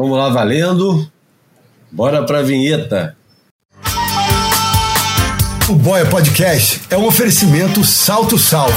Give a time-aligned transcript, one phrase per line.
[0.00, 1.06] Vamos lá, valendo.
[1.92, 3.14] Bora pra vinheta.
[5.68, 8.70] O Boia Podcast é um oferecimento Salto Sal.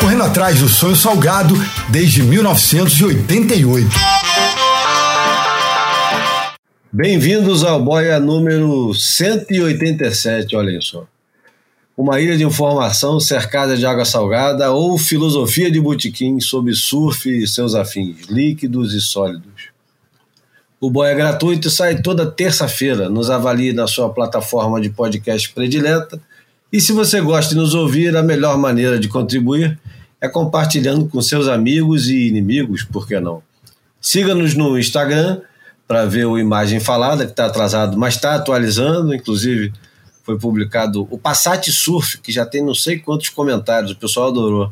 [0.00, 1.56] Correndo atrás do sonho salgado
[1.90, 3.88] desde 1988.
[6.92, 11.04] Bem-vindos ao Boia número 187, olhem só.
[11.98, 17.44] Uma ilha de informação cercada de água salgada ou filosofia de botequim sobre surf e
[17.44, 19.70] seus afins, líquidos e sólidos.
[20.80, 23.08] O Boia é gratuito e sai toda terça-feira.
[23.08, 26.20] Nos avalie na sua plataforma de podcast predileta.
[26.72, 29.76] E se você gosta de nos ouvir, a melhor maneira de contribuir
[30.20, 33.42] é compartilhando com seus amigos e inimigos, por que não?
[34.00, 35.40] Siga-nos no Instagram
[35.88, 39.12] para ver o Imagem Falada, que está atrasado, mas está atualizando.
[39.12, 39.72] Inclusive,
[40.28, 44.70] foi publicado o Passat Surf, que já tem não sei quantos comentários, o pessoal adorou.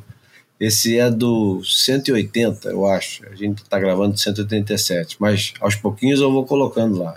[0.60, 3.26] Esse é do 180, eu acho.
[3.26, 7.16] A gente está gravando 187, mas aos pouquinhos eu vou colocando lá.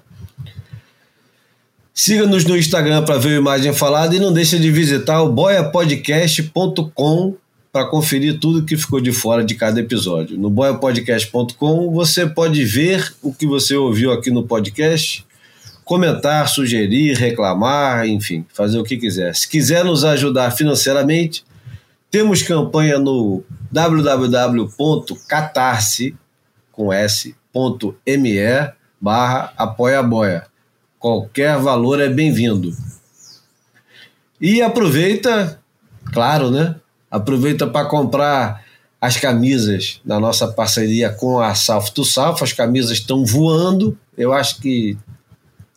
[1.93, 7.35] Siga-nos no Instagram para ver a imagem falada e não deixe de visitar o boiapodcast.com
[7.73, 10.37] para conferir tudo que ficou de fora de cada episódio.
[10.37, 15.25] No boiapodcast.com você pode ver o que você ouviu aqui no podcast,
[15.89, 19.35] comentar, sugerir, reclamar, enfim, fazer o que quiser.
[19.35, 21.43] Se quiser nos ajudar financeiramente,
[22.11, 24.55] temos campanha no www.catarse
[26.71, 28.37] com s.me
[29.01, 29.51] barra.
[30.99, 32.71] Qualquer valor é bem-vindo.
[34.39, 35.59] E aproveita,
[36.13, 36.75] claro, né?
[37.09, 38.63] Aproveita para comprar
[39.01, 42.43] as camisas da nossa parceria com a South to South.
[42.43, 43.97] As camisas estão voando.
[44.15, 44.95] Eu acho que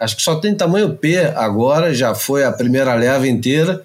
[0.03, 3.85] acho que só tem tamanho P agora, já foi a primeira leva inteira.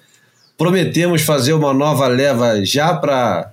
[0.56, 3.52] Prometemos fazer uma nova leva já para.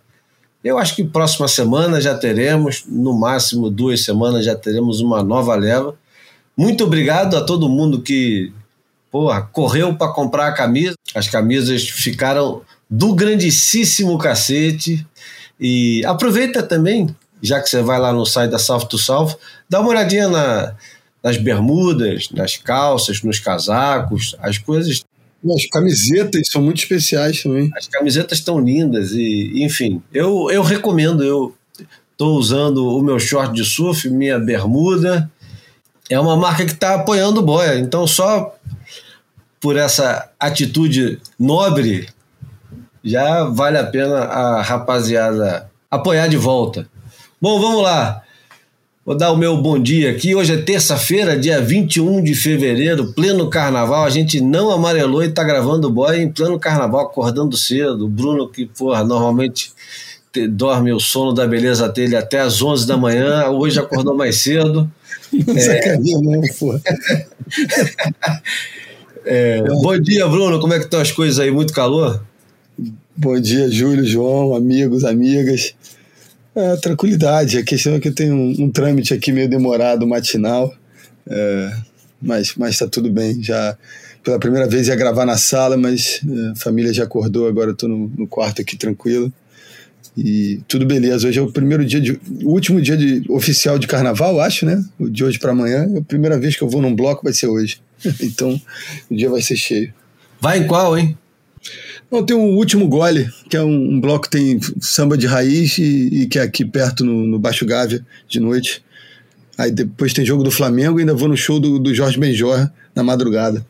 [0.63, 5.53] Eu acho que próxima semana já teremos, no máximo duas semanas já teremos uma nova
[5.55, 5.95] leva.
[6.58, 8.52] Muito obrigado a todo mundo que
[9.11, 10.95] porra, correu para comprar a camisa.
[11.13, 15.05] As camisas ficaram do grandíssimo cacete.
[15.59, 19.37] E aproveita também, já que você vai lá no site da South to South,
[19.70, 20.76] dá uma olhadinha na,
[21.25, 25.03] nas bermudas, nas calças, nos casacos, as coisas
[25.43, 27.69] as camisetas são muito especiais também.
[27.75, 31.23] As camisetas estão lindas e, enfim, eu, eu recomendo.
[31.23, 31.55] Eu
[32.11, 35.30] estou usando o meu short de surf, minha bermuda.
[36.09, 37.77] É uma marca que está apoiando o Boia.
[37.77, 38.55] Então, só
[39.59, 42.09] por essa atitude nobre,
[43.03, 46.87] já vale a pena a rapaziada apoiar de volta.
[47.39, 48.24] Bom, vamos lá.
[49.05, 50.33] Vou dar o meu bom dia aqui.
[50.33, 54.04] Hoje é terça-feira, dia 21 de fevereiro, pleno carnaval.
[54.04, 58.05] A gente não amarelou e tá gravando o boy em pleno carnaval, acordando cedo.
[58.05, 59.71] O Bruno, que, porra, normalmente
[60.33, 64.38] te, dorme o sono da beleza dele até às 11 da manhã, hoje acordou mais
[64.38, 64.89] cedo.
[65.55, 65.98] é...
[65.99, 66.82] não, porra.
[69.23, 69.61] é...
[69.83, 70.60] Bom dia, Bruno.
[70.60, 71.52] Como é que estão as coisas aí?
[71.52, 72.23] Muito calor?
[73.15, 75.76] Bom dia, Júlio, João, amigos, amigas.
[76.55, 77.58] É, tranquilidade.
[77.58, 80.73] A questão é que eu tenho um, um trâmite aqui meio demorado, matinal,
[81.27, 81.77] é,
[82.21, 83.43] mas, mas tá tudo bem.
[83.43, 83.77] Já
[84.23, 87.76] pela primeira vez ia gravar na sala, mas é, a família já acordou, agora eu
[87.76, 89.32] tô no, no, quarto aqui tranquilo.
[90.17, 91.27] E tudo beleza.
[91.27, 94.82] Hoje é o primeiro dia, de, o último dia de, oficial de carnaval, acho, né?
[94.98, 95.89] O de hoje para amanhã.
[95.94, 97.82] É a primeira vez que eu vou num bloco, vai ser hoje.
[98.21, 98.60] então
[99.11, 99.94] o dia vai ser cheio.
[100.39, 101.17] Vai em qual, hein?
[102.15, 105.77] Não, tem o Último Gole, que é um, um bloco que tem samba de raiz
[105.77, 108.81] e, e que é aqui perto no, no, Baixo Gávea, de noite.
[109.58, 112.70] Aí depois tem jogo do Flamengo e ainda vou no show do, do Jorge Benjor
[112.95, 113.65] na madrugada.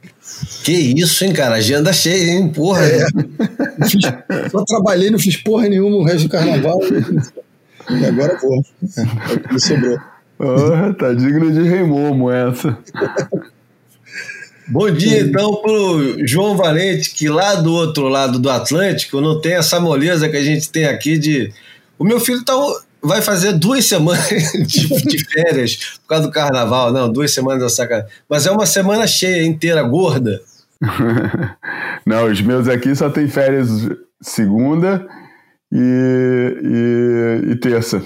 [0.63, 1.55] Que isso, hein, cara?
[1.55, 2.49] Agenda cheia, hein?
[2.49, 2.85] Porra.
[2.85, 3.07] É.
[3.89, 4.03] Fiz,
[4.51, 6.79] só trabalhei, não fiz porra nenhuma o resto do carnaval.
[7.89, 8.63] e agora vou.
[8.95, 9.97] É, é o que me sobrou.
[10.37, 12.77] Oh, tá digno de remomo essa.
[14.67, 19.39] Bom dia, então, para o João Valente, que lá do outro lado do Atlântico não
[19.39, 21.53] tem essa moleza que a gente tem aqui de.
[21.99, 22.53] O meu filho tá,
[23.01, 24.27] vai fazer duas semanas
[24.65, 26.91] de, de férias por causa do carnaval.
[26.91, 28.09] Não, duas semanas da sacanagem.
[28.27, 30.41] Mas é uma semana cheia, inteira, gorda.
[32.05, 33.69] não, os meus aqui só tem férias
[34.19, 35.07] segunda
[35.71, 38.01] e, e, e terça.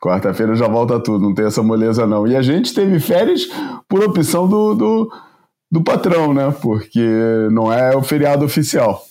[0.00, 2.26] Quarta-feira já volta tudo, não tem essa moleza não.
[2.26, 3.48] E a gente teve férias
[3.88, 5.12] por opção do, do
[5.72, 6.54] do patrão, né?
[6.60, 7.00] Porque
[7.50, 9.02] não é o feriado oficial.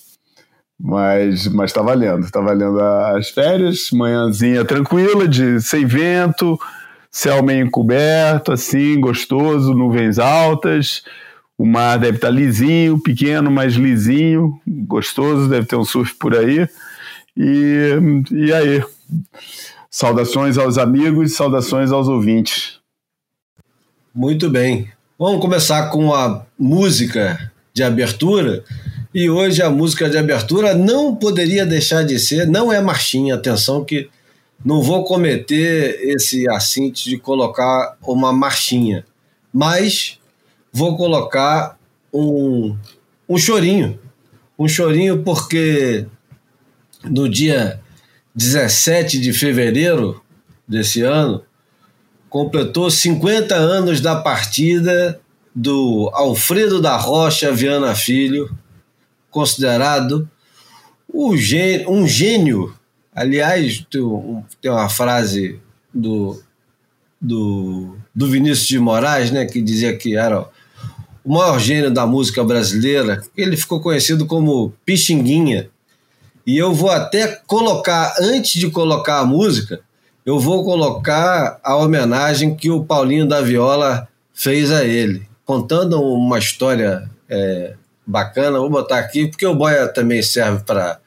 [0.80, 6.60] Mas, mas tá valendo, tá valendo as férias, manhãzinha tranquila, de sem vento,
[7.10, 11.04] céu meio encoberto, assim, gostoso, nuvens altas,
[11.58, 16.36] o mar deve estar tá lisinho, pequeno, mas lisinho, gostoso, deve ter um surf por
[16.36, 16.68] aí.
[17.36, 17.98] E,
[18.32, 18.84] e aí?
[19.90, 22.80] Saudações aos amigos, saudações aos ouvintes.
[24.14, 24.92] Muito bem.
[25.24, 28.64] Vamos começar com a música de abertura.
[29.14, 33.86] E hoje a música de abertura não poderia deixar de ser, não é marchinha, atenção
[33.86, 34.10] que
[34.66, 39.06] não vou cometer esse assinte de colocar uma marchinha,
[39.54, 40.18] mas
[40.74, 41.78] vou colocar
[42.12, 42.76] um,
[43.30, 44.00] um chorinho.
[44.58, 46.08] Um chorinho porque
[47.04, 47.80] no dia
[48.34, 50.20] 17 de fevereiro
[50.68, 51.44] desse ano,
[52.32, 55.20] completou 50 anos da partida
[55.54, 58.50] do Alfredo da Rocha Viana Filho,
[59.30, 60.28] considerado
[61.14, 61.36] um
[62.08, 62.74] gênio.
[63.14, 63.86] Aliás,
[64.62, 65.60] tem uma frase
[65.94, 66.42] do,
[67.20, 70.48] do, do Vinícius de Moraes, né, que dizia que era
[71.26, 73.22] o maior gênio da música brasileira.
[73.36, 75.70] Ele ficou conhecido como Pixinguinha.
[76.48, 79.82] E eu vou até colocar, antes de colocar a música,
[80.26, 86.38] eu vou colocar a homenagem que o Paulinho da Viola fez a ele, contando uma
[86.38, 87.74] história é,
[88.06, 88.60] bacana.
[88.60, 91.00] Vou botar aqui, porque o Boia também serve para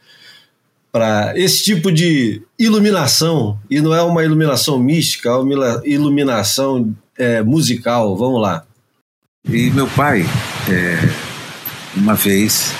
[0.90, 7.43] para esse tipo de iluminação, e não é uma iluminação mística, é uma iluminação é,
[7.43, 8.16] musical.
[8.16, 8.64] Vamos lá.
[9.49, 10.25] E meu pai,
[10.70, 10.99] é,
[11.96, 12.72] uma vez,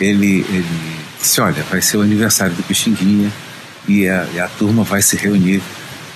[0.00, 0.66] ele, ele
[1.20, 3.32] disse: Olha, vai ser o aniversário do Pixinguinha
[3.88, 5.62] e a, e a turma vai se reunir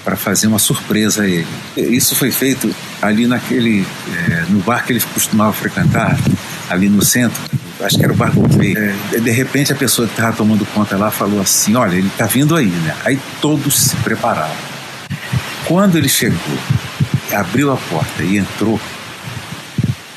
[0.05, 1.47] para fazer uma surpresa a ele.
[1.77, 2.73] Isso foi feito
[3.03, 3.85] ali naquele,
[4.15, 6.17] é, no bar que ele costumava frequentar,
[6.71, 7.41] ali no centro,
[7.81, 8.95] acho que era o Bar Gouveia.
[9.13, 12.27] É, de repente a pessoa que estava tomando conta lá falou assim, olha, ele está
[12.27, 12.95] vindo aí, né?
[13.05, 14.55] Aí todos se prepararam.
[15.67, 16.59] Quando ele chegou,
[17.33, 18.81] abriu a porta e entrou,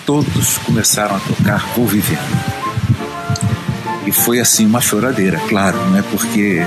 [0.05, 2.58] todos começaram a tocar Vou Vivendo.
[4.09, 6.03] E foi assim uma choradeira, claro, né?
[6.09, 6.65] Porque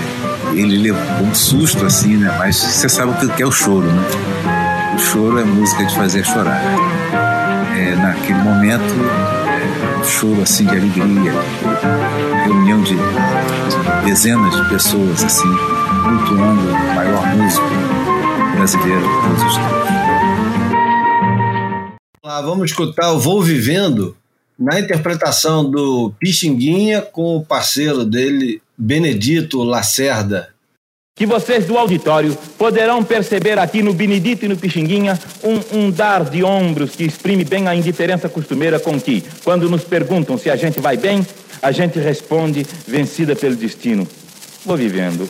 [0.54, 2.32] ele levou um susto assim, né?
[2.38, 4.94] Mas você sabe o que é o choro, né?
[4.94, 6.62] O choro é música de fazer chorar.
[7.76, 11.32] É, naquele momento, é, um choro assim de alegria,
[12.44, 15.52] reunião de, de dezenas de pessoas assim,
[16.04, 17.66] cultuando o maior músico
[18.54, 19.82] brasileiro de todos os tempos.
[22.24, 24.16] Lá, vamos escutar o Vou Vivendo
[24.62, 30.50] na interpretação do Pixinguinha com o parceiro dele, Benedito Lacerda.
[31.14, 36.24] Que vocês do auditório poderão perceber aqui no Benedito e no Pixinguinha um, um dar
[36.24, 40.56] de ombros que exprime bem a indiferença costumeira com que, quando nos perguntam se a
[40.56, 41.26] gente vai bem,
[41.60, 44.06] a gente responde vencida pelo destino.
[44.64, 45.28] Vou vivendo.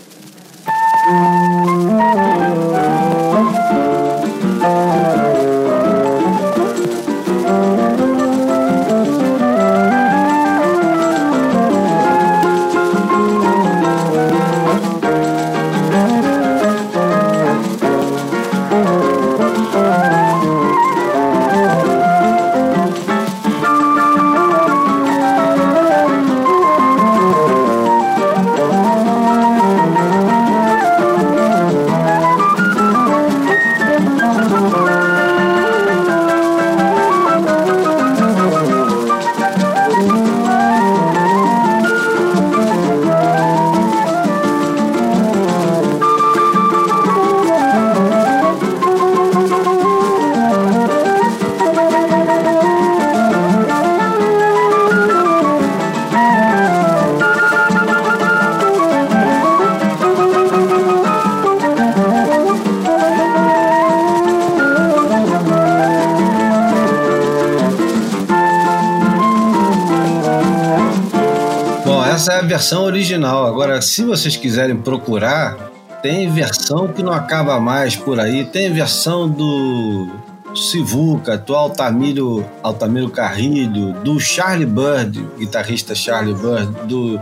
[72.52, 73.46] Versão original.
[73.46, 75.56] Agora, se vocês quiserem procurar,
[76.02, 78.44] tem versão que não acaba mais por aí.
[78.44, 80.06] Tem versão do
[80.54, 87.18] Sivuca, do Altamiro, Altamiro Carrilho, do Charlie Bird, guitarrista Charlie Bird, do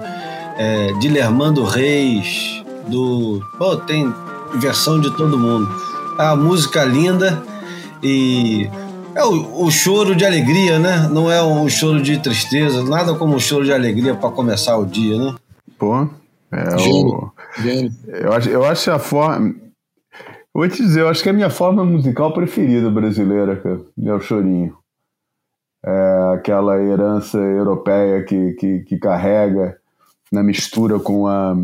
[0.59, 3.41] é, Dilermando Reis, do.
[3.57, 4.13] Pô, tem
[4.57, 5.71] versão de todo mundo.
[6.19, 7.41] É a música linda
[8.03, 8.69] e
[9.15, 11.09] é o, o, choro de alegria, né?
[11.09, 14.87] Não é um choro de tristeza, nada como um choro de alegria para começar o
[14.87, 15.35] dia, né?
[15.79, 16.09] Pô,
[16.53, 17.09] é Gênio.
[17.09, 17.33] o.
[17.61, 17.93] Gênio.
[18.07, 19.55] Eu, acho, eu acho a forma.
[20.53, 24.13] Vou te dizer, eu acho que é a minha forma musical preferida brasileira, cara, é
[24.13, 24.77] o chorinho.
[25.85, 29.79] É aquela herança europeia que, que, que carrega
[30.31, 31.57] na mistura com, a,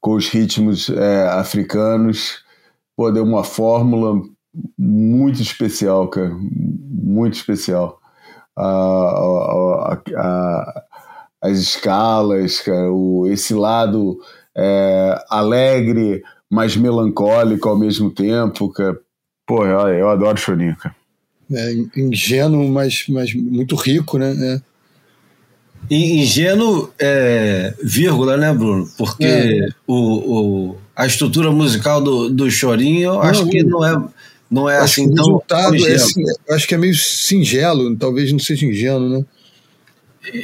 [0.00, 2.42] com os ritmos é, africanos.
[2.96, 4.22] Pô, deu uma fórmula
[4.78, 8.00] muito especial, cara, muito especial.
[8.56, 10.84] A, a, a,
[11.40, 14.18] as escalas, cara, o, esse lado
[14.56, 18.98] é, alegre, mas melancólico ao mesmo tempo, cara.
[19.46, 20.94] Pô, eu, eu adoro chorinho, cara.
[21.52, 24.32] É, ingênuo, mas, mas muito rico, né?
[24.32, 24.70] É.
[25.90, 28.88] Ingênuo, é, vírgula, né, Bruno?
[28.96, 29.68] Porque é.
[29.86, 34.00] o, o, a estrutura musical do, do Chorinho, eu não, acho que não é,
[34.50, 35.24] não é assim tão.
[35.24, 39.24] resultado é, acho que é meio singelo, talvez não seja ingênuo, né?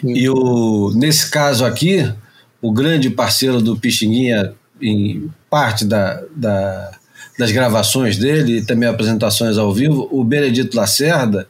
[0.05, 2.09] E, e o, nesse caso aqui,
[2.63, 6.93] o grande parceiro do Pixinguinha, em parte da, da,
[7.39, 11.49] das gravações dele e também apresentações ao vivo, o Benedito Lacerda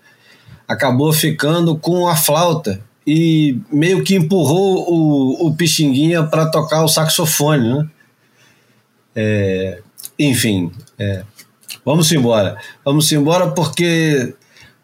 [0.66, 6.88] acabou ficando com a flauta e meio que empurrou o, o Pixinguinha para tocar o
[6.88, 7.88] saxofone, né?
[9.14, 9.78] É,
[10.18, 11.22] enfim, é,
[11.86, 12.58] vamos embora.
[12.84, 14.34] Vamos embora porque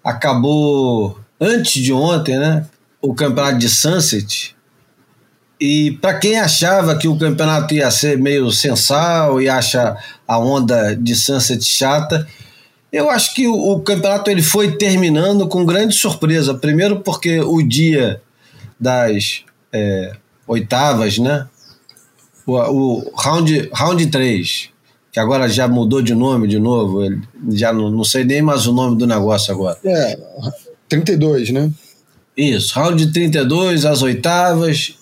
[0.04, 2.64] acabou antes de ontem, né?
[3.00, 4.54] O campeonato de Sunset.
[5.60, 10.94] E para quem achava que o campeonato ia ser meio sensal e acha a onda
[10.94, 12.26] de Sunset chata,
[12.92, 16.54] eu acho que o, o, campeonato ele foi terminando com grande surpresa.
[16.54, 18.20] Primeiro porque o dia
[18.78, 20.12] das é,
[20.46, 21.46] oitavas, né?
[22.46, 24.71] O, o, round, round 3,
[25.12, 27.02] que agora já mudou de nome de novo,
[27.50, 29.78] já não, não sei nem mais o nome do negócio agora.
[29.84, 30.18] É,
[30.88, 31.70] 32, né?
[32.34, 34.96] Isso, round 32, as oitavas.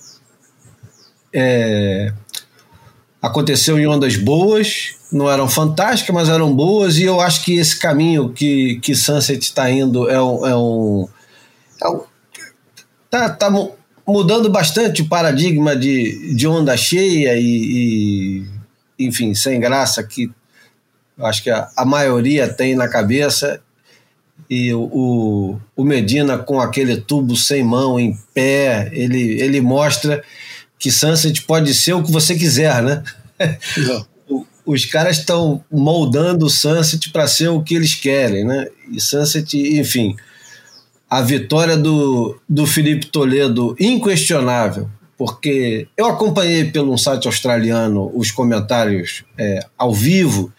[1.32, 2.12] É,
[3.22, 7.78] aconteceu em ondas boas, não eram fantásticas, mas eram boas, e eu acho que esse
[7.78, 10.44] caminho que, que Sunset está indo é um.
[10.44, 11.08] É um,
[11.82, 12.00] é um
[13.08, 13.48] tá, tá
[14.04, 18.59] mudando bastante o paradigma de, de onda cheia e, e
[19.06, 20.30] enfim, sem graça que
[21.18, 23.60] acho que a, a maioria tem na cabeça
[24.48, 30.22] e o, o Medina com aquele tubo sem mão em pé, ele, ele mostra
[30.78, 33.02] que Sunset pode ser o que você quiser, né?
[34.64, 38.66] Os caras estão moldando o Sunset para ser o que eles querem, né?
[38.90, 40.16] E Sunset, enfim,
[41.08, 44.88] a vitória do, do Felipe Toledo inquestionável,
[45.20, 50.50] porque eu acompanhei pelo um site australiano os comentários é, ao vivo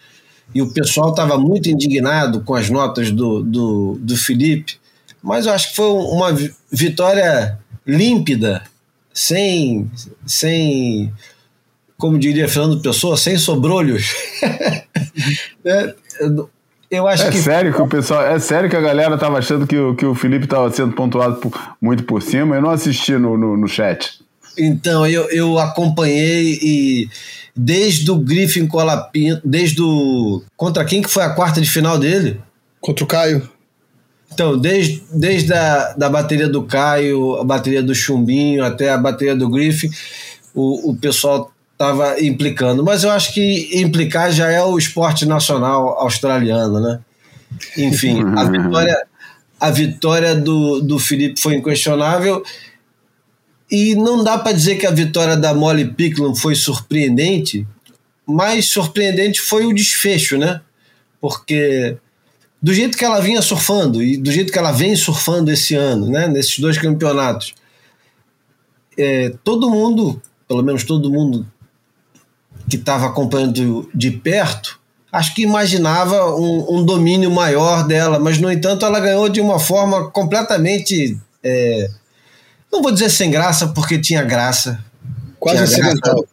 [0.54, 4.78] e o pessoal estava muito indignado com as notas do, do, do Felipe,
[5.20, 6.28] mas eu acho que foi uma
[6.70, 8.62] vitória límpida,
[9.12, 9.90] sem,
[10.24, 11.12] sem
[11.98, 14.14] como diria Fernando Pessoa, sem sobrolhos.
[15.66, 15.94] é,
[16.88, 17.38] eu acho é que.
[17.38, 20.14] Sério que o pessoal, é sério que a galera tava achando que o, que o
[20.14, 22.54] Felipe estava sendo pontuado por, muito por cima.
[22.54, 24.21] Eu não assisti no, no, no chat.
[24.58, 27.08] Então, eu, eu acompanhei e
[27.54, 30.42] desde o Griffin Colapinto, desde o.
[30.56, 32.40] Contra quem que foi a quarta de final dele?
[32.80, 33.48] Contra o Caio.
[34.32, 39.36] Então, desde, desde a da bateria do Caio, a bateria do Chumbinho, até a bateria
[39.36, 39.90] do Griffin,
[40.54, 42.82] o, o pessoal estava implicando.
[42.82, 47.00] Mas eu acho que implicar já é o esporte nacional australiano, né?
[47.76, 49.06] Enfim, a vitória,
[49.60, 52.42] a vitória do, do Felipe foi inquestionável.
[53.72, 57.66] E não dá para dizer que a vitória da Molly Picklum foi surpreendente,
[58.26, 60.60] mas surpreendente foi o desfecho, né?
[61.18, 61.96] Porque
[62.60, 66.10] do jeito que ela vinha surfando e do jeito que ela vem surfando esse ano,
[66.10, 66.28] né?
[66.28, 67.54] Nesses dois campeonatos,
[68.98, 71.50] é, todo mundo, pelo menos todo mundo
[72.68, 74.78] que estava acompanhando de perto,
[75.10, 79.58] acho que imaginava um, um, domínio maior dela, mas no entanto ela ganhou de uma
[79.58, 81.18] forma completamente.
[81.42, 81.88] É,
[82.72, 84.82] não vou dizer sem graça, porque tinha graça.
[85.38, 86.24] Quase tinha graça.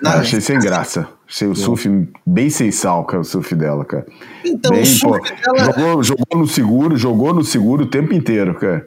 [0.00, 1.08] Não, achei sem graça.
[1.28, 1.88] Achei o surf
[2.26, 4.06] bem sem sal, cara, o surf dela, cara.
[4.44, 5.64] Então, bem, o surf pô, dela...
[5.64, 8.86] jogou, jogou no seguro, jogou no seguro o tempo inteiro, cara.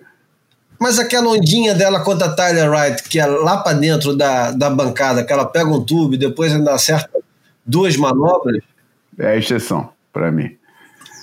[0.79, 4.69] Mas aquela ondinha dela contra a Tyler Wright, que é lá para dentro da, da
[4.69, 7.09] bancada, que ela pega um tubo e depois ainda acerta
[7.65, 8.61] duas manobras.
[9.17, 10.55] É a exceção, para mim.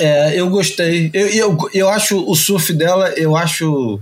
[0.00, 1.10] É, eu gostei.
[1.12, 4.00] Eu, eu, eu acho o surf dela, eu acho.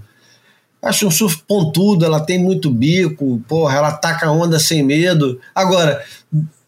[0.83, 5.39] Acho um surf pontudo, ela tem muito bico, porra, ela ataca a onda sem medo.
[5.55, 6.03] Agora,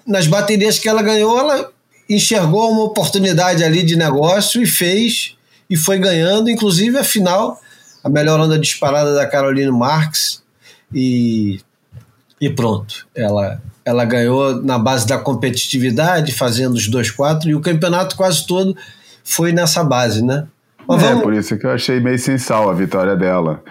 [0.06, 1.70] nas baterias que ela ganhou, ela
[2.08, 5.36] enxergou uma oportunidade ali de negócio e fez,
[5.70, 7.58] e foi ganhando, inclusive a final
[8.04, 10.42] a melhor onda disparada da Caroline Marx
[10.92, 11.60] e,
[12.40, 13.06] e pronto.
[13.14, 18.46] Ela, ela ganhou na base da competitividade, fazendo os dois quatro, e o campeonato quase
[18.46, 18.76] todo
[19.24, 20.46] foi nessa base, né?
[20.86, 21.22] Mas é, vamos...
[21.22, 23.62] por isso que eu achei meio sensal a vitória dela.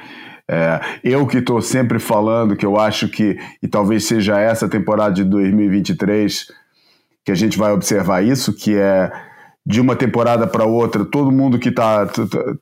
[0.53, 5.13] É, eu que estou sempre falando que eu acho que, e talvez seja essa temporada
[5.13, 6.47] de 2023
[7.23, 9.09] que a gente vai observar isso, que é
[9.65, 12.05] de uma temporada para outra, todo mundo que está.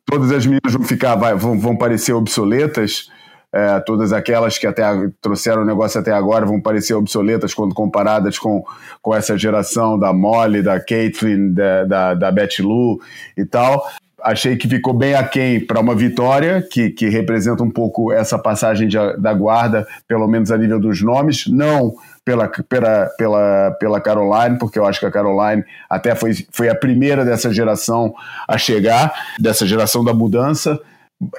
[0.06, 3.10] Todas as meninas vão ficar, vai, vão, vão parecer obsoletas,
[3.52, 4.84] é, todas aquelas que até
[5.20, 8.64] trouxeram o negócio até agora vão parecer obsoletas quando comparadas com,
[9.02, 13.00] com essa geração da Molly, da Caitlyn, da, da, da Betty Lou
[13.36, 13.84] e tal.
[14.24, 18.88] Achei que ficou bem aquém para uma vitória, que, que representa um pouco essa passagem
[18.88, 21.48] de, da guarda, pelo menos a nível dos nomes.
[21.48, 21.96] Não
[22.30, 26.76] pela, pela, pela, pela Caroline, porque eu acho que a Caroline até foi, foi a
[26.76, 28.14] primeira dessa geração
[28.48, 30.80] a chegar, dessa geração da mudança.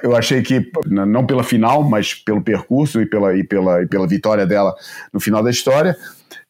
[0.03, 4.05] Eu achei que, não pela final, mas pelo percurso e pela, e pela, e pela
[4.05, 4.75] vitória dela
[5.13, 5.95] no final da história,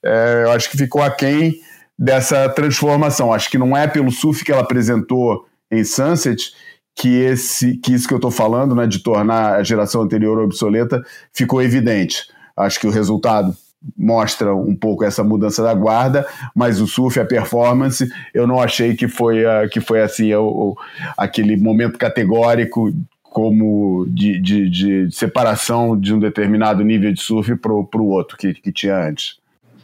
[0.03, 1.61] é, eu acho que ficou aquém
[1.97, 3.31] dessa transformação.
[3.31, 6.53] Acho que não é pelo surf que ela apresentou em Sunset
[6.95, 11.03] que, esse, que isso que eu estou falando, né, de tornar a geração anterior obsoleta,
[11.33, 12.27] ficou evidente.
[12.55, 13.55] Acho que o resultado
[13.97, 18.95] mostra um pouco essa mudança da guarda, mas o surf, a performance, eu não achei
[18.95, 20.75] que foi, uh, que foi assim o,
[21.17, 27.71] aquele momento categórico como de, de, de, separação de um determinado nível de surf para
[27.71, 29.40] o outro que, que tinha antes.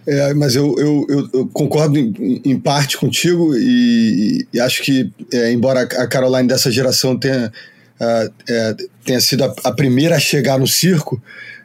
[0.07, 5.51] É, mas eu, eu, eu concordo em, em, parte contigo e, e acho que, é,
[5.51, 7.51] embora a Caroline dessa geração tenha,
[7.99, 11.21] uh, é, tenha sido a, a, primeira a chegar no circo,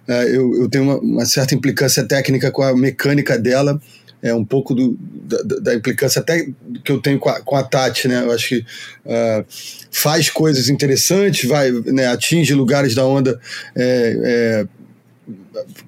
[0.08, 3.80] uh, eu, eu tenho uma, uma, certa implicância técnica com a mecânica dela,
[4.20, 6.46] é um pouco do, da, da, implicância até
[6.84, 8.22] que eu tenho com a, com a Tati, né?
[8.24, 9.44] Eu acho que uh,
[9.90, 13.40] faz coisas interessantes, vai, né, atinge lugares da onda
[13.76, 14.66] é, é,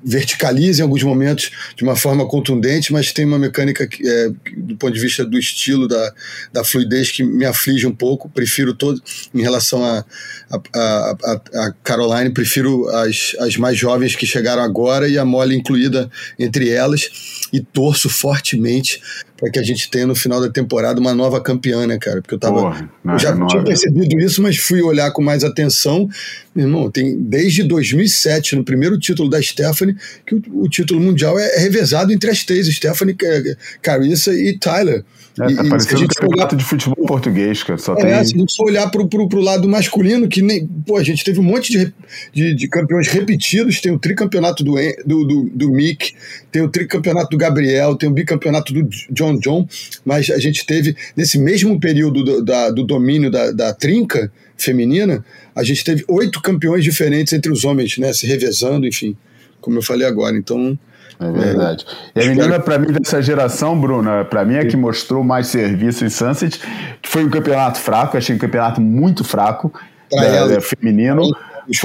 [0.03, 4.77] verticaliza em alguns momentos de uma forma contundente, mas tem uma mecânica que, é, do
[4.77, 6.13] ponto de vista do estilo, da,
[6.53, 8.29] da fluidez, que me aflige um pouco.
[8.29, 9.01] Prefiro todo,
[9.35, 10.05] em relação a,
[10.51, 15.57] a, a, a Caroline, prefiro as, as mais jovens que chegaram agora e a Molly
[15.57, 17.11] incluída entre elas.
[17.53, 19.01] E torço fortemente
[19.37, 22.23] para que a gente tenha no final da temporada uma nova campeã, né, cara?
[22.23, 22.63] Porque eu tava.
[22.63, 26.09] Porra, eu já tinha percebido isso, mas fui olhar com mais atenção.
[26.55, 29.97] Meu irmão, tem desde 2007, no primeiro título da Stephanie,
[30.27, 33.17] que o, o título mundial é, é revezado entre as três: Stephanie,
[33.81, 35.05] Carissa e Tyler.
[35.41, 37.77] É, tá parecendo um campeonato de futebol português, cara.
[37.77, 38.25] Só é, tem...
[38.25, 40.67] se a gente for olhar pro, pro, pro lado masculino, que nem.
[40.67, 41.93] Pô, a gente teve um monte de,
[42.33, 43.81] de, de campeões repetidos.
[43.81, 44.75] Tem o tricampeonato do,
[45.05, 46.13] do, do, do Mick,
[46.53, 49.67] tem o tricampeonato do Gabriel, tem o bicampeonato do John John.
[50.05, 55.25] Mas a gente teve, nesse mesmo período do, da, do domínio da, da trinca feminina,
[55.55, 58.13] a gente teve oito campeões diferentes entre os homens, né?
[58.13, 59.17] Se revezando, enfim,
[59.65, 60.37] como eu falei agora.
[60.37, 60.79] Então.
[61.19, 61.87] É verdade.
[62.15, 65.47] É, e a menina, para mim, dessa geração, Bruna, para mim é que mostrou mais
[65.47, 66.61] serviço em Sunset.
[67.03, 69.73] Foi um campeonato fraco, achei um campeonato muito fraco,
[70.11, 71.23] da, ela, feminino.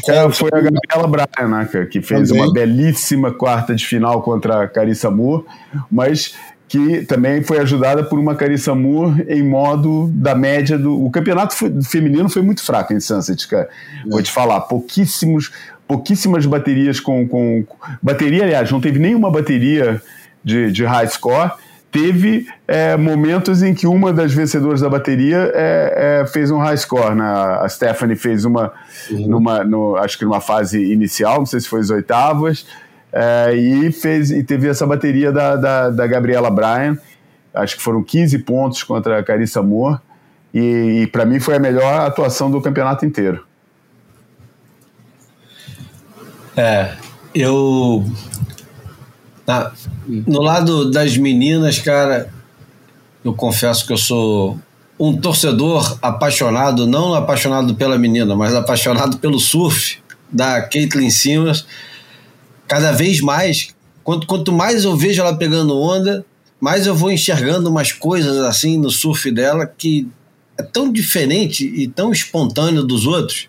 [0.09, 2.43] É, foi a Gabriela Bryan, né, que fez Também.
[2.43, 5.45] uma belíssima quarta de final contra a Carissa Moore,
[5.89, 6.35] mas
[6.67, 11.03] que também foi ajudada por uma Carissa Moore em modo da média do.
[11.03, 13.69] O campeonato feminino foi muito fraco em Sunset, cara.
[14.05, 15.51] Vou te falar, pouquíssimos
[15.89, 17.65] pouquíssimas baterias com, com.
[18.01, 19.99] Bateria, aliás, não teve nenhuma bateria
[20.43, 21.51] de, de high score.
[21.91, 26.77] Teve é, momentos em que uma das vencedoras da bateria é, é, fez um high
[26.77, 27.15] score.
[27.15, 27.25] Né?
[27.25, 28.71] A Stephanie fez uma,
[29.09, 29.27] uhum.
[29.27, 32.67] numa, no, acho que numa fase inicial, não sei se foi as oitavas,
[33.11, 36.99] é, e, fez, e teve essa bateria da, da, da, Gabriela Bryan.
[37.51, 39.97] Acho que foram 15 pontos contra a Carissa Moore.
[40.53, 43.48] E, e para mim foi a melhor atuação do campeonato inteiro.
[46.59, 46.93] É,
[47.33, 48.05] eu.
[49.47, 49.71] Na,
[50.05, 52.29] no lado das meninas, cara,
[53.23, 54.59] eu confesso que eu sou
[54.99, 61.65] um torcedor apaixonado, não apaixonado pela menina, mas apaixonado pelo surf da Caitlyn Simmons.
[62.67, 66.25] Cada vez mais, quanto, quanto mais eu vejo ela pegando onda,
[66.59, 70.09] mais eu vou enxergando umas coisas assim no surf dela que
[70.57, 73.47] é tão diferente e tão espontâneo dos outros.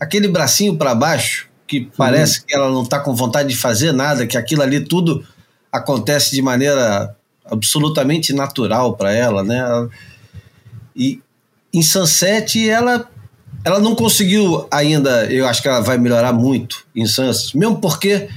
[0.00, 4.26] Aquele bracinho para baixo, que parece que ela não está com vontade de fazer nada,
[4.26, 5.24] que aquilo ali tudo
[5.70, 9.88] acontece de maneira absolutamente natural para ela, né?
[10.96, 11.20] E
[11.72, 13.08] em Sunset ela
[13.64, 18.28] ela não conseguiu ainda, eu acho que ela vai melhorar muito em Sunset, mesmo porque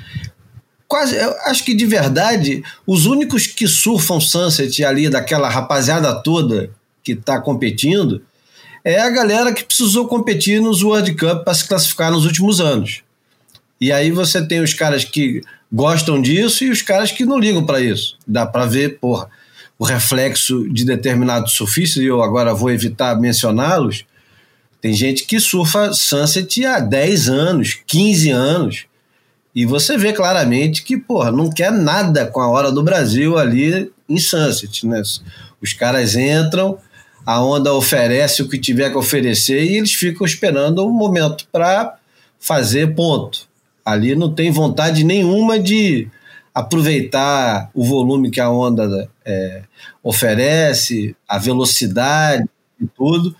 [0.87, 6.69] quase, eu acho que de verdade, os únicos que surfam Sunset ali daquela rapaziada toda
[7.03, 8.21] que está competindo
[8.83, 13.01] é a galera que precisou competir nos World Cup para se classificar nos últimos anos.
[13.83, 17.65] E aí você tem os caras que gostam disso e os caras que não ligam
[17.65, 18.17] para isso.
[18.25, 19.27] Dá para ver, porra,
[19.77, 24.05] o reflexo de determinados surfistas, e eu agora vou evitar mencioná-los.
[24.79, 28.85] Tem gente que surfa Sunset há 10 anos, 15 anos.
[29.53, 33.91] E você vê claramente que, porra, não quer nada com a hora do Brasil ali
[34.07, 35.01] em Sunset, né?
[35.61, 36.77] Os caras entram,
[37.25, 41.97] a onda oferece o que tiver que oferecer e eles ficam esperando um momento para
[42.39, 43.51] fazer ponto.
[43.85, 46.07] Ali não tem vontade nenhuma de
[46.53, 49.63] aproveitar o volume que a onda é,
[50.03, 52.47] oferece, a velocidade
[52.79, 53.35] e tudo,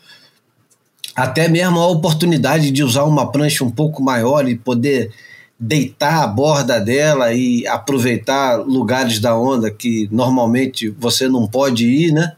[1.16, 5.12] até mesmo a oportunidade de usar uma prancha um pouco maior e poder
[5.60, 12.12] deitar a borda dela e aproveitar lugares da onda que normalmente você não pode ir,
[12.12, 12.34] né?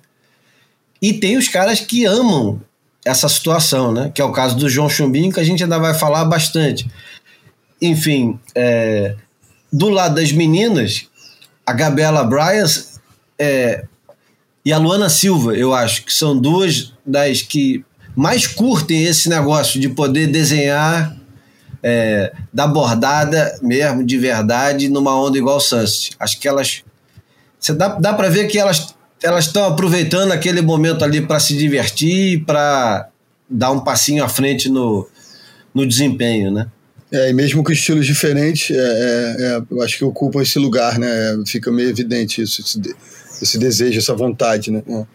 [1.02, 2.60] E tem os caras que amam
[3.06, 4.12] essa situação, né?
[4.14, 6.88] Que é o caso do João Chumbinho, que a gente ainda vai falar bastante.
[7.82, 9.16] Enfim, é,
[9.72, 11.08] do lado das meninas,
[11.66, 13.00] a Gabriela Bryans
[13.38, 13.86] é,
[14.64, 17.84] e a Luana Silva, eu acho, que são duas das que
[18.16, 21.16] mais curtem esse negócio de poder desenhar
[21.84, 26.16] é, da bordada mesmo, de verdade, numa onda igual Sunset.
[26.20, 26.84] Acho que elas.
[27.60, 31.58] Você dá, dá para ver que elas elas estão aproveitando aquele momento ali para se
[31.58, 33.10] divertir, para
[33.50, 35.08] dar um passinho à frente no,
[35.74, 36.68] no desempenho, né?
[37.12, 40.98] É, e mesmo com estilos diferentes, é, é, é, eu acho que ocupam esse lugar,
[40.98, 41.08] né?
[41.46, 42.82] Fica meio evidente isso, esse,
[43.42, 44.82] esse desejo, essa vontade, né?
[44.88, 45.06] É.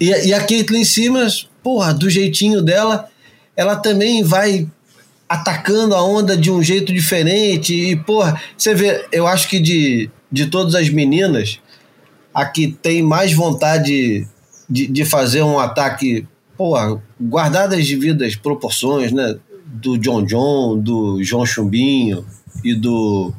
[0.00, 3.08] E, e a Caitlyn Simmons, porra, do jeitinho dela,
[3.56, 4.68] ela também vai
[5.28, 7.74] atacando a onda de um jeito diferente.
[7.74, 11.60] E, porra, você vê, eu acho que de, de todas as meninas,
[12.32, 14.26] a que tem mais vontade
[14.68, 19.36] de, de fazer um ataque, porra, guardadas as devidas proporções, né?
[19.74, 22.24] Do John John, do João Chumbinho
[22.62, 23.32] e do,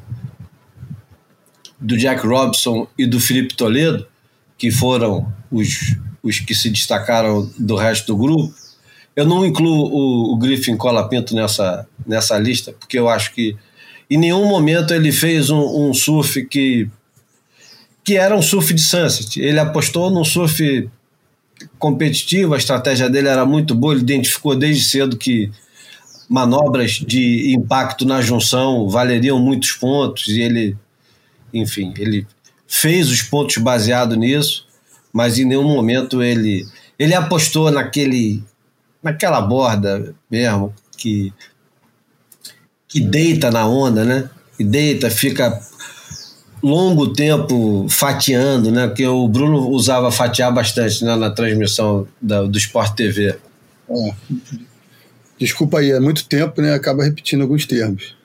[1.79, 4.05] do Jack Robson e do Felipe Toledo,
[4.57, 8.53] que foram os, os que se destacaram do resto do grupo.
[9.15, 13.55] Eu não incluo o, o Griffin Colapinto nessa, nessa lista, porque eu acho que
[14.09, 16.89] em nenhum momento ele fez um, um surf que,
[18.03, 19.39] que era um surf de sunset.
[19.39, 20.89] Ele apostou num surf
[21.79, 25.51] competitivo, a estratégia dele era muito boa, ele identificou desde cedo que
[26.29, 30.77] manobras de impacto na junção valeriam muitos pontos e ele,
[31.53, 32.27] enfim, ele
[32.67, 34.65] fez os pontos baseado nisso,
[35.13, 36.65] mas em nenhum momento ele
[36.97, 38.43] ele apostou naquele
[39.05, 41.31] naquela borda mesmo, que,
[42.87, 44.27] que deita na onda, né?
[44.57, 45.61] E deita, fica
[46.63, 48.87] longo tempo fatiando, né?
[48.87, 51.15] Porque o Bruno usava fatiar bastante né?
[51.15, 53.37] na transmissão da, do Sport TV.
[53.87, 54.13] É.
[55.37, 56.73] Desculpa aí, é muito tempo, né?
[56.73, 58.15] Acaba repetindo alguns termos.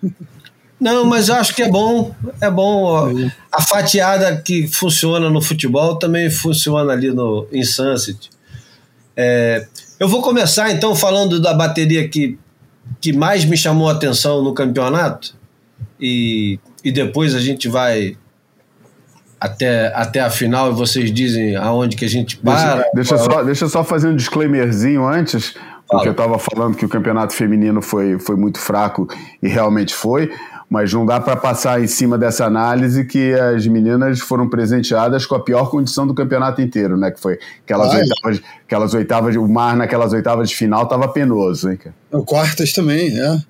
[0.80, 3.12] Não, mas eu acho que é bom, é bom.
[3.52, 8.30] A fatiada que funciona no futebol também funciona ali no em Sunset.
[9.14, 9.66] É,
[9.98, 12.38] eu vou começar então falando da bateria que,
[13.00, 15.34] que mais me chamou a atenção no campeonato
[16.00, 18.16] e, e depois a gente vai
[19.38, 22.76] até, até a final e vocês dizem aonde que a gente para.
[22.76, 25.54] Deixa, deixa, só, deixa só fazer um disclaimerzinho antes,
[25.90, 29.08] porque eu estava falando que o campeonato feminino foi, foi muito fraco
[29.42, 30.30] e realmente foi
[30.70, 35.34] mas não dá para passar em cima dessa análise que as meninas foram presenteadas com
[35.34, 37.10] a pior condição do campeonato inteiro, né?
[37.10, 41.76] Que foi aquelas, oitavas, aquelas oitavas, o mar naquelas oitavas de final estava penoso, hein,
[41.76, 41.94] cara?
[42.12, 43.42] O quartas também, é.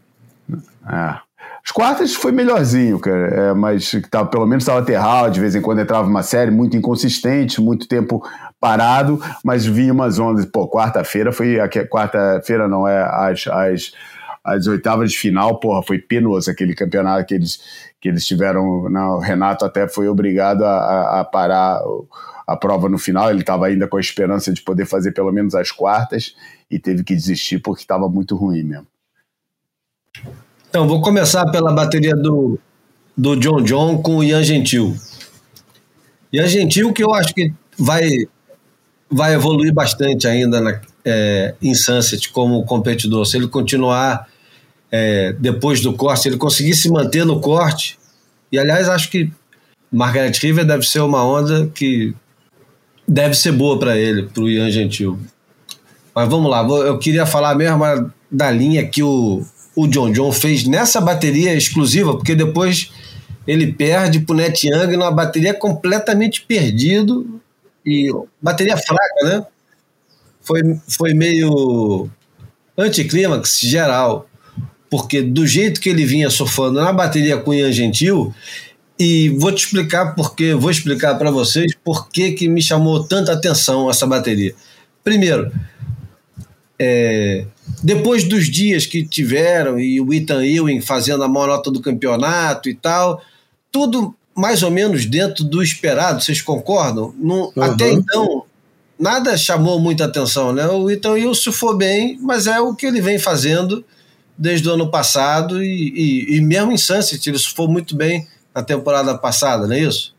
[0.91, 1.15] É.
[1.65, 5.61] As quartas foi melhorzinho, cara, é, mas tava, pelo menos estava aterral, de vez em
[5.61, 8.23] quando entrava uma série muito inconsistente, muito tempo
[8.59, 10.45] parado, mas vinha umas ondas.
[10.47, 11.57] Pô, quarta-feira foi.
[11.89, 13.93] Quarta-feira não, é as, as
[14.43, 17.61] as oitavas de final, porra, foi penoso aquele campeonato que eles,
[18.01, 18.89] que eles tiveram.
[18.89, 21.81] Não, o Renato até foi obrigado a, a parar
[22.47, 25.55] a prova no final, ele estava ainda com a esperança de poder fazer pelo menos
[25.55, 26.35] as quartas
[26.69, 28.87] e teve que desistir porque estava muito ruim mesmo.
[30.71, 32.57] Então, vou começar pela bateria do,
[33.17, 34.97] do John John com o Ian Gentil.
[36.33, 38.09] Ian Gentil, que eu acho que vai,
[39.11, 43.27] vai evoluir bastante ainda na, é, em Sunset como competidor.
[43.27, 44.29] Se ele continuar
[44.93, 47.99] é, depois do corte, se ele conseguir se manter no corte,
[48.53, 49.29] e aliás, acho que
[49.91, 52.15] Margaret River deve ser uma onda que
[53.09, 55.19] deve ser boa para ele, para o Ian Gentil.
[56.15, 57.83] Mas vamos lá, eu queria falar mesmo
[58.31, 59.45] da linha que o,
[59.83, 62.91] o John John fez nessa bateria exclusiva, porque depois
[63.47, 67.41] ele perde para o Net Young numa bateria completamente perdido
[67.85, 69.47] e bateria fraca, né?
[70.43, 72.09] Foi, foi meio
[72.77, 74.27] anticlímax geral
[74.91, 78.35] porque do jeito que ele vinha surfando na bateria com Ian Gentil,
[78.99, 83.89] e vou te explicar porque, vou explicar para vocês por que me chamou tanta atenção
[83.89, 84.55] essa bateria.
[85.03, 85.51] Primeiro,
[86.83, 87.45] é,
[87.83, 92.71] depois dos dias que tiveram e o Ethan Ewing fazendo a maior nota do campeonato
[92.71, 93.23] e tal,
[93.71, 97.15] tudo mais ou menos dentro do esperado, vocês concordam?
[97.55, 97.63] uhum.
[97.63, 98.45] Até então,
[98.99, 100.67] nada chamou muita atenção, né?
[100.69, 103.85] O Ethan Ewing se for bem, mas é o que ele vem fazendo
[104.39, 105.93] desde o ano passado e,
[106.31, 110.15] e, e mesmo em Sunset ele foi muito bem na temporada passada, não é isso?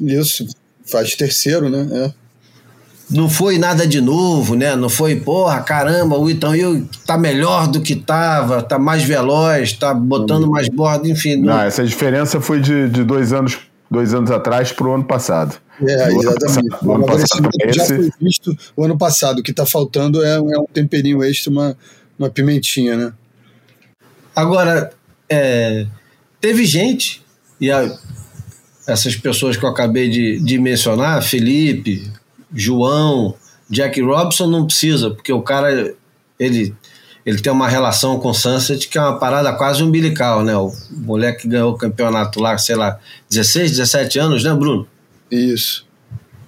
[0.00, 0.46] Isso,
[0.86, 1.86] faz terceiro, né?
[1.92, 2.27] É.
[3.10, 4.76] Não foi nada de novo, né?
[4.76, 9.72] Não foi, porra, caramba, o Ethan Hill tá melhor do que tava, tá mais veloz,
[9.72, 11.36] tá botando mais borda, enfim.
[11.36, 13.58] Não, não essa diferença foi de, de dois anos
[13.90, 15.56] dois anos atrás para o ano passado.
[15.80, 16.68] É, exatamente.
[16.68, 17.96] Passado, o ano passado já esse...
[17.96, 19.38] foi visto o ano passado.
[19.38, 21.76] O que está faltando é, é, um temperinho extra, uma,
[22.18, 23.12] uma pimentinha, né?
[24.34, 24.90] Agora,
[25.28, 25.86] é,
[26.40, 27.22] teve gente,
[27.60, 27.90] e a,
[28.86, 32.10] essas pessoas que eu acabei de, de mencionar, Felipe,
[32.54, 33.34] João,
[33.68, 35.94] Jack Robson, não precisa, porque o cara,
[36.38, 36.74] ele
[37.28, 40.56] ele tem uma relação com o Sunset que é uma parada quase umbilical, né?
[40.56, 44.86] O moleque que ganhou o campeonato lá, sei lá, 16, 17 anos, né, Bruno?
[45.30, 45.86] Isso.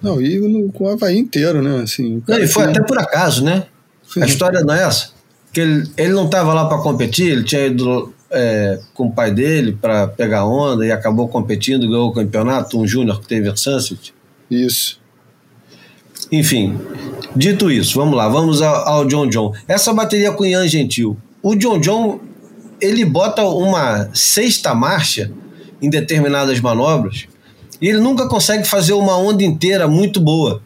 [0.01, 1.83] Não, e no, com o Havaí inteiro, né?
[1.83, 3.67] Assim, não, e foi até por acaso, né?
[4.07, 4.23] Sim.
[4.23, 5.11] A história não é essa.
[5.53, 9.31] Que ele, ele não estava lá para competir, ele tinha ido é, com o pai
[9.31, 13.55] dele para pegar onda e acabou competindo, ganhou o campeonato, um júnior que teve a
[13.55, 14.13] Sunset.
[14.49, 15.00] Isso.
[16.31, 16.79] Enfim,
[17.35, 19.53] dito isso, vamos lá, vamos ao, John John.
[19.67, 21.17] Essa bateria com Ian Gentil.
[21.43, 22.19] O John John,
[22.79, 25.31] ele bota uma sexta marcha
[25.81, 27.27] em determinadas manobras
[27.81, 30.61] e ele nunca consegue fazer uma onda inteira muito boa.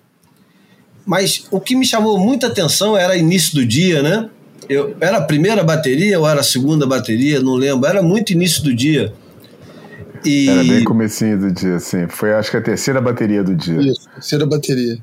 [1.06, 4.30] Mas o que me chamou muita atenção era início do dia, né?
[4.68, 7.88] Eu, era a primeira bateria ou era a segunda bateria, não lembro.
[7.88, 9.14] Era muito início do dia.
[10.26, 10.50] E...
[10.50, 12.08] Era bem comecinho do dia, sim.
[12.08, 13.80] Foi acho que a terceira bateria do dia.
[13.80, 14.98] Isso, terceira bateria.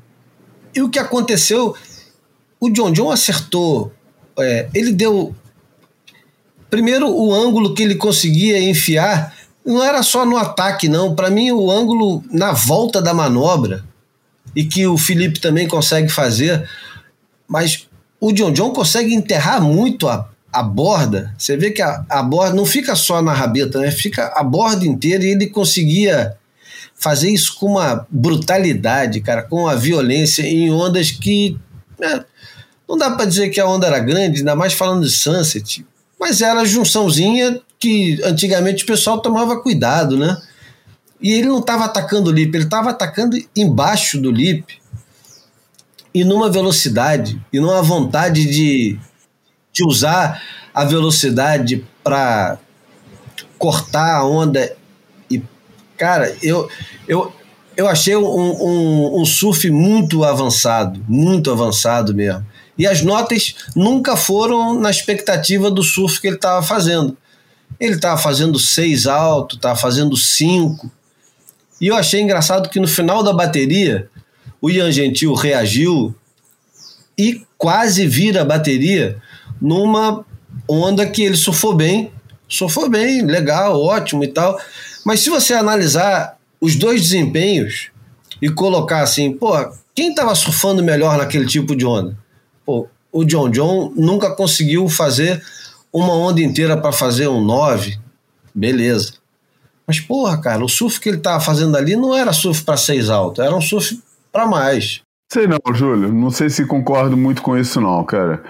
[0.75, 1.75] E o que aconteceu?
[2.59, 3.91] O John John acertou.
[4.39, 5.35] É, ele deu.
[6.69, 9.33] Primeiro, o ângulo que ele conseguia enfiar
[9.65, 11.15] não era só no ataque, não.
[11.15, 13.83] Para mim, o ângulo na volta da manobra,
[14.55, 16.67] e que o Felipe também consegue fazer,
[17.47, 17.87] mas
[18.19, 21.33] o John John consegue enterrar muito a, a borda.
[21.37, 23.91] Você vê que a, a borda não fica só na rabeta, né?
[23.91, 26.35] fica a borda inteira e ele conseguia
[27.03, 31.57] fazer isso com uma brutalidade, cara, com uma violência em ondas que.
[31.99, 32.23] Né,
[32.87, 35.85] não dá para dizer que a onda era grande, ainda mais falando de Sunset,
[36.19, 40.41] mas era a junçãozinha que antigamente o pessoal tomava cuidado, né?
[41.21, 44.79] E ele não estava atacando o lip, ele estava atacando embaixo do lip
[46.13, 48.97] e numa velocidade e numa vontade de,
[49.71, 50.41] de usar
[50.73, 52.57] a velocidade para
[53.57, 54.75] cortar a onda
[56.03, 56.69] Cara, eu,
[57.07, 57.31] eu,
[57.77, 62.45] eu achei um, um, um surf muito avançado, muito avançado mesmo.
[62.77, 67.15] E as notas nunca foram na expectativa do surf que ele estava fazendo.
[67.79, 70.91] Ele estava fazendo seis alto, estava fazendo cinco.
[71.79, 74.09] E eu achei engraçado que no final da bateria,
[74.61, 76.13] o Ian Gentil reagiu
[77.17, 79.21] e quase vira a bateria
[79.61, 80.25] numa
[80.67, 82.11] onda que ele surfou bem.
[82.49, 84.59] Surfou bem, legal, ótimo e tal.
[85.05, 87.91] Mas se você analisar os dois desempenhos
[88.41, 89.53] e colocar assim, pô,
[89.95, 92.17] quem estava surfando melhor naquele tipo de onda?
[92.65, 95.43] Pô, o John John nunca conseguiu fazer
[95.91, 97.99] uma onda inteira para fazer um 9,
[98.53, 99.13] beleza.
[99.85, 103.09] Mas, porra, cara, o surf que ele estava fazendo ali não era surf para seis
[103.09, 105.01] alto, era um surf para mais.
[105.31, 108.43] Sei não, Júlio, não sei se concordo muito com isso não, cara.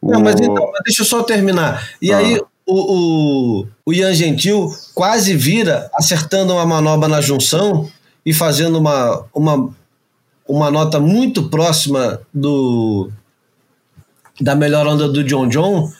[0.00, 0.10] O...
[0.10, 1.88] Não, mas então, deixa eu só terminar.
[2.02, 2.18] E ah.
[2.18, 7.90] aí, o, o, o Ian Gentil quase vira acertando uma manobra na junção
[8.24, 9.74] e fazendo uma, uma,
[10.46, 13.10] uma nota muito próxima do
[14.40, 15.92] da melhor onda do John John,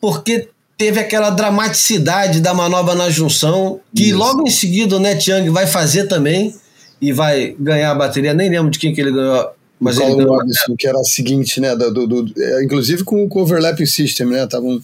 [0.00, 4.16] porque teve aquela dramaticidade da manobra na junção, que Isso.
[4.16, 6.54] logo em seguida o Net Young vai fazer também
[6.98, 8.32] e vai ganhar a bateria.
[8.32, 10.36] Nem lembro de quem que ele ganhou, mas o ele ganhou.
[10.36, 11.76] Robinson, que era a seguinte, né?
[11.76, 14.44] Do, do, do, é, inclusive com, o overlapping system, né?
[14.44, 14.80] Estavam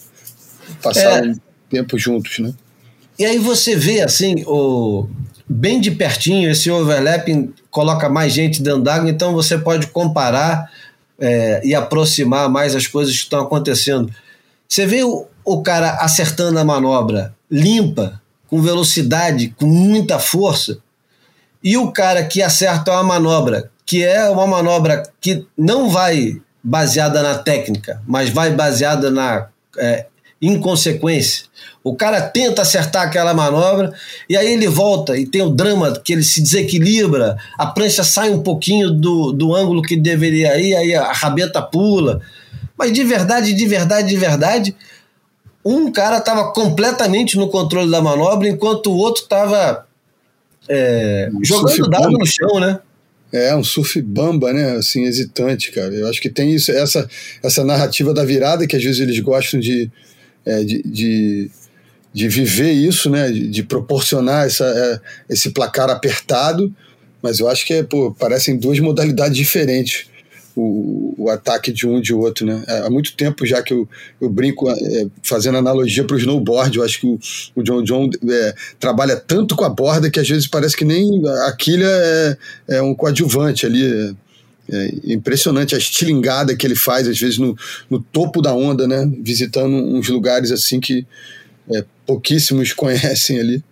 [0.85, 1.35] passaram é.
[1.69, 2.53] tempo juntos, né?
[3.19, 5.09] E aí você vê assim, o,
[5.49, 10.71] bem de pertinho, esse overlapping coloca mais gente dentro d'água, então você pode comparar
[11.19, 14.13] é, e aproximar mais as coisas que estão acontecendo.
[14.69, 20.79] Você vê o, o cara acertando a manobra limpa, com velocidade, com muita força,
[21.63, 27.23] e o cara que acerta uma manobra que é uma manobra que não vai baseada
[27.23, 30.07] na técnica, mas vai baseada na é,
[30.47, 31.47] inconsequência.
[31.83, 33.93] O cara tenta acertar aquela manobra
[34.29, 38.31] e aí ele volta e tem o drama que ele se desequilibra, a prancha sai
[38.31, 42.21] um pouquinho do, do ângulo que deveria ir, aí a rabeta pula.
[42.77, 44.77] Mas de verdade, de verdade, de verdade,
[45.65, 49.87] um cara estava completamente no controle da manobra, enquanto o outro estava
[50.69, 52.79] é, jogando dado no chão, né?
[53.33, 54.77] É, um surf bamba, né?
[54.77, 55.93] Assim, hesitante, cara.
[55.93, 57.09] Eu acho que tem isso, essa,
[57.43, 59.91] essa narrativa da virada que às vezes eles gostam de,
[60.45, 61.51] é, de, de,
[62.13, 63.31] de, viver isso, né?
[63.31, 66.73] De, de proporcionar essa, é, esse placar apertado,
[67.23, 70.07] mas eu acho que é, pô, parecem duas modalidades diferentes
[70.57, 72.63] o, o ataque de um e de outro, né?
[72.67, 73.89] É, há muito tempo já que eu,
[74.21, 77.19] eu brinco é, fazendo analogia para o snowboard, eu acho que o,
[77.57, 81.23] o John John é, trabalha tanto com a borda que às vezes parece que nem
[81.47, 82.37] a quilha é,
[82.69, 84.15] é um coadjuvante ali.
[84.71, 87.57] É, impressionante a estilingada que ele faz, às vezes, no,
[87.91, 89.07] no topo da onda, né?
[89.21, 91.07] Visitando uns lugares assim que
[91.71, 93.63] é, pouquíssimos conhecem ali.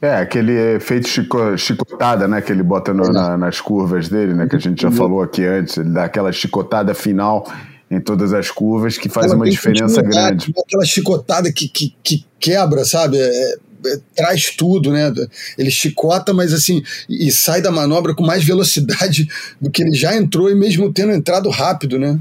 [0.00, 4.46] É, aquele efeito chico, chicotada, né, que ele bota no, na, nas curvas dele, né,
[4.46, 7.50] que a gente já falou aqui antes, ele dá aquela chicotada final
[7.90, 10.52] em todas as curvas que faz uma diferença grande.
[10.58, 13.18] Aquela chicotada que, que, que quebra, sabe?
[13.18, 13.56] É, é,
[14.14, 15.12] traz tudo, né?
[15.58, 19.28] Ele chicota, mas assim, e sai da manobra com mais velocidade
[19.60, 22.18] do que ele já entrou e mesmo tendo entrado rápido, né?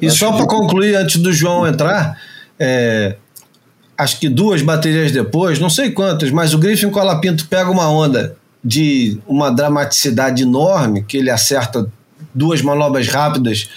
[0.00, 2.18] E só para concluir, antes do João entrar,
[2.58, 3.16] é,
[3.96, 8.36] acho que duas baterias depois, não sei quantas, mas o Griffin Colapinto pega uma onda
[8.64, 11.90] de uma dramaticidade enorme, que ele acerta
[12.34, 13.68] duas manobras rápidas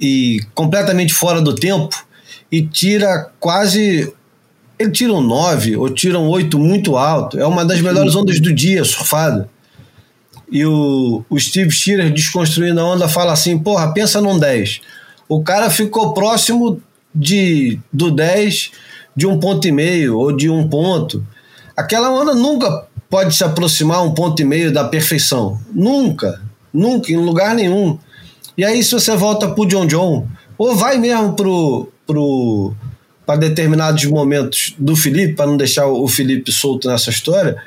[0.00, 2.04] e completamente fora do tempo,
[2.50, 4.12] e tira quase.
[4.78, 7.38] Ele tira um 9 ou tira um 8 muito alto.
[7.38, 9.48] É uma das melhores ondas do dia surfado.
[10.50, 14.80] E o, o Steve Shearer, desconstruindo a onda, fala assim: porra, pensa num 10.
[15.28, 16.80] O cara ficou próximo
[17.14, 18.70] de do 10
[19.16, 21.26] de um ponto e meio ou de um ponto.
[21.76, 25.58] Aquela onda nunca pode se aproximar um ponto e meio da perfeição.
[25.72, 26.40] Nunca.
[26.72, 27.98] Nunca, em lugar nenhum.
[28.56, 30.26] E aí, se você volta pro John John,
[30.58, 32.74] ou vai mesmo pro, pro,
[33.26, 37.60] para determinados momentos do Felipe, para não deixar o Felipe solto nessa história,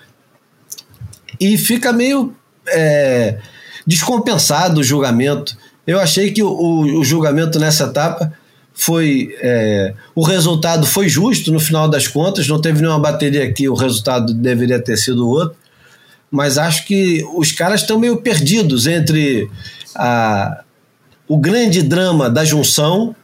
[1.37, 2.33] e fica meio
[2.67, 3.37] é,
[3.85, 5.57] descompensado o julgamento.
[5.85, 8.31] Eu achei que o, o, julgamento nessa etapa
[8.73, 13.67] foi é, o resultado foi justo no final das contas, não teve nenhuma bateria que
[13.67, 15.57] o resultado deveria ter sido outro,
[16.31, 19.49] mas acho que os caras estão meio perdidos entre
[19.95, 20.63] a,
[21.27, 23.15] o grande drama da junção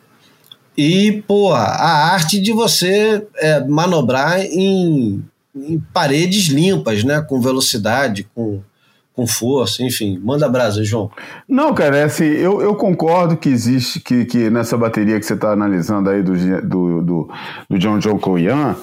[0.78, 5.24] e pô, a arte de você é, manobrar em,
[5.56, 8.62] em paredes limpas, né, com velocidade, com
[9.16, 10.20] com força, enfim.
[10.22, 11.10] Manda brasa, João.
[11.48, 15.34] Não, cara, é assim, eu, eu concordo que existe, que, que nessa bateria que você
[15.34, 17.30] está analisando aí do, do, do,
[17.70, 18.76] do John John Koyan,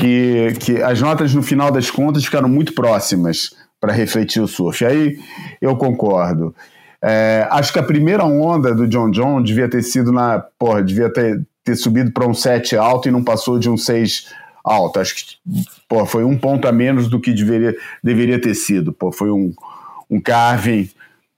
[0.00, 4.84] que, que as notas no final das contas ficaram muito próximas para refletir o surf.
[4.84, 5.18] Aí
[5.60, 6.54] eu concordo.
[7.06, 10.38] É, acho que a primeira onda do John John devia ter sido na.
[10.58, 14.32] Porra, devia ter, ter subido para um 7 alto e não passou de um 6
[14.64, 15.02] alta.
[15.02, 15.36] Acho que
[15.86, 18.90] pô, foi um ponto a menos do que deveria, deveria ter sido.
[18.90, 19.52] Pô, foi um,
[20.10, 20.88] um carving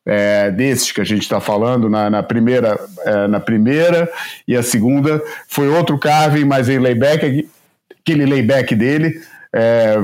[0.06, 4.08] é, desses que a gente está falando na, na primeira, é, na primeira
[4.46, 7.48] e a segunda foi outro carving, mas em layback,
[8.00, 9.20] aquele layback dele.
[9.54, 9.96] É,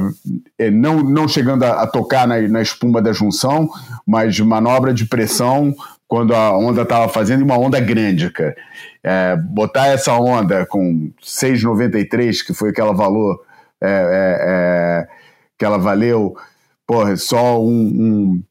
[0.59, 3.69] é, não, não chegando a, a tocar na, na, espuma da junção,
[4.07, 5.75] mas manobra de pressão
[6.09, 8.55] quando a onda estava fazendo uma onda grande, cara.
[9.03, 13.41] É, botar essa onda com 6,93, que foi aquela valor
[13.81, 15.09] é, é, é,
[15.59, 16.37] que ela valeu,
[16.87, 18.43] porra, só um,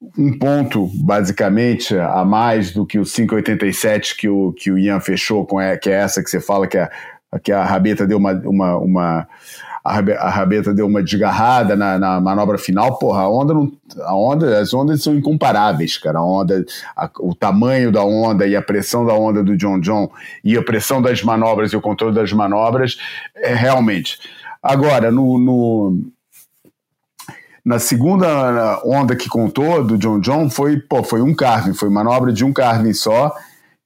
[0.00, 4.98] um, um, ponto, basicamente, a mais do que o 5,87 que o, que o Ian
[4.98, 6.90] fechou, com, que é essa que você fala que a,
[7.42, 9.28] que a rabeta deu uma, uma, uma
[9.90, 13.72] a rabeta deu uma desgarrada na, na, manobra final, porra, a onda não.
[14.02, 16.18] A onda, as ondas são incomparáveis, cara.
[16.18, 16.64] A onda,
[16.96, 20.10] a, o tamanho da onda e a pressão da onda do John John
[20.44, 22.98] e a pressão das manobras e o controle das manobras,
[23.36, 24.18] é realmente.
[24.62, 26.12] Agora, no, no
[27.64, 32.32] na segunda onda que contou do John John foi, pô, foi um carving, foi manobra
[32.32, 33.34] de um carving só,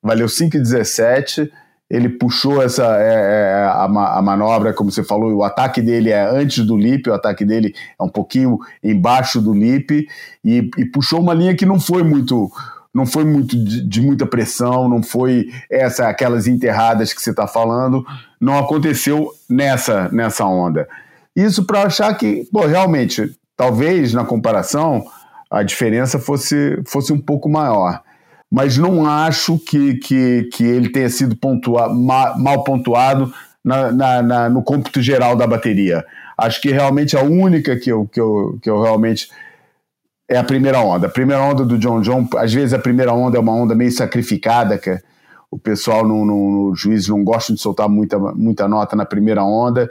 [0.03, 1.51] valeu 5,17
[1.89, 6.25] ele puxou essa é, é, a, a, manobra, como você falou, o ataque dele é
[6.25, 10.07] antes do lip, o ataque dele é um pouquinho embaixo do lip
[10.45, 12.51] e, e puxou uma linha que não foi muito
[12.93, 17.45] não foi muito de, de, muita pressão, não foi essa aquelas enterradas que você está
[17.45, 18.07] falando,
[18.41, 20.89] não aconteceu nessa nessa onda.
[21.35, 25.05] Isso para achar que, pô, realmente, talvez na comparação
[25.51, 28.04] a diferença fosse fosse um pouco maior
[28.55, 33.35] mas não acho que, que, que ele tenha sido pontua, mal, mal pontuado
[33.65, 36.05] na, na, na, no cômputo geral da bateria.
[36.39, 39.29] Acho que realmente a única que eu, que eu, que eu realmente
[40.31, 41.09] é a primeira onda.
[41.09, 43.91] A primeira onda do John John, às vezes a primeira onda é uma onda meio
[43.91, 45.01] sacrificada, que
[45.51, 49.43] o pessoal no, no, no juiz não gosta de soltar muita, muita nota na primeira
[49.43, 49.91] onda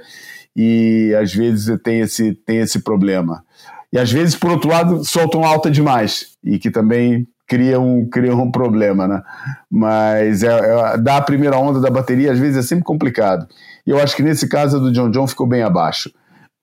[0.56, 3.44] e às vezes tem esse, tem esse problema.
[3.92, 8.36] E às vezes, por outro lado, soltam alta demais e que também cria um, cria
[8.36, 9.22] um problema, né?
[9.70, 13.48] Mas é, é, dar a primeira onda da bateria às vezes é sempre complicado.
[13.86, 16.12] E eu acho que nesse caso a do John John ficou bem abaixo.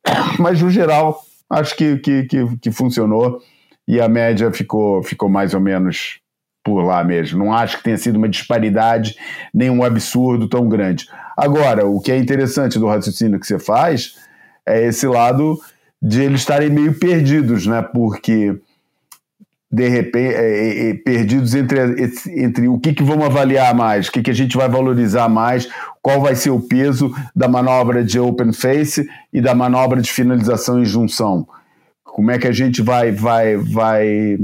[0.36, 3.40] Mas no geral, acho que, que, que, que funcionou
[3.86, 6.18] e a média ficou, ficou mais ou menos
[6.64, 7.38] por lá mesmo.
[7.38, 9.14] Não acho que tenha sido uma disparidade,
[9.54, 11.06] nem um absurdo tão grande.
[11.36, 14.16] Agora, o que é interessante do raciocínio que você faz
[14.66, 15.56] é esse lado
[16.02, 17.80] de eles estarem meio perdidos, né?
[17.80, 18.60] Porque
[19.72, 21.78] de repente é, é, é, perdidos entre,
[22.36, 25.68] entre o que, que vamos avaliar mais, o que, que a gente vai valorizar mais,
[26.02, 30.82] qual vai ser o peso da manobra de open face e da manobra de finalização
[30.82, 31.46] e junção.
[32.02, 34.38] Como é que a gente vai vai vai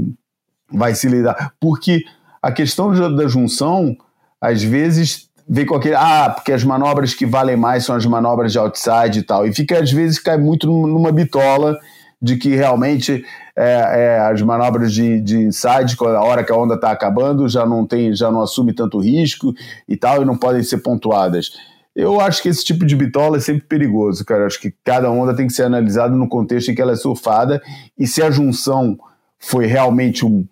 [0.71, 1.51] vai se lidar?
[1.59, 2.03] Porque
[2.41, 3.97] a questão da junção
[4.39, 8.53] às vezes vem com aquele ah, porque as manobras que valem mais são as manobras
[8.53, 9.45] de outside e tal.
[9.45, 11.77] E fica às vezes cai muito numa bitola
[12.21, 13.23] de que realmente
[13.55, 17.65] é, é, as manobras de, de inside, a hora que a onda está acabando, já
[17.65, 19.53] não tem, já não assume tanto risco
[19.87, 21.51] e tal, e não podem ser pontuadas.
[21.95, 24.41] Eu acho que esse tipo de bitola é sempre perigoso, cara.
[24.41, 26.95] Eu acho que cada onda tem que ser analisada no contexto em que ela é
[26.95, 27.61] surfada
[27.97, 28.97] e se a junção
[29.39, 30.45] foi realmente um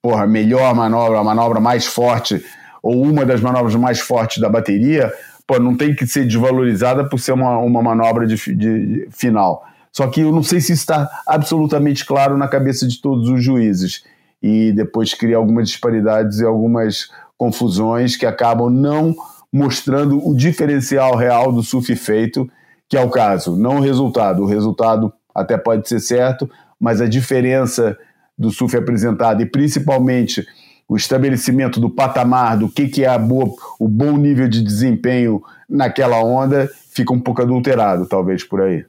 [0.00, 2.44] porra, melhor manobra, a manobra mais forte
[2.82, 5.12] ou uma das manobras mais fortes da bateria,
[5.46, 9.64] pô, não tem que ser desvalorizada por ser uma, uma manobra de, de, de final.
[9.92, 14.04] Só que eu não sei se está absolutamente claro na cabeça de todos os juízes.
[14.42, 19.14] E depois cria algumas disparidades e algumas confusões que acabam não
[19.52, 22.50] mostrando o diferencial real do surf feito,
[22.88, 24.42] que é o caso, não o resultado.
[24.42, 27.96] O resultado até pode ser certo, mas a diferença
[28.36, 30.46] do surf apresentado e principalmente
[30.88, 36.22] o estabelecimento do patamar, do que, que é boa, o bom nível de desempenho naquela
[36.22, 38.84] onda, fica um pouco adulterado, talvez por aí.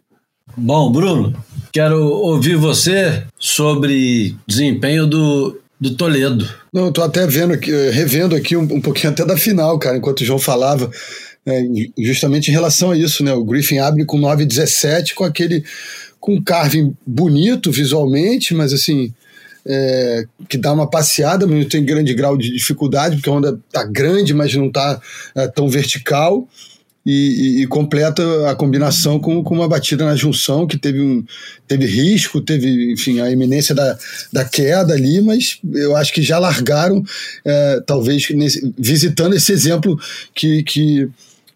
[0.55, 1.33] Bom, Bruno,
[1.71, 6.47] quero ouvir você sobre desempenho do, do Toledo.
[6.71, 10.21] Não, estou até vendo aqui, revendo aqui um, um, pouquinho até da final, cara, enquanto
[10.21, 10.89] o João falava,
[11.45, 11.63] é,
[11.99, 13.33] justamente em relação a isso, né?
[13.33, 15.63] O Griffin abre com 9,17 com aquele
[16.19, 19.13] com um carving bonito visualmente, mas assim,
[19.65, 23.83] é, que dá uma passeada, mas tem grande grau de dificuldade, porque a onda tá
[23.83, 25.01] grande, mas não tá
[25.35, 26.47] é, tão vertical.
[27.05, 31.21] E, e, e, completa a combinação com, com uma batida na junção que teve, um,
[31.67, 33.97] teve risco, teve, enfim, a iminência da,
[34.31, 37.03] da queda ali, mas eu acho que já largaram,
[37.43, 39.99] é, talvez nesse, visitando esse exemplo
[40.33, 41.09] que, que,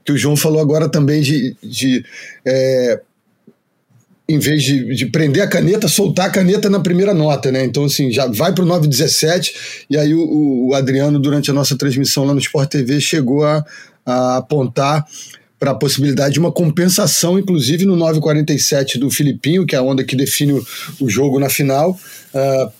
[0.03, 2.03] que o João falou agora também de, de
[2.45, 2.99] é,
[4.29, 7.63] em vez de, de, prender a caneta, soltar a caneta na primeira nota, né?
[7.63, 11.77] Então, assim, já vai para o 917, e aí o, o, Adriano, durante a nossa
[11.77, 13.63] transmissão lá no Sport TV, chegou a,
[14.07, 15.05] a apontar
[15.59, 20.03] para a possibilidade de uma compensação, inclusive no 947 do Filipinho, que é a onda
[20.03, 20.65] que define o,
[21.01, 21.91] o jogo na final,
[22.33, 22.71] uh,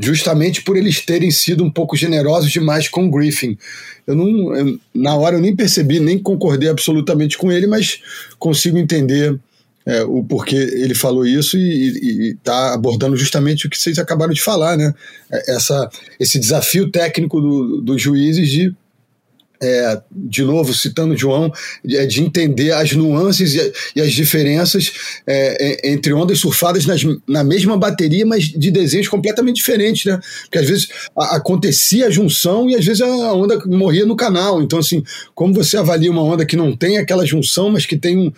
[0.00, 3.58] justamente por eles terem sido um pouco generosos demais com o Griffin.
[4.06, 8.00] Eu não, eu, na hora eu nem percebi, nem concordei absolutamente com ele, mas
[8.38, 9.38] consigo entender
[9.84, 14.40] é, o porquê ele falou isso e está abordando justamente o que vocês acabaram de
[14.40, 14.94] falar, né?
[15.30, 15.90] É, essa,
[16.20, 18.72] esse desafio técnico do, dos juízes de
[19.62, 21.52] é, de novo, citando João,
[21.88, 24.92] é, de entender as nuances e, e as diferenças
[25.26, 30.18] é, entre ondas surfadas nas, na mesma bateria, mas de desenhos completamente diferentes, né?
[30.42, 34.60] Porque às vezes a, acontecia a junção e às vezes a onda morria no canal.
[34.60, 35.04] Então, assim,
[35.34, 38.34] como você avalia uma onda que não tem aquela junção, mas que tem uh,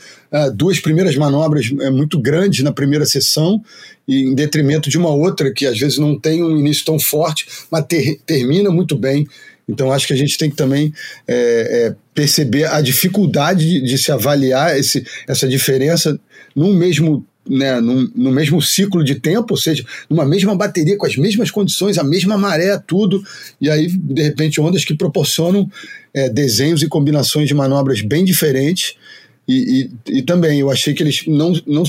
[0.54, 3.62] duas primeiras manobras é, muito grandes na primeira sessão,
[4.06, 7.46] e em detrimento de uma outra que às vezes não tem um início tão forte,
[7.70, 9.26] mas ter, termina muito bem.
[9.68, 10.92] Então, acho que a gente tem que também
[11.26, 16.18] é, é, perceber a dificuldade de, de, se avaliar esse, essa diferença
[16.54, 21.06] num mesmo, né, num, no mesmo ciclo de tempo, ou seja, numa mesma bateria, com
[21.06, 23.24] as mesmas condições, a mesma maré, tudo,
[23.60, 25.70] e aí, de repente, ondas que proporcionam
[26.12, 28.94] é, desenhos e combinações de manobras bem diferentes.
[29.46, 31.84] E, e, e, também eu achei que eles não, não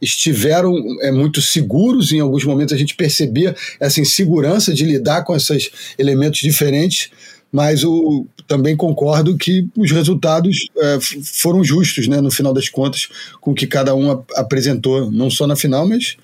[0.00, 5.34] estiveram é, muito seguros, em alguns momentos a gente percebia essa insegurança de lidar com
[5.34, 7.10] esses elementos diferentes,
[7.50, 13.08] mas o, também concordo que os resultados é, foram justos, né, no final das contas,
[13.40, 16.16] com o que cada um ap apresentou, não só na final, mas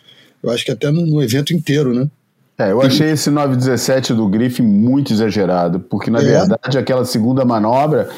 [0.42, 2.08] eu acho que até no, no evento inteiro, né?
[2.56, 6.24] É, eu achei esse 917 do Griffin muito exagerado, porque na é.
[6.24, 8.08] verdade aquela segunda manobra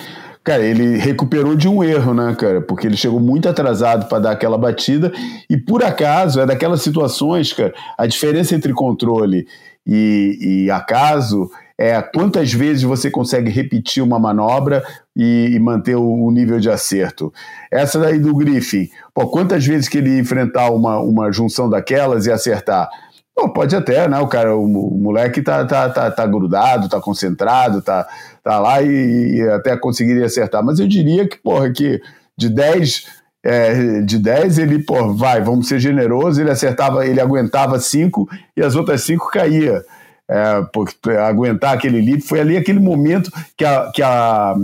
[0.47, 2.61] Cara, ele recuperou de um erro, né, cara?
[2.61, 5.13] Porque ele chegou muito atrasado para dar aquela batida
[5.51, 7.75] e por acaso é daquelas situações, cara.
[7.99, 9.49] A diferença entre controle
[9.85, 14.85] e, e acaso é quantas vezes você consegue repetir uma manobra
[15.17, 17.35] e, e manter o, o, nível de acerto.
[17.69, 22.31] Essa daí do Griffin, pô, quantas vezes que ele enfrentar uma, uma junção daquelas e
[22.31, 22.89] acertar?
[23.37, 24.19] Pô, pode até, né?
[24.19, 28.09] O cara, o, o, moleque tá, tá, tá, tá grudado, tá concentrado, tá,
[28.43, 30.65] tá lá e, e até conseguiria acertar.
[30.65, 32.01] Mas eu diria que, porra, que
[32.35, 33.05] de 10
[33.45, 38.63] é, de 10, ele, pô, vai, vamos ser generosos, ele acertava, ele aguentava 5 e
[38.63, 39.85] as outras 5 caía.
[40.29, 44.57] É, porque aguentar aquele lip foi ali aquele momento que a, que a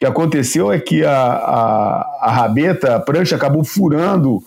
[0.00, 4.42] que aconteceu é que a, a, a rabeta, a prancha acabou furando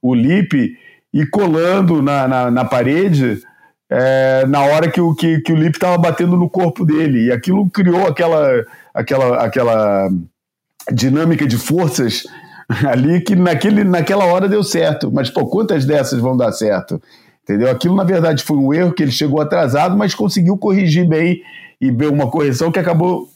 [0.00, 0.76] o lip
[1.14, 3.40] e colando na, na, na parede
[3.88, 7.26] é, na hora que o, que, que o lip estava batendo no corpo dele.
[7.26, 10.08] E aquilo criou aquela, aquela, aquela
[10.92, 12.24] dinâmica de forças
[12.90, 15.12] ali que naquele, naquela hora deu certo.
[15.12, 17.00] Mas, pô, quantas dessas vão dar certo?
[17.44, 17.70] Entendeu?
[17.70, 21.40] Aquilo, na verdade, foi um erro que ele chegou atrasado, mas conseguiu corrigir bem
[21.80, 23.28] e ver uma correção que acabou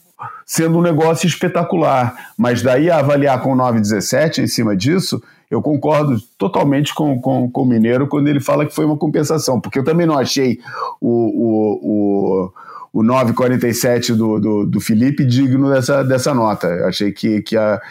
[0.45, 2.31] sendo um negócio espetacular.
[2.37, 7.61] Mas daí a avaliar com 9,17 em cima disso, eu concordo totalmente com, com, com
[7.63, 10.59] o Mineiro quando ele fala que foi uma compensação, porque eu também não achei
[11.01, 12.51] o, o,
[12.93, 16.67] o, o 9,47 do, do, do Felipe digno dessa, dessa nota.
[16.67, 17.81] Eu achei que, que, a,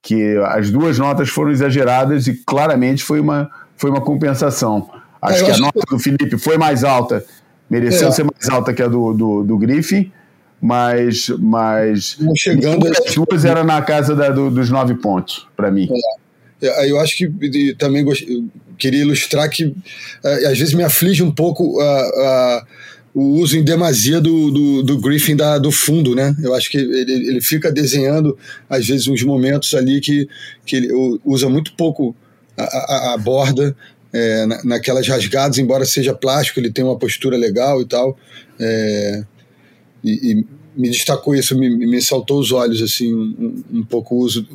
[0.00, 4.88] que as duas notas foram exageradas e claramente foi uma, foi uma compensação.
[5.20, 5.96] Acho é, que a nota que...
[5.96, 7.24] do Felipe foi mais alta,
[7.68, 8.10] mereceu é.
[8.12, 10.12] ser mais alta que a do, do, do Griffin,
[10.60, 15.88] mas, mas chegando as duas era na casa da, do, dos nove pontos para mim.
[15.90, 16.27] É.
[16.60, 16.90] é.
[16.90, 18.04] Eu acho que também
[18.78, 19.74] queria ilustrar que
[20.24, 21.78] é, às vezes me aflige um pouco
[23.14, 26.36] o uso em demasia do, do, do Griffin da, do fundo, né?
[26.42, 28.38] Eu acho que ele, ele fica desenhando
[28.68, 30.28] às vezes uns momentos ali que,
[30.64, 30.88] que ele
[31.24, 32.14] usa muito pouco
[32.56, 33.76] a, a, a borda
[34.12, 38.16] é, na, naquelas rasgadas, embora seja plástico, ele tem uma postura legal e tal.
[38.58, 39.24] É,
[40.04, 40.46] e, e
[40.76, 44.46] me destacou isso, me, me saltou os olhos, assim, um, um pouco o uso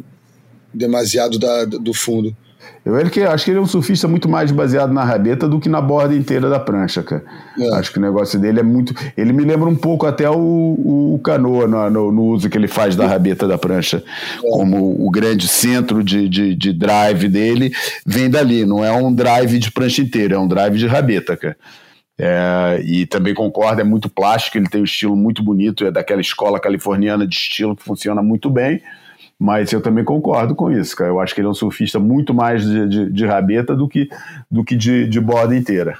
[0.73, 2.35] demasiado da, do fundo.
[2.85, 5.59] Eu ele que, acho que ele é um surfista muito mais baseado na rabeta do
[5.59, 7.23] que na borda inteira da prancha, cara.
[7.57, 7.75] É.
[7.75, 8.93] Acho que o negócio dele é muito.
[9.15, 12.67] Ele me lembra um pouco até o, o, canoa no, no, no, uso que ele
[12.67, 14.03] faz da rabeta da prancha.
[14.43, 14.49] É.
[14.49, 17.71] Como o grande centro de, de, de, drive dele
[18.05, 18.65] vem dali.
[18.65, 21.55] Não é um drive de prancha inteira, é um drive de rabeta, cara.
[22.19, 26.21] É, e também concordo, é muito plástico, ele tem um estilo muito bonito, é daquela
[26.21, 28.81] escola californiana de estilo que funciona muito bem,
[29.39, 31.09] mas eu também concordo com isso, cara.
[31.09, 34.09] Eu acho que ele é um surfista muito mais de, de, de rabeta do que,
[34.49, 35.97] do que de, de borda inteira.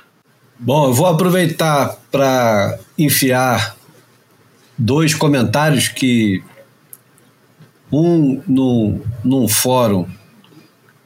[0.59, 3.75] Bom, eu vou aproveitar para enfiar
[4.77, 6.43] dois comentários que
[7.91, 10.07] um no, num fórum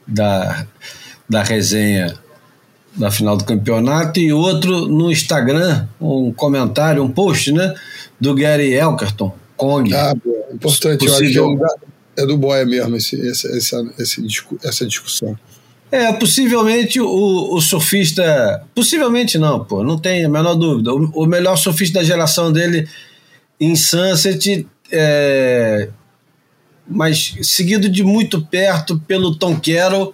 [0.08, 0.66] da,
[1.28, 2.16] da resenha
[2.98, 7.76] da final do campeonato, e outro no Instagram, um comentário, um post, né?
[8.20, 9.94] Do Gary Elkerton, Kong.
[9.94, 10.14] Ah,
[10.52, 11.46] importante, Possível...
[11.46, 11.88] eu acho que é,
[12.18, 14.22] é do Boia mesmo esse, essa, essa,
[14.64, 15.38] essa discussão.
[15.92, 18.64] É, possivelmente o, o, surfista.
[18.76, 20.94] Possivelmente não, pô, não tem a menor dúvida.
[20.94, 22.88] O, o melhor surfista da geração dele
[23.60, 25.90] em Sunset, é,
[26.88, 30.14] mas seguido de muito perto pelo Tom Carroll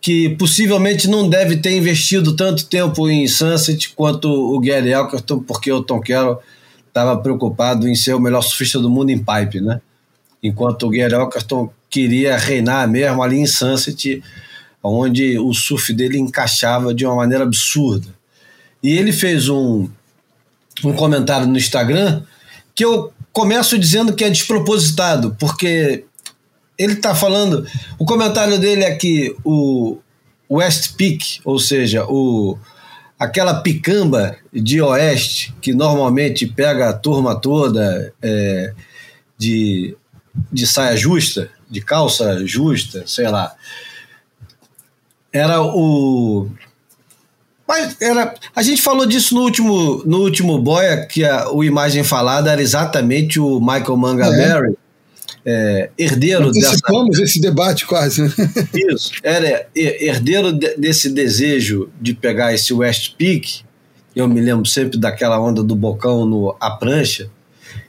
[0.00, 5.72] que possivelmente não deve ter investido tanto tempo em Sunset quanto o Gary Elkerton, porque
[5.72, 6.40] o Tom Carroll
[6.86, 9.80] estava preocupado em ser o melhor surfista do mundo em pipe, né?
[10.42, 14.22] Enquanto o Gary Elkerton queria reinar mesmo ali em Sunset,
[14.82, 18.08] onde o surf dele encaixava de uma maneira absurda.
[18.82, 19.88] E ele fez um,
[20.84, 22.22] um comentário no Instagram
[22.74, 26.04] que eu começo dizendo que é despropositado, porque
[26.78, 27.66] ele está falando.
[27.98, 29.98] O comentário dele é que o
[30.48, 32.56] West Peak, ou seja, o,
[33.18, 38.72] aquela picamba de oeste que normalmente pega a turma toda é,
[39.36, 39.96] de,
[40.52, 43.54] de saia justa, de calça justa, sei lá.
[45.32, 46.48] Era o.
[47.66, 52.02] Mas era, a gente falou disso no último, no último Boia, que a, o imagem
[52.02, 54.72] falada era exatamente o Michael Mangaberry.
[54.72, 54.88] É
[55.50, 57.22] é, herdeiro Antecipamos dessa...
[57.24, 58.22] esse debate quase.
[58.22, 58.30] Né?
[58.92, 63.62] Isso, era herdeiro desse desejo de pegar esse West Peak,
[64.14, 67.30] eu me lembro sempre daquela onda do bocão no a prancha,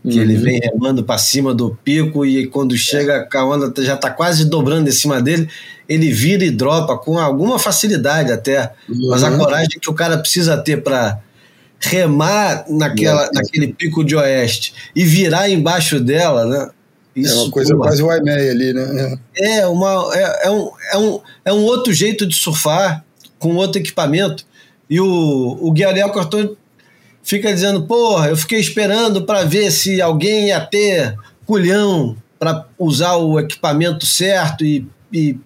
[0.04, 0.22] que uhum.
[0.22, 4.46] ele vem remando para cima do pico e quando chega a onda já está quase
[4.46, 5.48] dobrando em cima dele,
[5.88, 9.10] ele vira e dropa com alguma facilidade até, uhum.
[9.10, 11.20] mas a coragem que o cara precisa ter para
[11.80, 13.32] remar naquela, uhum.
[13.34, 16.70] naquele pico de oeste e virar embaixo dela, né?
[17.16, 19.20] Isso, é uma coisa pô, quase o IMEI ali, né?
[19.36, 23.04] É, uma, é, é, um, é, um, é um outro jeito de surfar
[23.38, 24.46] com outro equipamento.
[24.90, 26.56] E o, o Guilherme Cortão
[27.30, 31.16] fica dizendo: porra, eu fiquei esperando para ver se alguém ia ter
[31.46, 35.38] culhão para usar o equipamento certo e, e,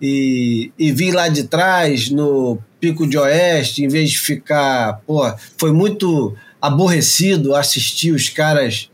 [0.00, 5.00] e, e vir lá de trás no pico de oeste, em vez de ficar.
[5.06, 8.90] Pô, foi muito aborrecido assistir os caras.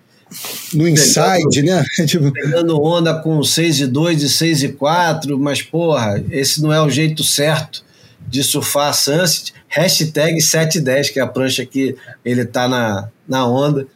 [0.73, 1.85] No inside, né?
[2.07, 2.33] tipo...
[2.33, 6.81] Pegando onda com 6 e 2 e 6 e 4, mas, porra, esse não é
[6.81, 7.85] o jeito certo
[8.29, 9.53] de surfar Sunset.
[9.69, 13.87] Hashtag 710, que é a prancha que ele tá na, na onda.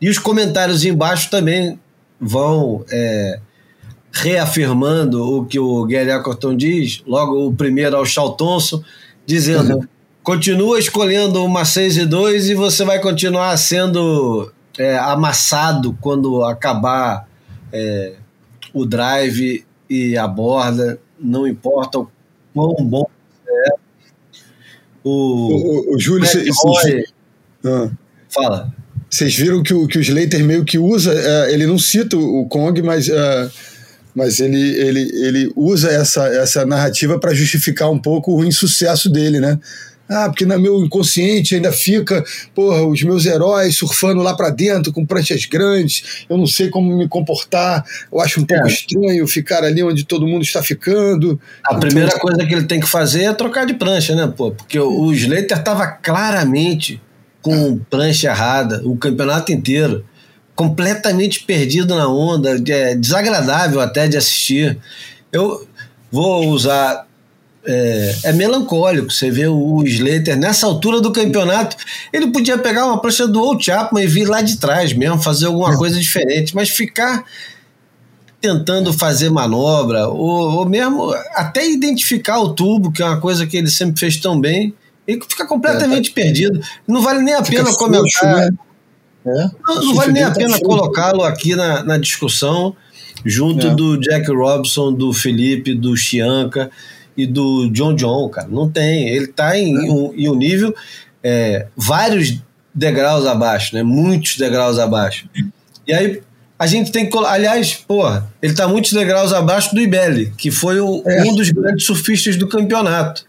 [0.00, 1.78] E os comentários embaixo também
[2.20, 3.38] vão é,
[4.12, 7.02] reafirmando o que o Gary Ackerton diz.
[7.06, 8.82] Logo, o primeiro ao Charles Thompson,
[9.24, 9.86] dizendo: uhum.
[10.22, 17.26] continua escolhendo uma 6 e 2 e você vai continuar sendo é, amassado quando acabar
[17.72, 18.14] é,
[18.72, 22.10] o drive e a borda, não importa o
[22.54, 23.06] quão bom.
[25.04, 26.44] O, o, o Júlio, cê,
[27.64, 27.90] ah.
[28.28, 28.72] fala.
[29.08, 32.46] Vocês viram que o, que o Slater meio que usa, uh, ele não cita o
[32.46, 33.50] Kong, mas, uh,
[34.14, 39.38] mas ele, ele, ele usa essa, essa narrativa para justificar um pouco o insucesso dele,
[39.38, 39.58] né?
[40.12, 44.92] Ah, porque no meu inconsciente ainda fica, porra, os meus heróis surfando lá para dentro
[44.92, 48.70] com pranchas grandes, eu não sei como me comportar, eu acho um pouco é.
[48.70, 51.40] estranho ficar ali onde todo mundo está ficando.
[51.64, 54.50] A então, primeira coisa que ele tem que fazer é trocar de prancha, né, pô?
[54.50, 57.00] Porque o Slater estava claramente
[57.42, 60.04] com prancha errada o campeonato inteiro,
[60.54, 64.78] completamente perdido na onda, é desagradável até de assistir.
[65.32, 65.66] Eu
[66.10, 67.06] vou usar.
[67.64, 71.76] É, é, melancólico você vê o Slater nessa altura do campeonato.
[72.12, 75.46] Ele podia pegar uma prancha do Old Chapman e vir lá de trás mesmo, fazer
[75.46, 77.24] alguma coisa diferente, mas ficar
[78.40, 83.56] tentando fazer manobra, ou, ou mesmo até identificar o tubo, que é uma coisa que
[83.56, 84.74] ele sempre fez tão bem,
[85.06, 86.20] ele fica completamente é, tá...
[86.20, 86.60] perdido.
[86.86, 88.36] Não vale nem a pena comentar.
[88.36, 88.50] Né?
[89.24, 92.74] É, não, não vale nem a tá pena colocá-lo aqui na, na discussão,
[93.24, 93.74] junto é.
[93.76, 96.68] do Jack Robson, do Felipe, do Chianca
[97.16, 98.48] e do John John, cara.
[98.48, 99.08] Não tem.
[99.08, 99.90] Ele está em, é.
[99.90, 100.74] um, em um nível
[101.22, 102.38] é, vários
[102.74, 103.82] degraus abaixo, né?
[103.82, 105.28] Muitos degraus abaixo.
[105.86, 106.22] E aí
[106.58, 107.18] a gente tem que.
[107.18, 111.22] Aliás, porra, ele está muitos degraus abaixo do Ibelli, que foi o, é.
[111.24, 113.26] um dos grandes surfistas do campeonato.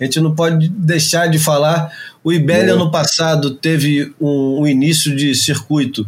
[0.00, 1.92] A gente não pode deixar de falar.
[2.24, 6.06] O Ibelli, ano passado, teve um, um, início de circuito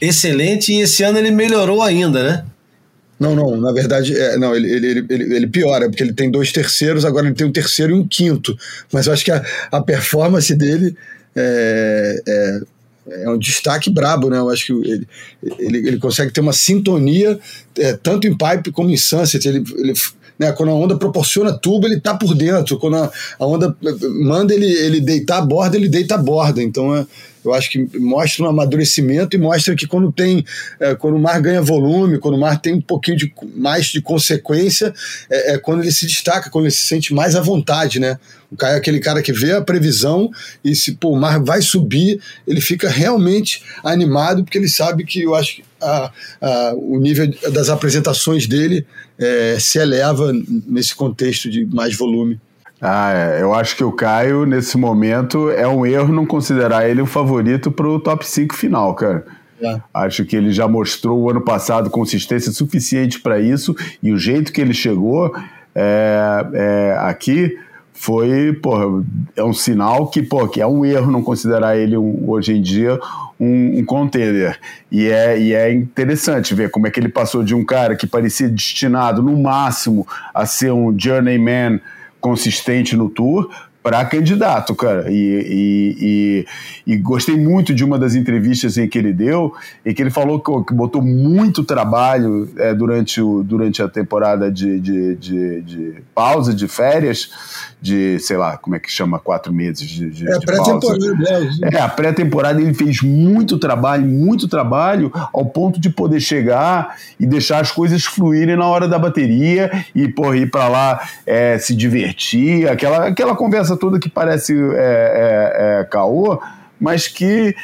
[0.00, 2.44] excelente e esse ano ele melhorou ainda, né?
[3.18, 6.50] Não, não, na verdade, é, não, ele, ele, ele, ele, piora, porque ele tem dois
[6.50, 8.56] terceiros, agora ele tem um terceiro e um quinto.
[8.92, 10.96] Mas eu acho que a, a performance dele
[11.36, 12.60] é, é,
[13.22, 14.38] é um destaque brabo, né?
[14.38, 15.08] Eu acho que ele,
[15.58, 17.38] ele, ele consegue ter uma sintonia,
[17.78, 19.46] é, tanto em pipe como em sunset.
[19.46, 19.94] Ele, ele
[20.38, 20.52] né?
[20.52, 22.78] Quando a onda proporciona tubo, ele está por dentro.
[22.78, 23.76] Quando a, a, onda
[24.22, 26.62] manda ele, ele deitar a borda, ele deita a borda.
[26.62, 27.06] Então é,
[27.44, 30.44] eu acho que mostra um amadurecimento e mostra que quando tem,
[30.80, 34.00] é, quando o mar ganha volume, quando o mar tem um pouquinho de, mais de
[34.00, 34.92] consequência,
[35.30, 38.18] é, é, quando ele se destaca, quando ele se sente mais à vontade, né?
[38.50, 40.30] O cara é aquele cara que vê a previsão
[40.64, 45.22] e se pô, o mar vai subir, ele fica realmente animado, porque ele sabe que
[45.22, 48.86] eu acho que a, a, o nível das apresentações dele
[49.18, 50.32] é, se eleva
[50.66, 52.40] nesse contexto de mais volume.
[52.80, 53.42] Ah, é.
[53.42, 57.70] eu acho que o Caio, nesse momento, é um erro não considerar ele o favorito
[57.70, 59.24] para o top 5 final, cara.
[59.62, 59.80] É.
[59.92, 64.52] Acho que ele já mostrou o ano passado consistência suficiente para isso e o jeito
[64.52, 65.34] que ele chegou
[65.74, 67.56] é, é, aqui
[67.92, 69.04] foi, porra,
[69.36, 72.60] é um sinal que, pô, que é um erro não considerar ele um, hoje em
[72.60, 72.98] dia
[73.38, 74.58] um, um contender.
[74.90, 78.06] E é, e é interessante ver como é que ele passou de um cara que
[78.06, 81.80] parecia destinado no máximo a ser um journeyman
[82.24, 83.50] consistente no tour
[83.84, 85.10] para candidato, cara.
[85.10, 86.46] E, e,
[86.86, 89.52] e, e, gostei muito de uma das entrevistas em que ele deu,
[89.84, 94.80] em que ele falou que, botou muito trabalho é, durante, o, durante a temporada de,
[94.80, 97.28] de, de, de pausa, de férias,
[97.78, 101.14] de, sei lá, como é que chama, quatro meses de, de É, pré-temporada.
[101.14, 101.70] Né?
[101.74, 107.26] É, a pré-temporada ele fez muito trabalho, muito trabalho, ao ponto de poder chegar e
[107.26, 111.76] deixar as coisas fluírem na hora da bateria e, porra, ir para lá é, se
[111.76, 116.40] divertir, aquela, aquela conversa toda que parece é, é, é caô,
[116.80, 117.54] mas que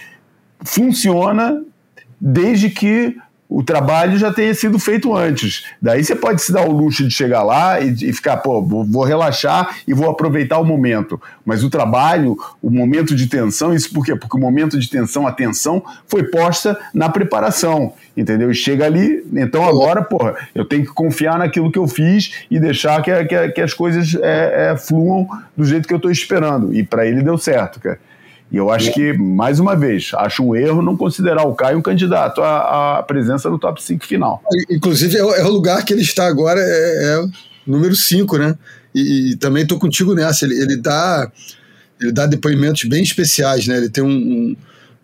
[0.64, 1.62] funciona
[2.20, 3.16] desde que
[3.50, 5.64] o trabalho já tenha sido feito antes.
[5.82, 9.02] Daí você pode se dar o luxo de chegar lá e, e, ficar, pô, vou
[9.02, 11.20] relaxar e vou aproveitar o momento.
[11.44, 14.14] Mas o trabalho, o momento de tensão, isso por quê?
[14.14, 18.52] Porque o momento de tensão, a tensão, foi posta na preparação, entendeu?
[18.52, 22.60] E chega ali, então agora, porra, eu tenho que confiar naquilo que eu fiz e
[22.60, 25.26] deixar que, que, que as coisas é, é, fluam
[25.56, 26.72] do jeito que eu estou esperando.
[26.72, 27.98] E para ele deu certo, cara.
[28.50, 31.82] E eu acho que, mais uma vez, acho um erro não considerar o Caio um
[31.82, 34.42] candidato à, à presença no top 5 final.
[34.68, 37.28] Inclusive, é, é, o lugar que ele está agora, é, é,
[37.64, 38.56] número 5, né?
[38.92, 40.44] E, e, também tô contigo nessa.
[40.44, 41.30] Ele, ele, dá,
[42.00, 43.76] ele dá depoimentos bem especiais, né?
[43.76, 44.08] Ele tem um.
[44.08, 44.56] um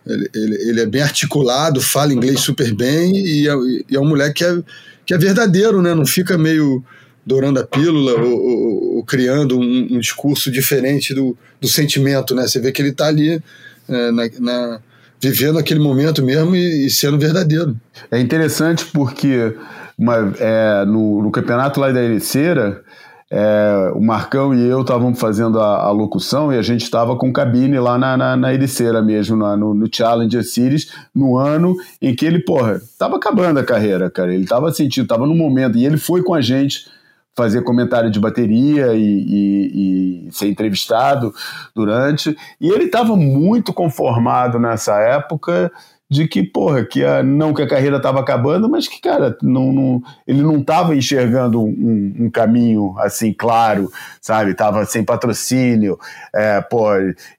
[0.05, 3.53] ele, ele, ele, é bem articulado, fala inglês super bem e é,
[3.89, 4.57] e é um moleque que é,
[5.05, 5.93] que é verdadeiro, né?
[5.93, 6.83] Não fica meio
[7.27, 12.47] dourando a pílula ou, ou, ou criando um, um, discurso diferente do, do sentimento, né?
[12.47, 13.43] Você vê que ele está ali
[13.89, 14.79] é, na, na,
[15.19, 17.75] vivendo aquele momento mesmo e, e, sendo verdadeiro.
[18.09, 19.53] É interessante porque
[19.99, 22.81] uma, é, no, no, campeonato lá da Ericeira,
[23.29, 27.33] é, o Marcão e eu estávamos fazendo a, a, locução e a gente estava com
[27.33, 32.15] cabine lá na, na, na Ericeira mesmo, na, no, no, Challenger Series, no ano em
[32.15, 34.33] que ele, porra, estava acabando a carreira, cara.
[34.33, 36.95] Ele estava sentindo, estava no momento, e ele foi com a gente
[37.37, 41.31] fazer comentário de bateria e, e, e ser entrevistado
[41.75, 42.35] durante.
[42.59, 45.71] E ele estava muito conformado nessa época
[46.09, 49.71] de que, porra, que a, não que a carreira estava acabando, mas que, cara, não,
[49.73, 54.53] não ele não estava enxergando um, um, caminho assim claro, sabe?
[54.53, 55.99] Tava sem patrocínio,
[56.33, 56.87] é, pô,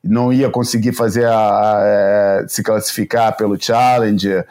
[0.04, 4.46] não ia conseguir fazer a, a, é, se classificar pelo Challenger.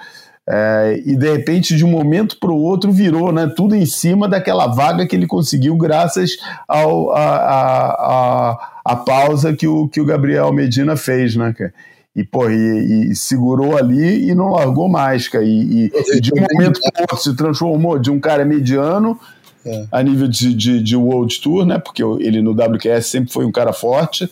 [0.49, 4.29] É, e de repente, de um momento para o outro, virou né, tudo em cima
[4.29, 9.99] daquela vaga que ele conseguiu, graças ao, a, a, a, a pausa que o, que
[9.99, 11.73] o Gabriel Medina fez, né, cara?
[12.15, 15.43] E, pô, e, e, segurou ali e não largou mais, cara.
[15.43, 19.19] E, e de um momento para o outro se transformou de um cara mediano
[19.63, 19.85] é.
[19.91, 21.77] a nível de, de, de, World Tour, né?
[21.77, 24.27] Porque ele no WQS sempre foi um cara forte.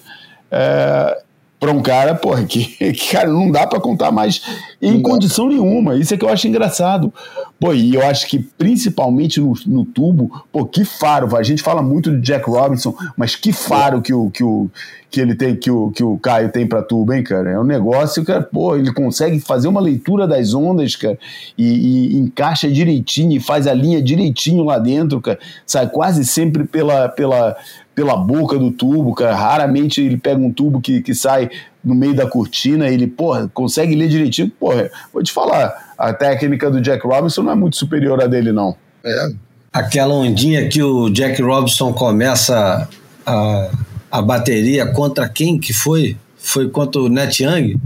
[0.49, 1.21] É,
[1.59, 4.41] para um cara, porra, que, que, cara, não dá para contar mais
[4.81, 5.55] em não condição dá.
[5.55, 5.95] nenhuma.
[5.95, 7.13] Isso é que eu acho engraçado.
[7.59, 11.35] Pô, e eu acho que principalmente no, no tubo, pô, que faro.
[11.35, 14.69] A gente fala muito do Jack Robinson, mas que faro que o, que o,
[15.15, 17.51] que ele tem, que o, que o Caio tem para tubo, hein, cara?
[17.51, 21.17] É um negócio, cara, pô, ele consegue fazer uma leitura das ondas, cara,
[21.57, 25.39] e, e encaixa direitinho, e faz a linha direitinho lá dentro, cara.
[25.65, 27.55] Sai quase sempre pela, pela,
[27.95, 29.33] pela boca do tubo, cara.
[29.33, 31.49] Raramente ele pega um tubo que, que sai
[31.81, 34.51] no meio da cortina, ele, porra, consegue ler direitinho.
[34.59, 38.51] Porra, vou te falar, a técnica do Jack Robinson não é muito superior à dele,
[38.51, 38.75] não.
[39.03, 39.29] É.
[39.71, 42.87] Aquela ondinha que o Jack Robinson começa
[43.25, 43.71] a,
[44.11, 46.17] a bateria contra quem que foi?
[46.37, 47.79] Foi contra o Net Young,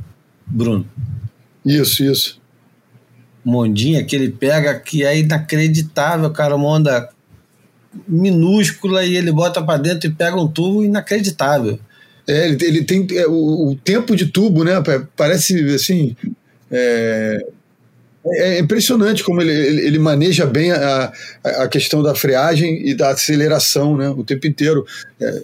[0.45, 0.85] Bruno?
[1.65, 2.39] Isso, isso.
[3.43, 7.09] Uma ondinha que ele pega que é inacreditável, cara, uma onda
[8.07, 11.79] minúscula e ele bota para dentro e pega um tubo inacreditável.
[12.27, 14.73] É, ele, ele tem é, o, o, tempo de tubo, né?
[15.15, 16.15] Parece assim.
[16.71, 17.43] É,
[18.25, 21.11] é impressionante como ele, ele, ele maneja bem a,
[21.43, 24.09] a questão da freagem e da aceleração, né?
[24.09, 24.85] O tempo inteiro.
[25.19, 25.41] É,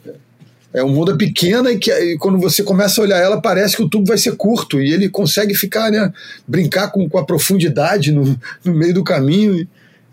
[0.75, 3.81] é uma onda pequena e que e quando você começa a olhar ela, parece que
[3.81, 6.11] o tubo vai ser curto e ele consegue ficar, né?
[6.45, 9.57] Brincar com, com a profundidade no, no meio do caminho.
[9.57, 9.67] E,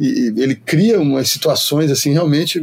[0.04, 2.62] e ele cria umas situações assim realmente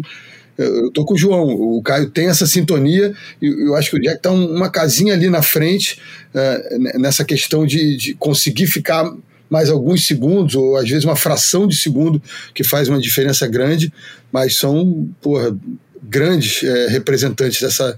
[0.59, 4.01] eu tô com o João, o Caio tem essa sintonia, e eu acho que o
[4.01, 6.01] Jack tá uma casinha ali na frente
[6.35, 9.09] uh, nessa questão de, de, conseguir ficar
[9.49, 12.21] mais alguns segundos, ou às vezes uma fração de segundo,
[12.53, 13.91] que faz uma diferença grande,
[14.33, 15.57] mas são porra,
[16.03, 17.97] grandes é, representantes dessa,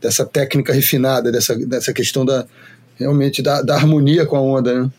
[0.00, 2.44] dessa técnica refinada, dessa, dessa questão da
[2.98, 4.82] realmente da, da harmonia com a onda.
[4.82, 4.90] Né?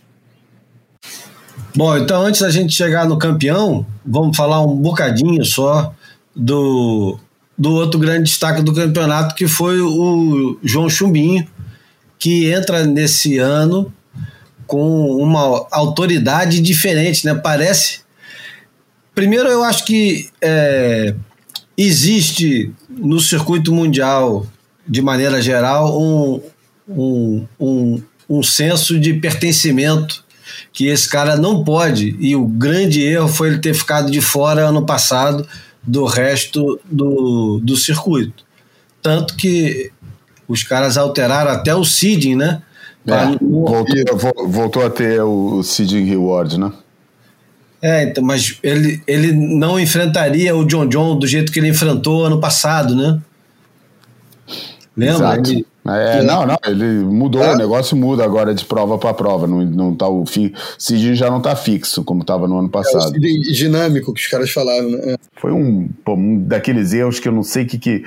[1.75, 5.93] Bom, então antes da gente chegar no campeão, vamos falar um bocadinho só
[6.35, 7.17] do,
[7.57, 11.47] do outro grande destaque do campeonato, que foi o João Chumbinho,
[12.19, 13.91] que entra nesse ano
[14.67, 17.35] com uma autoridade diferente, né?
[17.35, 18.01] Parece.
[19.15, 21.15] Primeiro, eu acho que é,
[21.77, 24.45] existe no circuito mundial,
[24.87, 26.41] de maneira geral, um,
[26.87, 30.23] um, um, um senso de pertencimento
[30.71, 34.67] que esse cara não pode, e o grande erro foi ele ter ficado de fora
[34.67, 35.47] ano passado
[35.83, 38.43] do resto do, do circuito.
[39.01, 39.91] Tanto que
[40.47, 42.61] os caras alteraram até o seeding, né?
[43.07, 46.71] É, voltou, voltou, a ter o seeding reward, né?
[47.81, 52.23] É, então, mas ele, ele não enfrentaria o John John do jeito que ele enfrentou
[52.25, 53.19] ano passado, né?
[54.95, 55.39] Lembra?
[55.39, 55.65] Exato.
[55.83, 57.53] É, não, não, ele mudou, é.
[57.53, 59.47] o negócio muda agora de prova para prova.
[59.47, 63.15] Não, não tá, o fi, CID já não está fixo, como estava no ano passado.
[63.15, 65.15] É o dinâmico que os caras falaram, né?
[65.37, 68.03] Foi um, pô, um daqueles erros que eu não sei o que, que.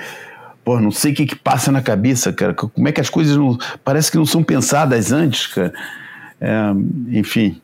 [0.64, 2.54] Pô, não sei o que, que passa na cabeça, cara.
[2.54, 3.58] Como é que as coisas não.
[3.84, 5.72] Parece que não são pensadas antes, cara.
[6.40, 6.70] É,
[7.08, 7.60] enfim,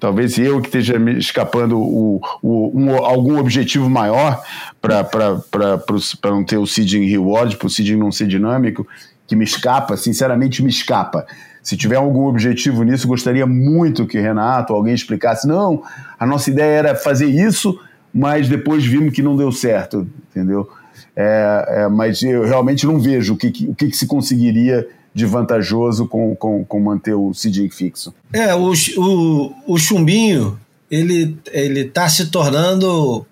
[0.00, 4.42] talvez eu que esteja me escapando o, o, um, algum objetivo maior
[4.80, 8.86] para não ter o seeding reward, para o seeding não ser dinâmico,
[9.26, 11.26] que me escapa, sinceramente me escapa.
[11.62, 15.46] Se tiver algum objetivo nisso, gostaria muito que Renato, alguém explicasse.
[15.46, 15.82] Não,
[16.18, 17.78] a nossa ideia era fazer isso,
[18.12, 20.68] mas depois vimos que não deu certo, entendeu?
[21.14, 25.26] É, é, mas eu realmente não vejo o que, o que, que se conseguiria de
[25.26, 28.14] vantajoso com, com, com manter o Cidinho fixo.
[28.32, 30.58] É, o, o, o Chumbinho,
[30.90, 33.26] ele ele está se tornando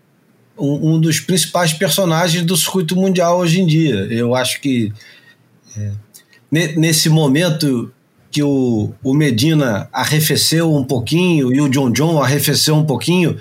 [0.59, 3.95] um, um, dos principais personagens do circuito mundial hoje em dia.
[4.11, 4.93] Eu acho que
[5.76, 5.93] é,
[6.51, 7.93] nesse momento
[8.31, 13.39] que o, o Medina arrefeceu um pouquinho e o John John arrefeceu um pouquinho.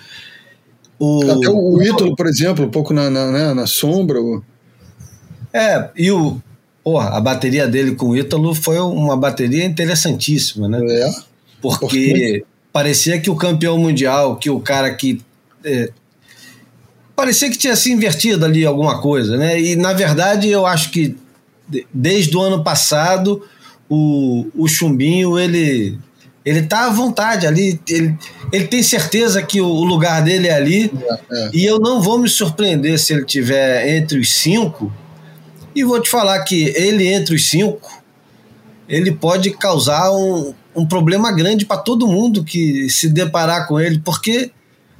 [1.00, 4.20] O, Até o, o Ítalo, por exemplo, um pouco na, na, né, na sombra.
[5.54, 6.42] É, e o,
[6.88, 10.80] porra, a bateria dele com o Ítalo foi uma bateria interessantíssima, né?
[10.90, 11.12] É.
[11.62, 15.20] Porque parecia que o campeão mundial, que o cara que.
[15.66, 15.92] É,
[17.14, 19.60] parecia que tinha se invertido ali alguma coisa, né?
[19.60, 21.14] E na verdade eu acho que
[21.94, 23.44] desde o ano passado
[23.90, 26.00] o, o Chumbinho ele
[26.46, 28.18] ele tá à vontade ali, ele,
[28.50, 31.50] ele tem certeza que o, lugar dele é ali é, é.
[31.54, 34.90] e eu não vou me surpreender se ele tiver entre os cinco
[35.78, 38.02] e vou te falar que ele, entre os cinco,
[38.90, 44.00] ele pode causar um, um problema grande para todo mundo que se deparar com ele,
[44.00, 44.52] porque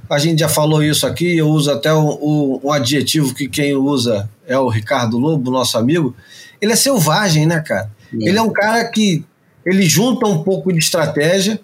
[0.08, 4.30] a gente já falou isso aqui, eu uso até um, um, adjetivo que quem usa
[4.46, 6.16] é o Ricardo Lobo, nosso amigo.
[6.62, 7.92] Ele é selvagem, né, cara?
[8.14, 8.30] É.
[8.30, 9.26] Ele é um cara que
[9.66, 11.60] ele junta um pouco de estratégia,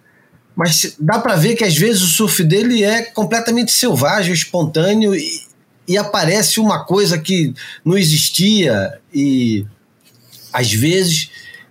[0.55, 5.52] mas dá para ver que às vezes o surf dele é completamente selvagem, espontâneo e,
[5.87, 7.53] e aparece uma coisa que
[7.83, 9.65] não existia e
[10.51, 11.29] às vezes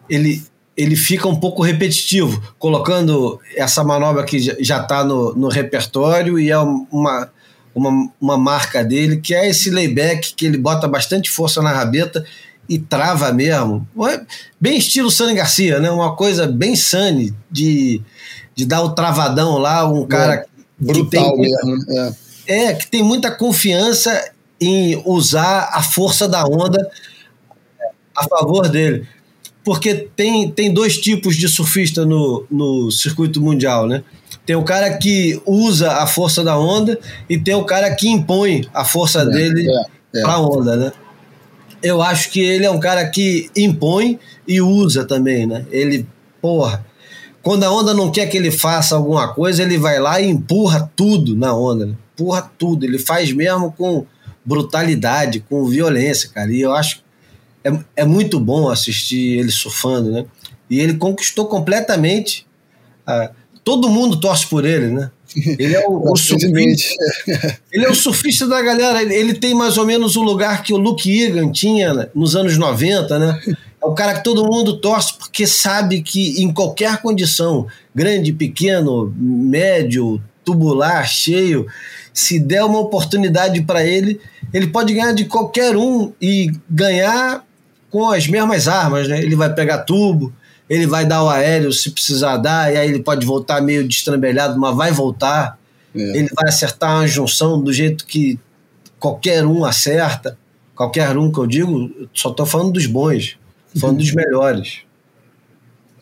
[0.09, 0.43] ele
[0.75, 6.51] ele fica um pouco repetitivo, colocando essa manobra que já está no, no repertório e
[6.51, 7.31] é uma,
[7.75, 12.25] uma, uma marca dele, que é esse layback que ele bota bastante força na rabeta
[12.67, 13.87] e trava mesmo.
[14.59, 15.91] Bem estilo Sani Garcia, né?
[15.91, 18.01] Uma coisa bem Sani de,
[18.55, 20.47] de dar o travadão lá, um cara é,
[20.81, 21.77] brutal tem, mesmo.
[21.91, 26.91] É é, que tem muita confiança em usar a força da onda
[28.17, 29.07] a favor dele.
[29.65, 34.03] Porque tem, tem dois tipos de surfista no, no circuito mundial, né?
[34.45, 38.69] Tem o cara que usa a força da onda e tem o cara que impõe
[38.75, 40.23] a força é, dele é, é.
[40.23, 40.93] para a onda, né?
[41.81, 45.65] Eu acho que ele é um cara que impõe e usa também, né?
[45.71, 46.07] Ele,
[46.41, 46.85] porra,
[47.43, 50.91] quando a onda não quer que ele faça alguma coisa, ele vai lá e empurra
[50.95, 51.87] tudo na onda.
[51.87, 51.95] Né?
[52.13, 54.07] Empurra tudo, ele faz mesmo com
[54.45, 56.53] brutalidade, com violência, cara.
[56.53, 57.03] E eu acho
[57.65, 60.25] é, é muito bom assistir ele surfando, né?
[60.69, 62.47] E ele conquistou completamente.
[63.07, 63.31] Ah,
[63.63, 65.11] todo mundo torce por ele, né?
[65.59, 66.95] Ele é o, o surfista.
[67.73, 69.01] Ele é o surfista da galera.
[69.01, 72.59] Ele, ele, tem mais ou menos o lugar que o Luke Egan tinha nos anos
[72.59, 73.41] 90, né?
[73.83, 79.11] É o cara que todo mundo torce porque sabe que em qualquer condição, grande, pequeno,
[79.17, 81.67] médio, tubular, cheio,
[82.13, 84.21] se der uma oportunidade para ele,
[84.53, 87.45] ele pode ganhar de qualquer um e ganhar
[87.91, 89.23] com as mesmas armas, né?
[89.23, 90.33] Ele vai pegar tubo,
[90.69, 94.59] ele vai dar o aéreo se precisar dar, e aí ele pode voltar meio destrambelhado,
[94.59, 95.59] mas vai voltar.
[95.95, 96.19] É.
[96.19, 98.39] Ele vai acertar uma junção do jeito que
[98.99, 100.39] qualquer um acerta.
[100.75, 103.39] Qualquer um que eu digo, só estou falando dos bons,
[103.79, 104.81] falando dos melhores.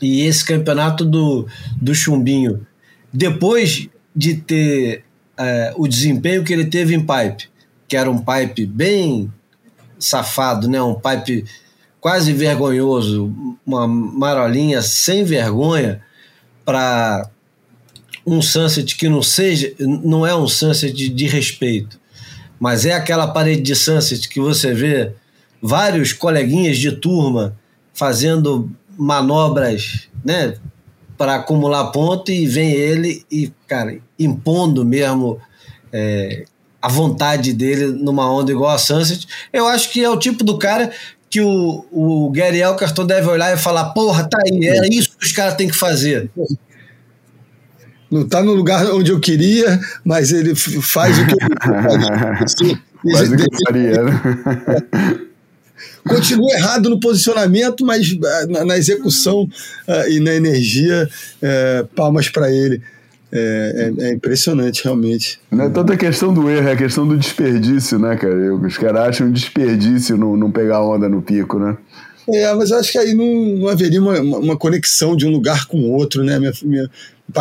[0.00, 1.46] E esse campeonato do,
[1.80, 2.66] do Chumbinho,
[3.12, 5.04] depois de ter
[5.40, 7.48] é, o desempenho que ele teve em pipe,
[7.88, 9.32] que era um pipe bem
[9.98, 10.80] safado, né?
[10.82, 11.46] um pipe
[11.98, 16.02] quase vergonhoso, uma marolinha sem vergonha
[16.64, 17.28] para
[18.26, 21.98] um sunset que não seja, não é um sunset de, de, respeito,
[22.58, 25.12] mas é aquela parede de sunset que você vê
[25.60, 27.56] vários coleguinhas de turma
[27.94, 30.54] fazendo manobras, né,
[31.20, 35.38] para acumular ponto e vem ele e, cara, impondo mesmo
[35.92, 36.46] é,
[36.80, 39.28] a vontade dele numa onda igual a Sunset.
[39.52, 40.90] Eu acho que é o tipo do cara
[41.28, 45.26] que o, o Gary Elkerton deve olhar e falar: porra, tá aí, é isso que
[45.26, 46.30] os caras têm que fazer.
[48.10, 51.56] Não está no lugar onde eu queria, mas ele faz o que ele
[52.34, 52.54] faz.
[53.30, 55.20] o que eu faria, né?
[56.08, 61.08] continua errado no posicionamento, mas ah, na, na execução uh, e na energia,
[61.42, 62.82] uh, palmas para ele.
[63.32, 65.38] É, é, é, impressionante, realmente.
[65.52, 68.52] Não é tanta questão do erro, é a questão do desperdício, né, cara?
[68.56, 71.76] Os caras acham um desperdício não, não pegar onda no pico, né?
[72.28, 75.78] É, mas acho que aí não, não haveria uma, uma, conexão de um lugar com
[75.78, 76.40] o outro, né?
[76.40, 76.90] Minha, minha,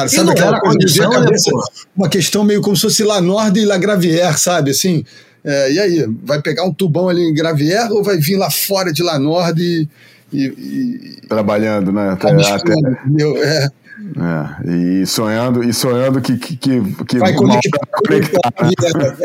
[0.07, 1.63] sabe aquela coisa de cabeça, né,
[1.95, 4.71] uma questão meio como se fosse La Nord e La Gravière, sabe?
[4.71, 5.03] Assim,
[5.49, 8.93] é, e aí, vai pegar um tubão ali em Gravier ou vai vir lá fora
[8.93, 9.89] de Lanord e.
[10.31, 12.11] e, e Trabalhando, né?
[12.11, 12.73] Até, até...
[13.43, 13.69] É.
[13.99, 17.79] É, e sonhando, e sonhando que, que, que, vai conectar.
[18.07, 18.51] conectar
[18.97, 19.15] né?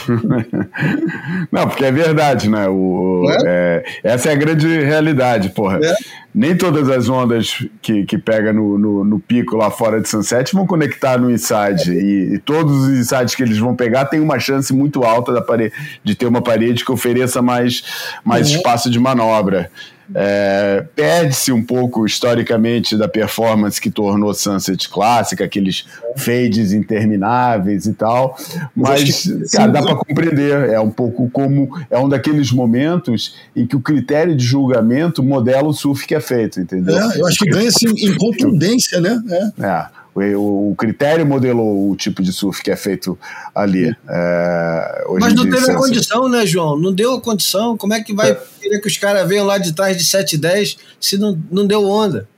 [1.52, 2.66] Não, porque é verdade, né?
[2.68, 3.36] O, é?
[3.44, 5.80] É, essa é a grande realidade, porra.
[5.82, 5.94] É?
[6.34, 10.54] Nem todas as ondas que, que pega no, no, no, pico lá fora de Sunset
[10.54, 11.92] vão conectar no inside.
[11.92, 15.42] E, e, todos os insides que eles vão pegar tem uma chance muito alta da
[15.42, 17.82] parede, de ter uma parede que ofereça mais,
[18.24, 18.56] mais uhum.
[18.56, 19.70] espaço de manobra.
[20.14, 25.86] É, Perde-se um pouco historicamente da performance que tornou Sunset clássica, aqueles
[26.16, 28.36] fades intermináveis e tal,
[28.74, 30.70] mas cara, dá para compreender.
[30.70, 35.68] É um pouco como é um daqueles momentos em que o critério de julgamento modela
[35.68, 36.98] o surf que é feito, entendeu?
[36.98, 39.20] É, eu acho que ganha-se em contundência, né?
[39.30, 39.64] É.
[39.64, 39.99] é.
[40.14, 43.18] O, o, critério modelou o tipo de surf que é feito
[43.54, 43.94] ali.
[44.08, 46.78] É, Mas não teve a condição, né, João?
[46.78, 47.76] Não deu a condição.
[47.76, 48.40] Como é que vai é.
[48.60, 51.66] querer que os caras venham lá de trás de 7 e 10 se não, não
[51.66, 52.28] deu onda?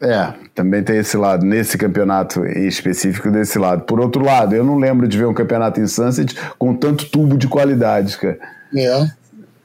[0.00, 3.84] É, também tem esse lado, nesse campeonato em específico, desse lado.
[3.84, 7.38] Por outro lado, eu não lembro de ver um campeonato em Sunset com tanto tubo
[7.38, 8.38] de qualidade, cara.
[8.74, 9.08] É.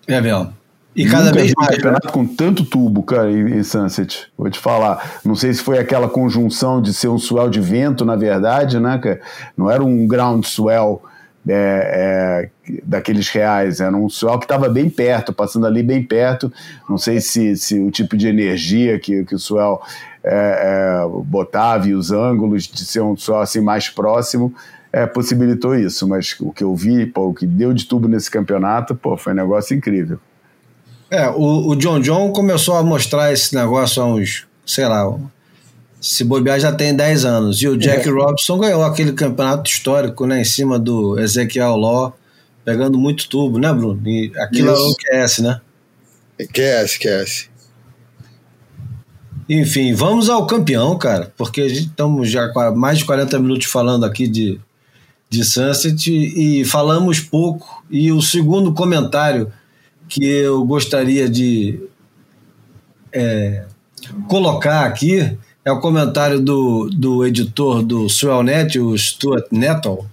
[0.07, 0.53] É mesmo.
[0.99, 1.69] E cada Nunca vez mais.
[1.69, 2.13] Um campeonato né?
[2.13, 4.27] com tanto tubo, cara, em, Sunset.
[4.37, 5.21] Vou te falar.
[5.23, 8.99] Não sei se foi aquela conjunção de ser um swell de vento, na verdade, né,
[9.01, 9.21] cara?
[9.55, 11.01] Não era um ground swell
[11.47, 13.79] é, é, daqueles reais.
[13.79, 16.51] Era um swell que estava bem perto, passando ali bem perto.
[16.89, 19.81] Não sei se, se o tipo de energia que, que o swell
[20.21, 24.53] é, é botava e os ângulos de ser um swell assim mais próximo
[24.91, 26.05] é, possibilitou isso.
[26.05, 29.31] Mas o que eu vi, pô, o que deu de tubo nesse campeonato, pô, foi
[29.31, 30.19] um negócio incrível.
[31.11, 35.11] É, o, o John John começou a mostrar esse negócio há uns, sei lá,
[35.99, 37.61] se bobear já tem 10 anos.
[37.61, 38.11] E o Jack é.
[38.11, 42.17] Robson ganhou aquele campeonato histórico, né, em cima do Ezequiel Law,
[42.63, 44.01] pegando muito tubo, né, Bruno?
[44.07, 44.81] E aquilo Isso.
[44.81, 45.61] é o QS, né?
[46.53, 47.49] QS, QS.
[49.49, 54.27] Enfim, vamos ao campeão, cara, porque estamos já com mais de 40 minutos falando aqui
[54.27, 54.59] de,
[55.27, 57.83] de Sunset e falamos pouco.
[57.89, 59.51] E o segundo comentário
[60.09, 61.79] que eu gostaria de
[63.13, 63.65] é,
[64.27, 70.05] colocar aqui é o comentário do, do editor do Swellnet, o Stuart Nettle,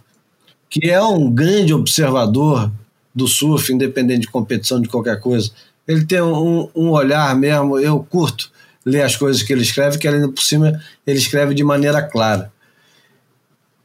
[0.69, 2.71] que é um grande observador
[3.15, 5.51] do surf, independente de competição de qualquer coisa.
[5.89, 8.51] Ele tem um, um olhar mesmo, eu curto
[8.85, 12.53] ler as coisas que ele escreve, que além por cima ele escreve de maneira clara.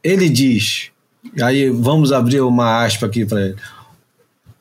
[0.04, 0.90] Ele diz,
[1.40, 3.56] aí vamos abrir uma aspa aqui para ele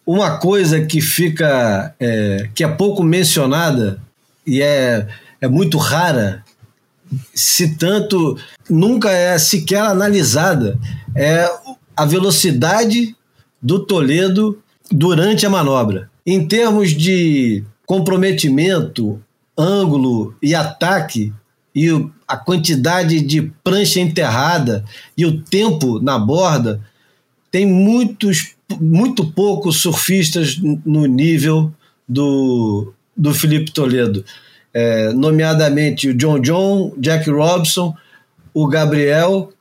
[0.05, 4.01] uma coisa que fica é, que é pouco mencionada
[4.45, 5.07] e é,
[5.39, 6.43] é muito rara,
[7.33, 8.37] se tanto
[8.69, 10.77] nunca é sequer analisada,
[11.15, 11.49] é
[11.95, 13.15] a velocidade
[13.61, 16.09] do Toledo durante a manobra.
[16.25, 19.21] Em termos de comprometimento,
[19.57, 21.33] ângulo e ataque,
[21.73, 21.87] e
[22.27, 24.83] a quantidade de prancha enterrada
[25.17, 26.81] e o tempo na borda,
[27.49, 31.71] tem muitos muito poucos surfistas no nível
[32.07, 34.23] do, do Felipe Toledo.
[34.73, 37.93] É, nomeadamente o John John, Jack Robson,
[38.53, 39.51] o Gabriel,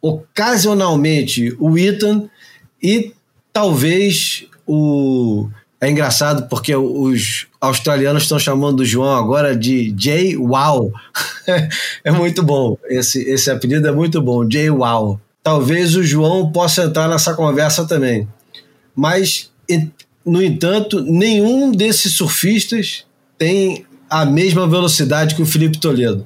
[0.00, 2.28] ocasionalmente o Ethan
[2.82, 3.12] e
[3.52, 5.48] talvez o.
[5.80, 10.92] É engraçado porque os australianos estão chamando o João agora de Jay Wow.
[12.02, 12.76] é muito bom.
[12.86, 15.20] Esse, esse apelido é muito bom, Jay Wow.
[15.40, 18.26] Talvez o João possa entrar nessa conversa também
[18.98, 19.48] mas,
[20.26, 23.04] no entanto, nenhum desses surfistas
[23.38, 26.24] tem a mesma velocidade que o Felipe Toledo.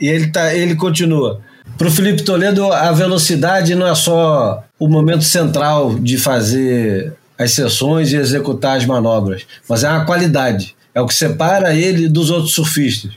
[0.00, 1.40] E ele, tá, ele continua.
[1.76, 7.52] Para o Felipe Toledo, a velocidade não é só o momento central de fazer as
[7.52, 10.74] sessões e executar as manobras, mas é uma qualidade.
[10.92, 13.12] É o que separa ele dos outros surfistas.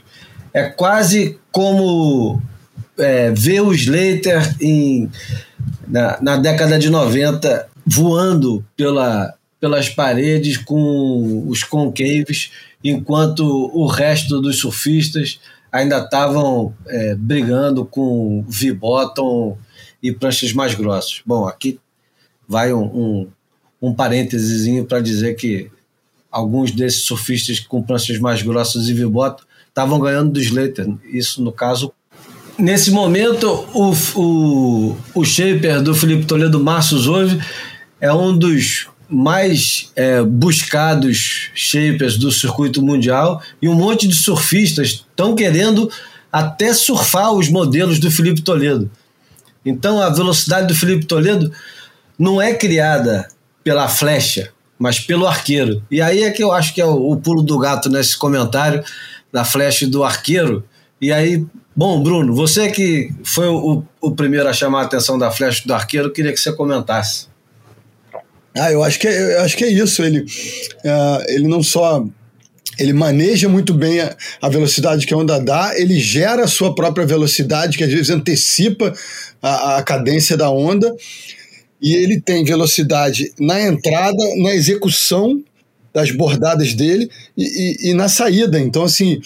[0.54, 2.40] É quase como
[2.96, 5.10] é, ver o Slater em,
[5.88, 12.50] na, na década de 90 voando pela, pelas paredes com os concaves,
[12.82, 19.56] enquanto o resto dos surfistas ainda estavam é, brigando com V-bottom
[20.02, 21.22] e pranchas mais grossas.
[21.24, 21.80] Bom, aqui
[22.46, 23.28] vai um, um,
[23.80, 25.70] um parênteses para dizer que
[26.30, 30.86] alguns desses surfistas com pranchas mais grossas e V-bottom estavam ganhando do Slater.
[31.04, 31.92] Isso, no caso,
[32.58, 37.40] Nesse momento, o, o, o shaper do Felipe Toledo, Márcio Zove,
[38.02, 44.88] é um dos mais é, buscados shapers do circuito mundial e um monte de surfistas
[44.88, 45.88] estão querendo
[46.32, 48.90] até surfar os modelos do Felipe Toledo.
[49.64, 51.52] Então a velocidade do Felipe Toledo
[52.18, 53.28] não é criada
[53.62, 55.80] pela flecha, mas pelo arqueiro.
[55.88, 58.82] E aí é que eu acho que é o, o pulo do gato nesse comentário
[59.30, 60.64] da flecha do arqueiro
[61.00, 61.46] E aí,
[61.76, 65.72] bom, Bruno, você que foi o, o primeiro a chamar a atenção da flecha do
[65.72, 67.31] arqueiro, queria que você comentasse.
[68.54, 70.02] Ah, eu acho que é, eu acho que é isso.
[70.02, 72.04] Ele, uh, ele não só
[72.78, 76.74] ele maneja muito bem a, a, velocidade que a onda dá, ele gera a sua
[76.74, 78.92] própria velocidade, que às vezes antecipa
[79.42, 80.94] a, a cadência da onda,
[81.80, 85.42] e ele tem velocidade na entrada, na execução
[85.92, 88.58] das bordadas dele e, e, e na saída.
[88.58, 89.20] Então, assim,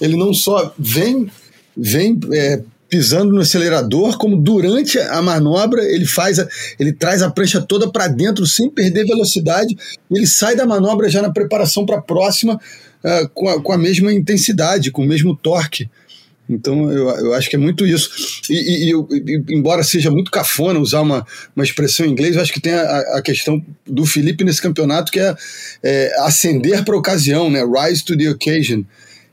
[0.00, 1.28] ele não só vem,
[1.76, 2.60] vem é,
[2.92, 6.46] pisando no acelerador, como durante a manobra ele faz, a,
[6.78, 9.74] ele traz a prancha toda para dentro sem perder velocidade.
[10.10, 12.60] Ele sai da manobra já na preparação para a próxima
[13.32, 15.88] com, a, mesma intensidade, com o mesmo torque.
[16.50, 18.10] Então eu, eu acho que é muito isso.
[18.50, 21.26] E, e, e, embora seja muito cafona usar uma,
[21.56, 25.10] uma expressão em inglês, eu acho que tem a, a questão do Felipe nesse campeonato
[25.10, 25.34] que é,
[25.82, 27.62] é ascender para a ocasião, né?
[27.64, 28.82] Rise to the occasion.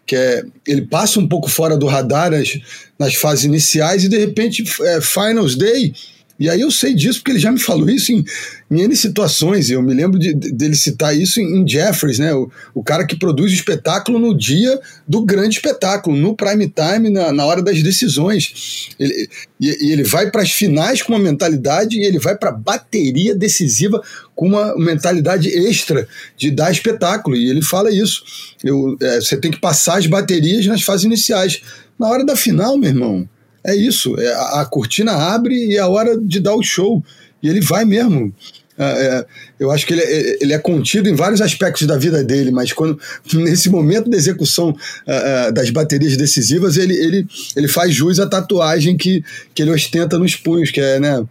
[0.09, 2.59] Que é, ele passa um pouco fora do radar nas,
[2.97, 5.93] nas fases iniciais e de repente, é, Finals Day
[6.39, 8.23] e aí eu sei disso porque ele já me falou isso em,
[8.71, 9.69] em N situações.
[9.69, 12.33] Eu me lembro de, dele citar isso em, em Jeffries, né?
[12.33, 17.09] O, o, cara que produz o espetáculo no dia do grande espetáculo, no prime time,
[17.09, 18.89] na, na hora das decisões.
[18.97, 19.29] Ele,
[19.59, 22.53] e, e ele vai para as finais com uma mentalidade e ele vai para a
[22.53, 24.01] bateria decisiva
[24.33, 27.35] com uma mentalidade extra de dar espetáculo.
[27.35, 28.23] E ele fala isso.
[28.63, 31.61] Eu, é, você tem que passar as baterias nas fases iniciais.
[31.99, 33.27] Na hora da final, meu irmão
[33.65, 34.19] é isso.
[34.19, 37.03] É, a, cortina abre e é a hora de dar o show.
[37.41, 38.33] E ele vai mesmo.
[38.77, 39.25] É, é,
[39.59, 42.71] eu acho que ele é, ele é contido em vários aspectos da vida dele, mas
[42.71, 42.97] quando
[43.33, 44.73] nesse momento da execução
[45.05, 49.21] é, é, das baterias decisivas, ele, ele, ele faz jus à tatuagem que,
[49.53, 51.25] que ele ostenta nos punhos, que é né,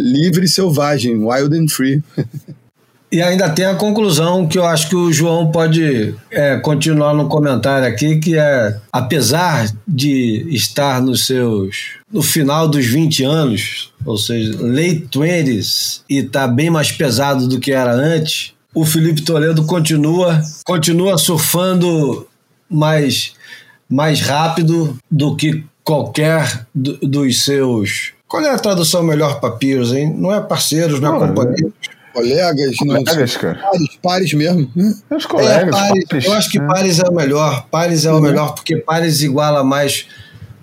[0.00, 2.02] livre e selvagem, wild and free.
[3.12, 7.28] E ainda tem a conclusão que eu acho que o João pode é, continuar no
[7.28, 11.98] comentário aqui, que é, apesar de estar nos seus.
[12.10, 17.46] no final dos 20 anos, ou seja, late 20s, e estar tá bem mais pesado
[17.46, 22.26] do que era antes, o Felipe Toledo continua, continua surfando
[22.66, 23.34] mais,
[23.90, 28.14] mais rápido do que qualquer do, dos seus.
[28.26, 30.14] Qual é a tradução melhor para peers, hein?
[30.16, 31.72] Não é parceiros, não é companheiros.
[32.12, 33.58] Colegas, colegas, cara.
[33.58, 34.70] Pares, pares mesmo.
[35.10, 36.66] Os colegas, é, pares, pares, Eu acho que é.
[36.66, 37.66] pares é o melhor.
[37.70, 38.20] Pares é o uhum.
[38.20, 40.06] melhor, porque pares iguala mais.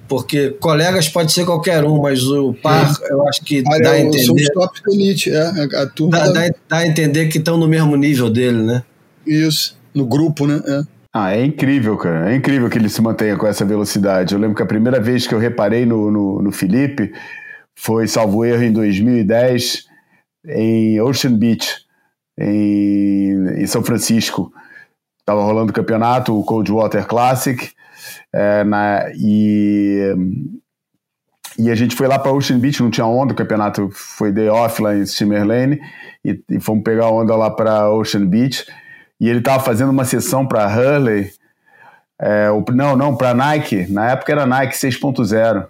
[0.08, 3.12] Porque colegas pode ser qualquer um, mas o par, é.
[3.14, 4.24] eu acho que dá é, a entender.
[4.24, 5.42] São os top elite, é.
[5.82, 8.84] A, turma dá, dá, dá, a entender que estão no mesmo nível dele, né?
[9.26, 10.62] Isso, no grupo, né?
[10.66, 10.82] É.
[11.12, 12.32] Ah, é incrível, cara.
[12.32, 14.34] É incrível que ele se mantenha com essa velocidade.
[14.34, 17.12] Eu lembro que a primeira vez que eu reparei no, no, no Felipe
[17.76, 19.89] foi, salvo erro, em 2010
[20.50, 21.86] em Ocean Beach,
[22.38, 24.52] em, em São Francisco.
[25.20, 27.72] Estava rolando o campeonato, o Coldwater Classic,
[28.34, 30.16] é, na, e,
[31.58, 34.50] e a gente foi lá para Ocean Beach, não tinha onda, o campeonato foi day
[34.50, 35.80] off lá em Steamer Lane,
[36.26, 38.66] e, e fomos pegar onda lá para Ocean Beach,
[39.20, 41.32] e ele estava fazendo uma sessão para Hurley,
[42.20, 45.68] é, não, não, para Nike, na época era Nike 6.0,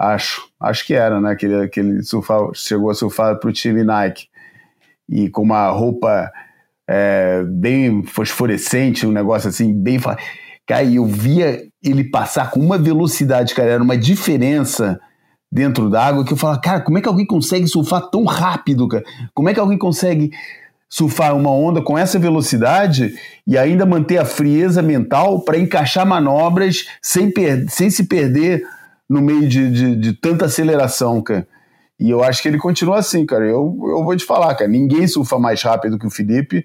[0.00, 1.36] acho, acho que era, né?
[1.36, 4.28] Que ele, que ele surfava, chegou a surfar para o time Nike
[5.06, 6.32] e com uma roupa
[6.88, 10.00] é, bem fosforescente, um negócio assim, bem.
[10.66, 14.98] Cara, eu via ele passar com uma velocidade, cara, era uma diferença
[15.52, 19.04] dentro d'água que eu falava, cara, como é que alguém consegue surfar tão rápido, cara?
[19.34, 20.30] Como é que alguém consegue
[20.88, 23.14] surfar uma onda com essa velocidade
[23.46, 27.32] e ainda manter a frieza mental para encaixar manobras sem,
[27.68, 28.62] sem se perder
[29.10, 31.44] no meio de, de, de, tanta aceleração, cara.
[31.98, 33.44] E eu acho que ele continua assim, cara.
[33.44, 34.70] Eu, eu vou te falar, cara.
[34.70, 36.64] Ninguém surfa mais rápido que o Felipe.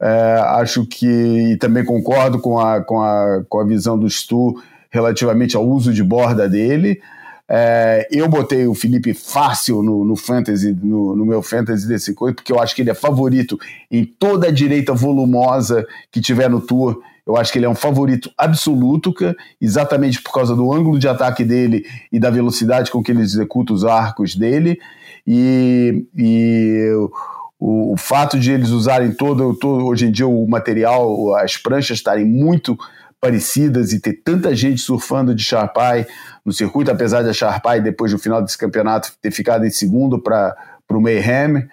[0.00, 1.06] É, acho que
[1.52, 5.92] e também concordo com a, com, a, com a visão do Stu relativamente ao uso
[5.92, 7.02] de borda dele.
[7.48, 12.36] É, eu botei o Felipe fácil no, no Fantasy, no, no, meu Fantasy desse coisa,
[12.36, 13.58] porque eu acho que ele é favorito
[13.90, 17.02] em toda a direita volumosa que tiver no Tour.
[17.26, 19.14] Eu acho que ele é um favorito absoluto,
[19.60, 23.72] exatamente por causa do ângulo de ataque dele e da velocidade com que ele executa
[23.72, 24.78] os arcos dele.
[25.26, 26.90] E, e
[27.58, 31.98] o, o, fato de eles usarem todo, todo, hoje em dia, o material, as pranchas
[31.98, 32.76] estarem muito
[33.20, 36.06] parecidas e ter tanta gente surfando de Sharpai
[36.44, 40.18] no circuito, apesar de a Sharpai, depois do final desse campeonato, ter ficado em segundo
[40.18, 40.56] para
[40.88, 41.68] o Mayhem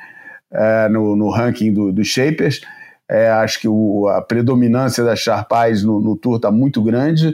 [0.51, 2.61] é, no, no ranking dos do Shapers.
[3.09, 7.33] É, acho que o, a predominância das Sharpais no, no Tour está muito grande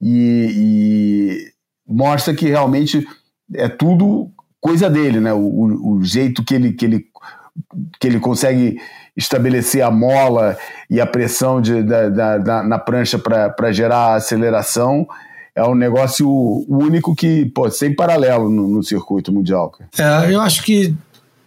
[0.00, 3.06] e, e, mostra que realmente
[3.54, 4.30] é tudo
[4.60, 5.32] coisa dele, né?
[5.32, 7.04] O, o, jeito que ele, que, ele,
[8.00, 8.80] que ele consegue
[9.16, 10.56] estabelecer a mola
[10.88, 15.06] e a pressão de, da, da, da na prancha para gerar aceleração
[15.54, 16.28] é um negócio
[16.68, 19.72] único que, pô, sem paralelo no, no circuito mundial.
[19.98, 20.94] É, eu acho que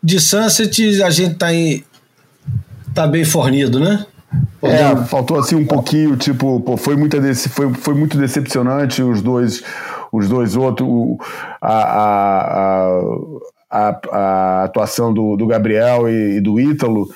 [0.03, 1.83] de Sunset a gente tá, em,
[2.93, 4.05] tá bem fornido, né?
[4.61, 9.21] É, faltou assim um pouquinho, tipo, pô, foi, muita desse, foi, foi muito decepcionante os
[9.21, 9.61] dois,
[10.11, 10.87] os dois outros,
[11.61, 12.99] a, a,
[13.69, 17.09] a, a, atuação do, do Gabriel e, e do Ítalo.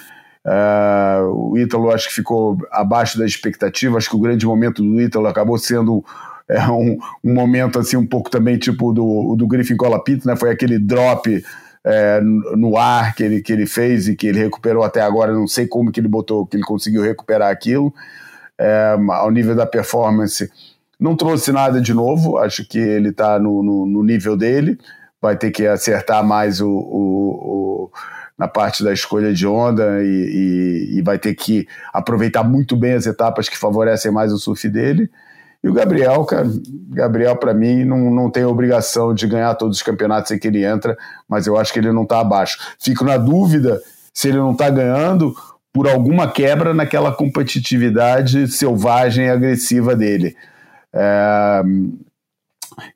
[0.45, 5.01] Uh, o Ítalo acho que ficou abaixo da expectativa, acho que o grande momento do
[5.01, 6.03] Ítalo acabou sendo
[6.49, 10.35] é, um, um momento assim um pouco também tipo do, do Griffin Colapito, né?
[10.35, 11.43] Foi aquele drop
[11.89, 15.47] é, no ar que ele, que ele fez e que ele recuperou até agora, não
[15.47, 17.93] sei como que ele botou, que ele conseguiu recuperar aquilo,
[18.57, 20.51] é, ao nível da performance,
[20.99, 24.77] não trouxe nada de novo, acho que ele está no, no, no, nível dele,
[25.21, 27.91] vai ter que acertar mais o, o, o
[28.37, 32.93] na parte da escolha de onda e, e, e vai ter que aproveitar muito bem
[32.93, 35.09] as etapas que favorecem mais o surf dele,
[35.63, 36.47] e o Gabriel, cara,
[36.89, 40.63] Gabriel, para mim, não, não tem obrigação de ganhar todos os campeonatos em que ele
[40.63, 40.97] entra,
[41.27, 42.57] mas eu acho que ele não está abaixo.
[42.79, 43.81] Fico na dúvida
[44.13, 45.35] se ele não está ganhando
[45.73, 50.35] por alguma quebra naquela competitividade selvagem e agressiva dele.
[50.93, 51.61] É,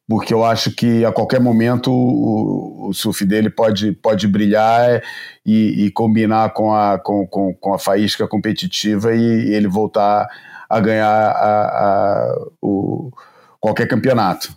[0.08, 5.02] porque eu acho que a qualquer momento o, o surf dele pode, pode brilhar
[5.46, 10.28] e, e combinar com a, com, com, com a faísca competitiva e, e ele voltar
[10.72, 13.12] a ganhar a, a, o,
[13.60, 14.56] qualquer campeonato.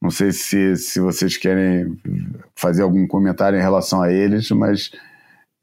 [0.00, 1.98] Não sei se, se vocês querem
[2.54, 4.90] fazer algum comentário em relação a eles, mas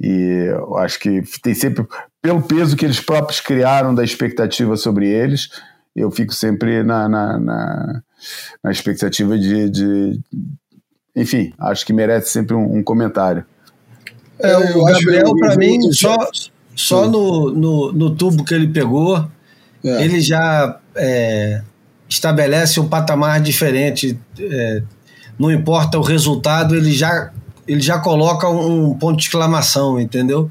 [0.02, 1.86] e eu acho que tem sempre,
[2.22, 5.50] pelo peso que eles próprios criaram da expectativa sobre eles,
[5.96, 8.02] eu fico sempre na, na, na,
[8.64, 10.20] na expectativa de, de,
[11.16, 13.46] Enfim, acho que merece sempre um, um comentário.
[14.40, 16.18] É, o Gabriel, para mim, só,
[16.76, 19.26] só no, no, no tubo que ele pegou,
[19.84, 20.04] é.
[20.04, 21.62] ele já é,
[22.08, 24.18] estabelece um patamar diferente.
[24.40, 24.82] É,
[25.38, 27.32] não importa o resultado, ele já,
[27.68, 30.50] ele já coloca um ponto de exclamação, entendeu?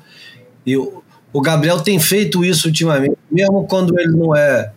[0.66, 1.02] E o,
[1.32, 4.72] o Gabriel tem feito isso ultimamente, mesmo quando ele não é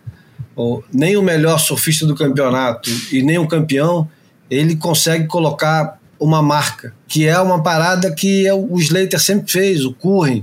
[0.54, 4.08] ou, nem o melhor surfista do campeonato e nem o campeão,
[4.50, 9.84] ele consegue colocar uma marca, que é uma parada que é o Slater sempre fez,
[9.84, 10.42] o Curren,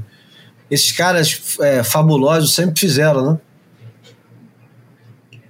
[0.69, 3.39] esses caras é, fabulosos sempre fizeram, né?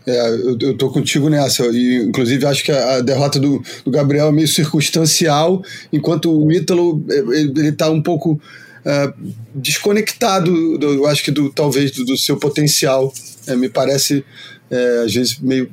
[0.05, 1.65] É, eu, eu tô contigo nessa.
[1.67, 6.51] E, inclusive, acho que a, a derrota do, do, Gabriel é meio circunstancial, enquanto o
[6.51, 9.13] Ítalo é, ele, ele tá um pouco uh,
[9.55, 13.13] desconectado, do, eu acho que do, talvez do, do seu potencial.
[13.47, 14.23] É, me parece,
[14.69, 15.69] é, às vezes, meio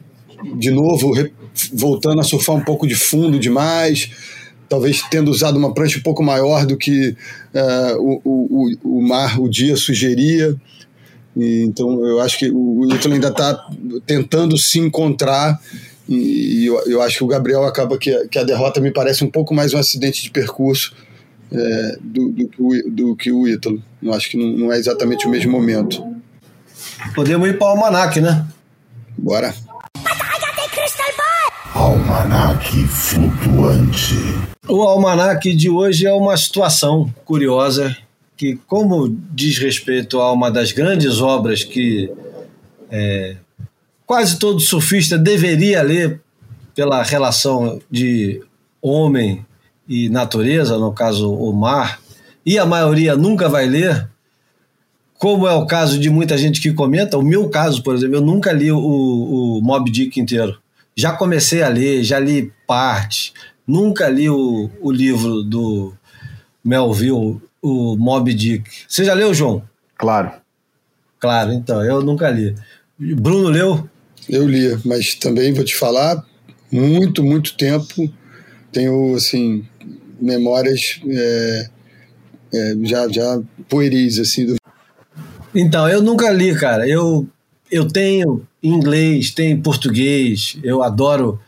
[0.56, 1.32] de novo, re,
[1.72, 4.10] voltando a surfar um pouco de fundo demais.
[4.68, 7.16] Talvez tendo usado uma prancha um pouco maior do que
[7.54, 10.56] uh, o, o, o mar, o dia sugeria.
[11.36, 13.68] E, então eu acho que o Ítalo ainda está
[14.06, 15.60] tentando se encontrar
[16.08, 19.30] e, eu, eu, acho que o Gabriel acaba que, que a derrota me parece um
[19.30, 20.92] pouco mais um acidente de percurso
[21.52, 23.80] é, do, do, do, que o Ítalo.
[24.02, 26.04] Eu acho que não, não, é exatamente o mesmo momento.
[27.14, 28.44] Podemos ir para o Almanac, né?
[29.16, 29.54] Bora.
[31.74, 34.16] Almanac flutuante.
[34.68, 37.96] O Almanac de hoje é uma situação curiosa
[38.40, 42.10] que, como diz respeito a uma das grandes obras que
[42.90, 43.36] é,
[44.06, 46.22] quase todo surfista deveria ler
[46.74, 48.42] pela relação de
[48.80, 49.44] homem
[49.86, 52.00] e natureza, no caso o mar,
[52.46, 54.08] e a maioria nunca vai ler,
[55.18, 58.22] como é o caso de muita gente que comenta, o meu caso, por exemplo, eu
[58.22, 60.58] nunca li o, o Mob Dick inteiro.
[60.96, 63.34] Já comecei a ler, já li parte,
[63.66, 65.92] nunca li o, o livro do
[66.64, 68.68] Melville o Mob Dick.
[68.88, 69.62] Você já leu, João?
[69.96, 70.32] Claro.
[71.18, 72.54] Claro, então, eu nunca li.
[72.98, 73.88] Bruno leu?
[74.28, 76.24] Eu li, mas também vou te falar,
[76.70, 78.12] muito, muito tempo.
[78.72, 79.66] Tenho, assim,
[80.20, 81.70] memórias é,
[82.54, 84.46] é, já, já pueris, assim.
[84.46, 84.56] Do...
[85.54, 86.88] Então, eu nunca li, cara.
[86.88, 87.28] Eu,
[87.70, 91.40] eu tenho inglês, tenho português, eu adoro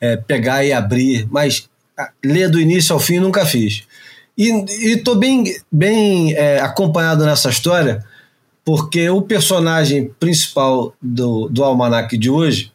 [0.00, 1.68] é, pegar e abrir, mas
[2.24, 3.84] ler do início ao fim nunca fiz.
[4.36, 8.04] E estou bem, bem é, acompanhado nessa história,
[8.64, 12.72] porque o personagem principal do, do almanac de hoje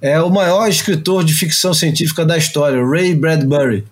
[0.00, 3.84] é o maior escritor de ficção científica da história, Ray Bradbury.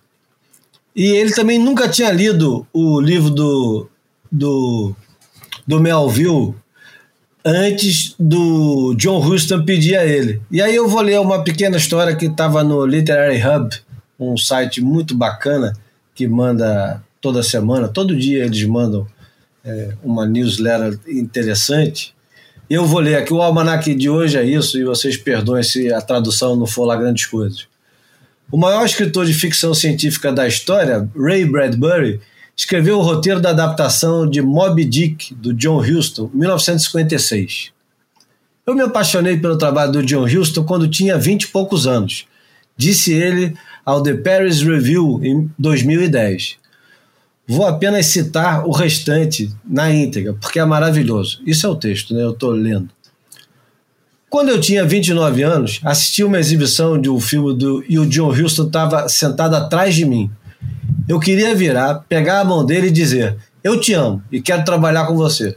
[0.94, 3.88] E ele também nunca tinha lido o livro do,
[4.30, 4.94] do,
[5.66, 6.54] do Melville
[7.44, 10.40] antes do John Huston pedir a ele.
[10.50, 13.70] E aí eu vou ler uma pequena história que estava no Literary Hub,
[14.18, 15.72] um site muito bacana,
[16.14, 19.06] que manda toda semana, todo dia eles mandam
[19.64, 22.14] é, uma newsletter interessante.
[22.68, 26.00] Eu vou ler aqui, o almanac de hoje é isso, e vocês perdoem se a
[26.00, 27.66] tradução não for lá grandes coisas.
[28.50, 32.20] O maior escritor de ficção científica da história, Ray Bradbury,
[32.56, 37.72] escreveu o roteiro da adaptação de Moby Dick, do John Huston, 1956.
[38.66, 42.26] Eu me apaixonei pelo trabalho do John Huston quando tinha vinte e poucos anos,
[42.76, 43.54] disse ele
[43.90, 46.58] ao The Paris Review em 2010.
[47.46, 51.40] Vou apenas citar o restante na íntegra, porque é maravilhoso.
[51.44, 52.22] Isso é o texto, né?
[52.22, 52.88] Eu estou lendo.
[54.28, 58.28] Quando eu tinha 29 anos, assisti uma exibição de um filme do, e o John
[58.28, 60.30] Huston estava sentado atrás de mim.
[61.08, 65.06] Eu queria virar, pegar a mão dele e dizer: Eu te amo e quero trabalhar
[65.06, 65.56] com você.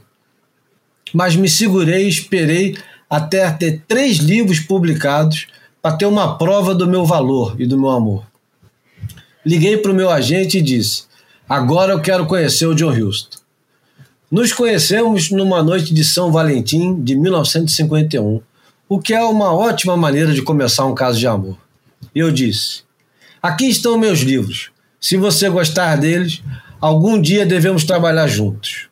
[1.13, 2.75] Mas me segurei e esperei
[3.07, 5.45] até ter três livros publicados
[5.83, 8.25] para ter uma prova do meu valor e do meu amor.
[9.45, 11.03] Liguei para o meu agente e disse:
[11.47, 13.39] Agora eu quero conhecer o John Huston.
[14.31, 18.41] Nos conhecemos numa noite de São Valentim de 1951,
[18.87, 21.57] o que é uma ótima maneira de começar um caso de amor.
[22.15, 22.83] Eu disse:
[23.41, 24.71] Aqui estão meus livros.
[25.01, 26.41] Se você gostar deles,
[26.79, 28.87] algum dia devemos trabalhar juntos.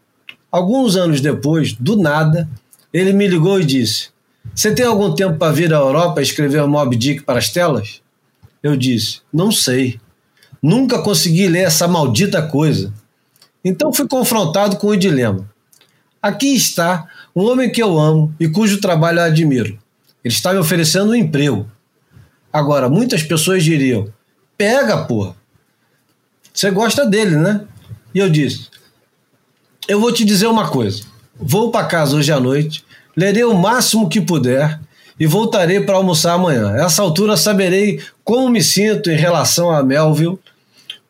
[0.51, 2.49] Alguns anos depois, do nada,
[2.91, 4.10] ele me ligou e disse:
[4.53, 8.01] Você tem algum tempo para vir à Europa e escrever Mob Dick para as telas?
[8.61, 9.99] Eu disse: Não sei.
[10.61, 12.93] Nunca consegui ler essa maldita coisa.
[13.63, 15.49] Então fui confrontado com o dilema.
[16.21, 19.79] Aqui está um homem que eu amo e cujo trabalho eu admiro.
[20.23, 21.69] Ele está me oferecendo um emprego.
[22.53, 24.11] Agora, muitas pessoas diriam:
[24.57, 25.35] pega, porra.
[26.53, 27.61] Você gosta dele, né?
[28.13, 28.71] E eu disse:
[29.87, 31.03] eu vou te dizer uma coisa.
[31.35, 32.85] Vou para casa hoje à noite,
[33.15, 34.79] lerei o máximo que puder
[35.19, 36.71] e voltarei para almoçar amanhã.
[36.73, 40.39] A essa altura saberei como me sinto em relação a Melville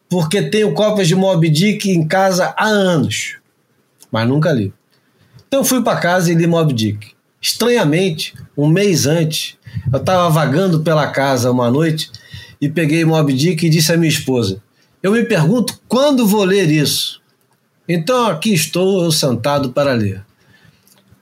[0.10, 3.38] porque tenho cópias de Moby Dick em casa há anos,
[4.12, 4.74] mas nunca li.
[5.48, 7.12] Então fui para casa e li Moby Dick.
[7.42, 9.58] Estranhamente, um mês antes,
[9.92, 12.12] eu estava vagando pela casa uma noite
[12.60, 14.62] e peguei Moby Dick e disse à minha esposa:
[15.02, 17.22] Eu me pergunto quando vou ler isso.
[17.88, 20.26] Então aqui estou eu sentado para ler.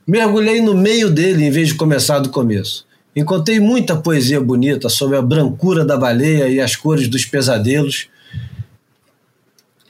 [0.10, 2.84] Mergulhei no meio dele em vez de começar do começo.
[3.16, 8.08] Encontrei muita poesia bonita sobre a brancura da baleia e as cores dos pesadelos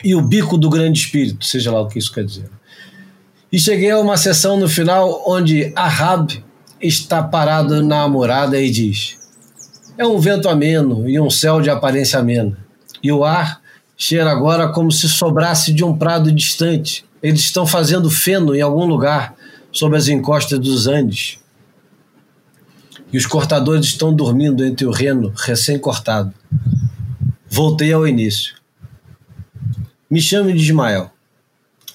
[0.04, 2.50] e o bico do grande espírito, seja lá o que isso quer dizer.
[3.50, 6.44] E cheguei a uma sessão no final onde Ahab
[6.82, 9.18] está parado na amorada e diz:
[9.98, 12.58] É um vento ameno e um céu de aparência amena.
[13.02, 13.62] E o ar
[13.96, 17.06] cheira agora como se sobrasse de um prado distante.
[17.24, 19.39] Eles estão fazendo feno em algum lugar
[19.72, 21.40] sob as encostas dos Andes.
[23.12, 26.34] E os cortadores estão dormindo entre o reno recém-cortado.
[27.50, 28.56] Voltei ao início.
[30.10, 31.12] Me chame de Ismael.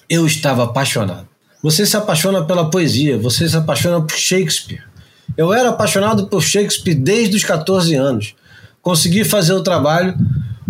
[0.09, 1.27] Eu estava apaixonado.
[1.61, 4.83] Você se apaixona pela poesia, você se apaixona por Shakespeare.
[5.35, 8.35] Eu era apaixonado por Shakespeare desde os 14 anos.
[8.81, 10.15] Consegui fazer o trabalho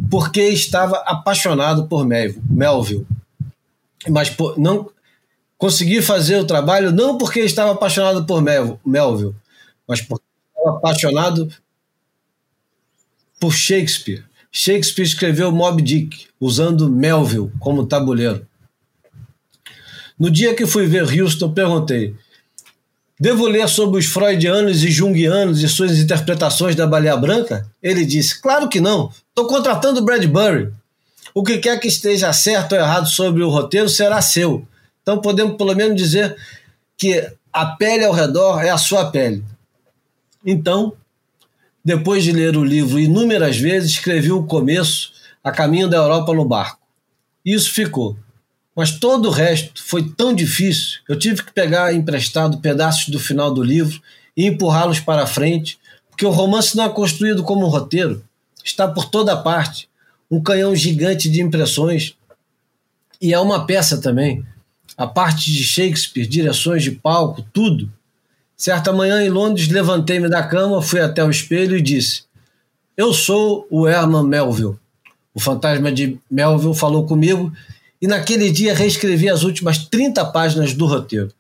[0.10, 3.06] porque estava apaixonado por Melville.
[4.08, 4.90] Mas por, não
[5.58, 9.36] consegui fazer o trabalho não porque estava apaixonado por Melville,
[9.88, 10.26] mas porque
[10.56, 11.50] estava apaixonado
[13.40, 14.24] por Shakespeare.
[14.52, 18.48] Shakespeare escreveu Moby Dick usando Melville como tabuleiro.
[20.18, 22.16] No dia que fui ver Houston, perguntei:
[23.20, 27.70] Devo ler sobre os freudianos e junguianos e suas interpretações da baleia branca?
[27.84, 29.12] Ele disse: Claro que não.
[29.30, 30.72] Estou contratando Bradbury.
[31.34, 34.66] O que quer que esteja certo ou errado sobre o roteiro será seu.
[35.06, 36.36] Então podemos pelo menos dizer
[36.98, 39.46] que a pele ao redor é a sua pele.
[40.44, 40.94] Então,
[41.84, 45.14] depois de ler o livro inúmeras vezes, escrevi o começo
[45.44, 46.80] a caminho da Europa no barco.
[47.46, 48.18] Isso ficou.
[48.76, 53.54] Mas todo o resto foi tão difícil, eu tive que pegar emprestado pedaços do final
[53.54, 54.02] do livro
[54.36, 55.78] e empurrá-los para frente,
[56.10, 58.26] porque o romance não é construído como um roteiro,
[58.64, 59.88] está por toda parte,
[60.32, 62.18] um canhão gigante de impressões.
[63.22, 64.44] E é uma peça também.
[64.98, 67.92] A parte de Shakespeare, direções de palco, tudo.
[68.56, 72.24] Certa manhã em Londres, levantei-me da cama, fui até o espelho e disse:
[72.96, 74.78] Eu sou o Herman Melville.
[75.34, 77.52] O fantasma de Melville falou comigo
[78.02, 81.32] e naquele dia reescrevi as últimas 30 páginas do roteiro.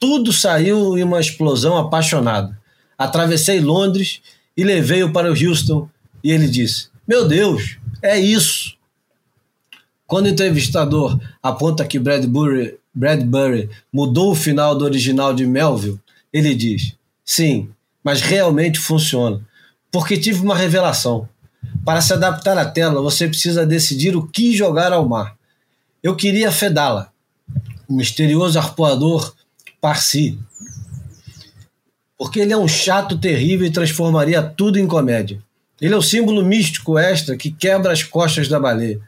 [0.00, 2.58] Tudo saiu em uma explosão apaixonada.
[2.98, 4.20] Atravessei Londres
[4.56, 5.88] e levei-o para o Houston
[6.22, 8.74] e ele disse: Meu Deus, é isso.
[10.06, 16.00] Quando o entrevistador aponta que Bradbury, Bradbury mudou o final do original de Melville,
[16.32, 16.94] ele diz:
[17.24, 17.70] Sim,
[18.02, 19.40] mas realmente funciona.
[19.90, 21.28] Porque tive uma revelação.
[21.84, 25.36] Para se adaptar à tela, você precisa decidir o que jogar ao mar.
[26.02, 27.10] Eu queria Fedala,
[27.88, 29.34] o misterioso arpoador
[29.80, 30.38] Parsi.
[32.16, 35.42] porque ele é um chato terrível e transformaria tudo em comédia.
[35.80, 39.00] Ele é o símbolo místico extra que quebra as costas da baleia.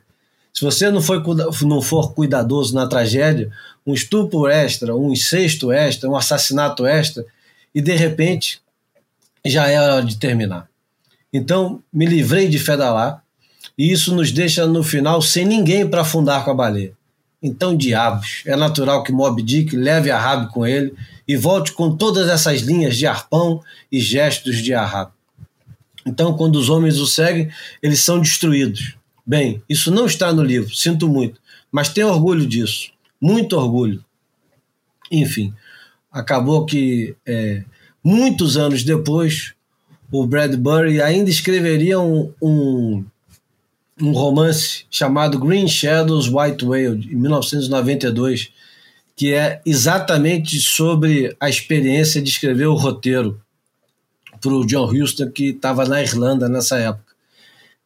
[0.57, 1.23] Se você não, foi,
[1.67, 3.53] não for cuidadoso na tragédia,
[3.87, 7.27] um estupro extra, um incesto extra, um assassinato extra,
[7.75, 8.63] e de repente
[9.45, 10.67] já é hora de terminar.
[11.31, 13.21] Então, me livrei de Fedalá,
[13.77, 16.95] e isso nos deixa no final sem ninguém para afundar com a baleia.
[17.43, 20.95] Então, diabos, é natural que Mob Dick leve a Rab com ele
[21.29, 23.63] e volte com todas essas linhas de arpão
[23.93, 25.13] e gestos de Ahab.
[26.07, 27.51] Então, quando os homens o seguem,
[27.83, 28.97] eles são destruídos.
[29.27, 31.41] Bem, isso não está no livro, sinto muito,
[31.73, 34.05] mas tenho orgulho disso, muito orgulho.
[35.11, 35.53] Enfim,
[36.13, 37.65] acabou que é,
[38.05, 39.53] muitos anos depois,
[40.13, 43.05] o Bradbury ainda escreveria um, um,
[44.01, 48.53] um romance chamado Green Shadows White Whale, em 1992,
[49.17, 53.41] que é exatamente sobre a experiência de escrever o roteiro
[54.41, 57.06] para o John Huston, que estava na Irlanda nessa época.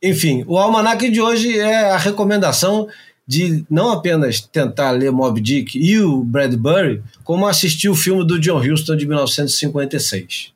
[0.02, 2.88] Enfim, o almanac de hoje é a recomendação
[3.26, 8.40] de não apenas tentar ler Mob Dick e o Bradbury, como assistir o filme do
[8.40, 10.52] John Huston de 1956.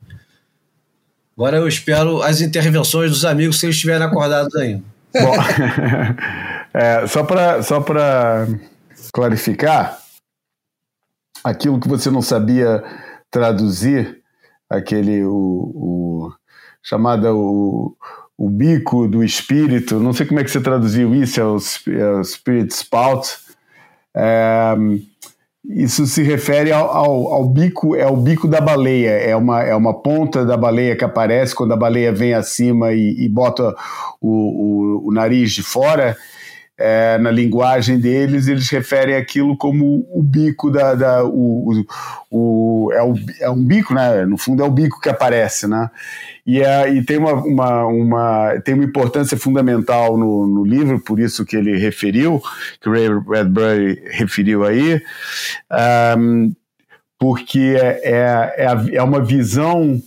[1.36, 4.82] Agora eu espero as intervenções dos amigos se eles estiverem acordados ainda.
[5.12, 5.34] Bom,
[6.74, 7.84] é, só para só
[9.12, 10.00] clarificar,
[11.44, 12.82] aquilo que você não sabia
[13.30, 14.20] traduzir,
[14.68, 16.32] aquele o, o
[16.82, 17.96] chamada o,
[18.36, 21.56] o bico do espírito, não sei como é que você traduziu isso, é o,
[21.88, 23.28] é o spirit spout.
[24.16, 24.74] É,
[25.64, 29.74] isso se refere ao, ao, ao, bico, é o bico da baleia, é uma, é
[29.74, 33.74] uma ponta da baleia que aparece quando a baleia vem acima e, e bota
[34.20, 36.16] o, o, o nariz de fora
[36.76, 40.94] é, na linguagem deles, eles referem aquilo como o bico da.
[40.94, 44.26] da o, o, o, é, o, é um bico, né?
[44.26, 45.88] No fundo, é o bico que aparece, né?
[46.44, 51.20] E, é, e tem, uma, uma, uma, tem uma importância fundamental no, no livro, por
[51.20, 52.42] isso que ele referiu,
[52.80, 55.00] que o Ray Bradbury referiu aí,
[56.18, 56.52] um,
[57.18, 60.02] porque é, é, é, é uma visão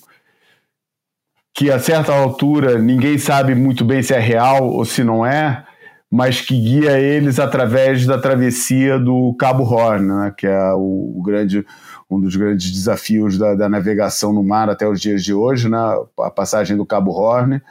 [1.55, 5.65] que a certa altura ninguém sabe muito bem se é real ou se não é,
[6.09, 11.21] mas que guia eles através da travessia do Cabo Horn, né, que é o, o,
[11.21, 11.65] grande,
[12.09, 15.77] um dos grandes desafios da, da, navegação no mar até os dias de hoje, né,
[16.19, 17.61] a passagem do Cabo Horn,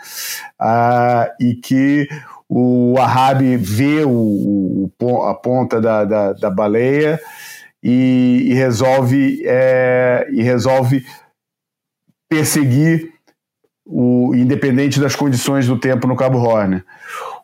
[0.61, 2.07] ah, e que
[2.49, 7.19] o Ahab vê o, o, a ponta da, da, da baleia
[7.83, 11.05] e, e resolve, é, e resolve
[12.29, 13.13] perseguir
[13.85, 16.83] o independente das condições do tempo no Cabo Horn.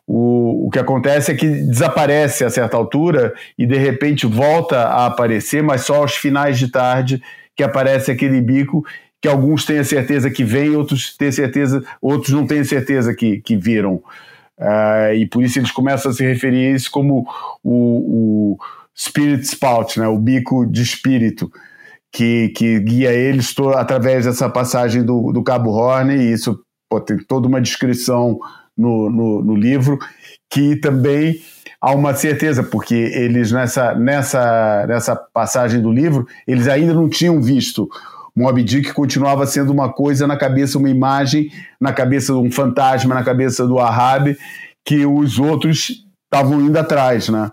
[0.05, 5.05] O, o que acontece é que desaparece a certa altura e de repente volta a
[5.05, 7.21] aparecer, mas só aos finais de tarde
[7.55, 8.83] que aparece aquele bico
[9.21, 13.39] que alguns têm a certeza que vem, outros têm certeza, outros não têm certeza que,
[13.39, 14.03] que viram.
[14.59, 17.25] Uh, e por isso eles começam a se referir a isso como
[17.63, 18.57] o, o
[18.95, 20.07] spirit spout, né?
[20.07, 21.49] o bico de espírito,
[22.11, 26.59] que, que guia eles através dessa passagem do, do Cabo Horn, e isso
[26.89, 28.37] pô, tem toda uma descrição
[28.77, 29.97] no, no, no livro,
[30.49, 31.41] que também
[31.79, 37.41] há uma certeza, porque eles nessa, nessa, nessa passagem do livro, eles ainda não tinham
[37.41, 37.89] visto
[38.35, 43.13] Moby Dick continuava sendo uma coisa na cabeça, uma imagem na cabeça de um fantasma,
[43.13, 44.35] na cabeça do Ahab,
[44.83, 47.51] que os outros estavam indo atrás, né?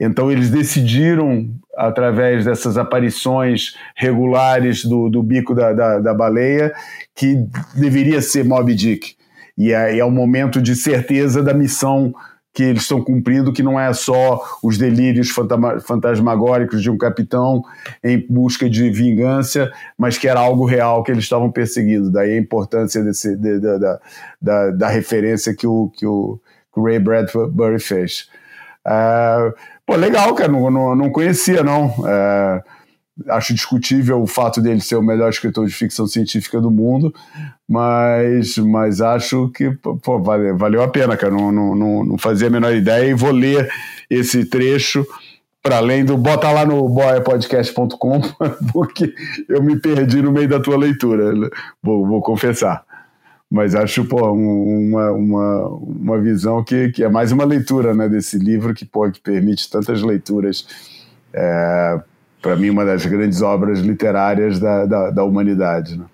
[0.00, 6.72] Então eles decidiram, através dessas aparições regulares do, do bico da, da, da baleia,
[7.16, 7.36] que
[7.74, 9.16] deveria ser Moby Dick.
[9.56, 12.14] E é, é um momento de certeza da missão
[12.54, 15.30] que eles estão cumprindo, que não é só os delírios
[15.86, 17.62] fantasmagóricos de um capitão
[18.04, 22.10] em busca de vingança, mas que era algo real que eles estavam perseguindo.
[22.10, 24.00] Daí a importância desse, de, de, da,
[24.40, 26.38] da, da, referência que o, que o,
[26.74, 28.28] que o Ray Bradbury fez.
[28.86, 29.54] Uh,
[29.86, 31.86] pô, legal, cara, não, não, não conhecia, não.
[31.86, 32.62] Uh,
[33.28, 37.14] acho discutível o fato dele ser o melhor escritor de ficção científica do mundo,
[37.68, 41.32] mas, mas acho que pô, valeu, valeu a pena, cara.
[41.32, 43.70] Não, não, não fazia a menor ideia e vou ler
[44.10, 45.06] esse trecho
[45.62, 48.20] para além do bota lá no boiapodcast.com,
[48.72, 49.14] porque
[49.48, 51.32] eu me perdi no meio da tua leitura,
[51.82, 52.84] vou, vou confessar.
[53.48, 58.38] Mas acho pô, uma, uma, uma visão que, que é mais uma leitura né, desse
[58.38, 60.66] livro que, pô, que permite tantas leituras.
[61.34, 62.00] É,
[62.42, 65.96] para mim, uma das grandes obras literárias da, da, da humanidade.
[65.96, 66.04] Né?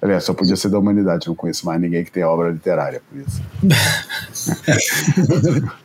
[0.00, 3.20] Aliás, só podia ser da humanidade, não conheço mais ninguém que tenha obra literária por
[3.20, 3.42] isso.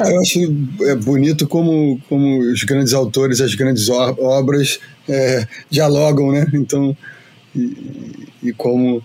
[0.00, 0.40] Eu acho
[0.82, 6.44] é bonito como, como os grandes autores, as grandes obras é, dialogam, né?
[6.52, 6.96] Então,
[7.54, 9.00] e, e como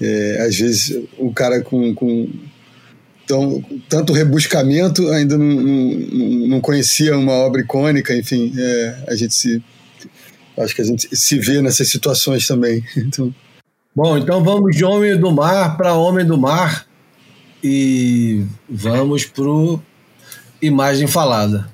[0.00, 2.28] é, às vezes o cara com, com
[3.30, 9.32] tão, tanto rebuscamento ainda não, não, não, conhecia uma obra icônica, enfim, é, a gente
[9.34, 9.62] se
[10.58, 12.84] acho que a gente se vê nessas situações também.
[12.96, 13.32] Então...
[13.94, 16.86] Bom, então vamos de Homem do Mar para Homem do Mar
[17.62, 19.80] e vamos pro
[20.62, 21.68] Imagem Falada.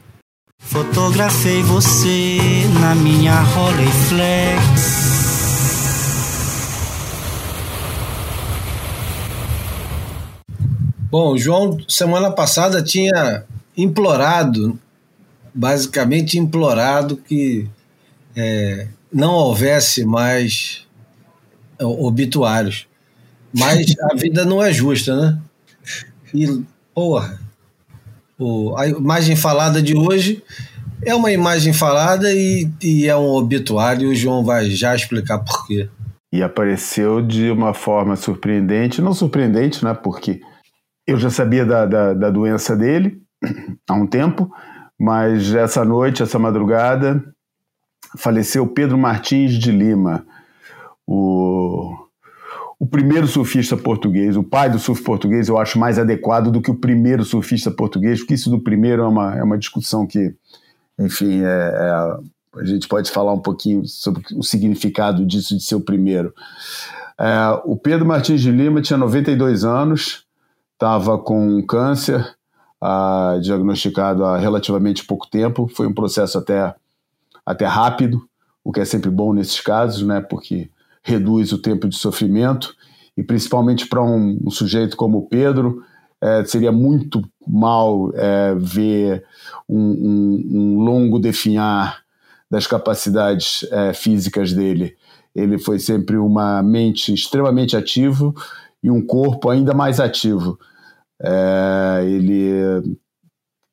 [0.62, 2.38] Fotografei você
[2.80, 5.25] na minha Rolleiflex.
[11.10, 13.44] Bom, o João, semana passada, tinha
[13.76, 14.78] implorado,
[15.54, 17.68] basicamente implorado, que
[18.34, 20.84] é, não houvesse mais
[21.78, 22.86] obituários.
[23.52, 25.38] Mas a vida não é justa, né?
[26.34, 26.62] E,
[26.92, 27.38] porra,
[28.38, 30.42] o, a imagem falada de hoje
[31.02, 34.10] é uma imagem falada e, e é um obituário.
[34.10, 35.88] O João vai já explicar por quê.
[36.32, 39.94] E apareceu de uma forma surpreendente, não surpreendente, né?
[39.94, 40.40] Porque
[41.06, 43.22] eu já sabia da, da, da doença dele
[43.88, 44.50] há um tempo,
[44.98, 47.22] mas essa noite, essa madrugada,
[48.16, 50.26] faleceu Pedro Martins de Lima,
[51.06, 51.94] o,
[52.78, 56.70] o primeiro surfista português, o pai do surf português, eu acho mais adequado do que
[56.70, 60.34] o primeiro surfista português, porque isso do primeiro é uma, é uma discussão que,
[60.98, 65.74] enfim, é, é, a gente pode falar um pouquinho sobre o significado disso de ser
[65.76, 66.34] o primeiro.
[67.18, 70.25] É, o Pedro Martins de Lima tinha 92 anos,
[70.76, 72.36] estava com câncer,
[72.80, 75.68] ah, diagnosticado há relativamente pouco tempo.
[75.74, 76.74] Foi um processo até,
[77.44, 78.28] até rápido,
[78.62, 80.70] o que é sempre bom nesses casos, né, porque
[81.02, 82.74] reduz o tempo de sofrimento
[83.16, 85.82] e principalmente para um, um, sujeito como o Pedro,
[86.20, 89.24] é, seria muito mal é, ver
[89.68, 92.02] um, um, um, longo definhar
[92.50, 94.96] das capacidades é, físicas dele.
[95.34, 98.34] Ele foi sempre uma mente extremamente ativa
[98.86, 100.56] e um corpo ainda mais ativo.
[101.20, 102.96] É, ele,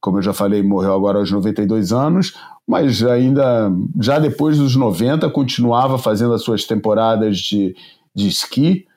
[0.02, 2.34] como eu já falei, morreu agora aos 92 anos,
[2.68, 3.72] mas ainda,
[4.02, 7.76] já depois dos 90, continuava fazendo as suas temporadas de,
[8.16, 8.88] de esqui,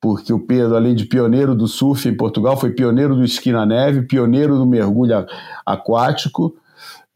[0.00, 3.66] porque o Pedro, além de pioneiro do surf em Portugal, foi pioneiro do esqui na
[3.66, 5.26] neve, pioneiro do mergulho
[5.66, 6.54] aquático.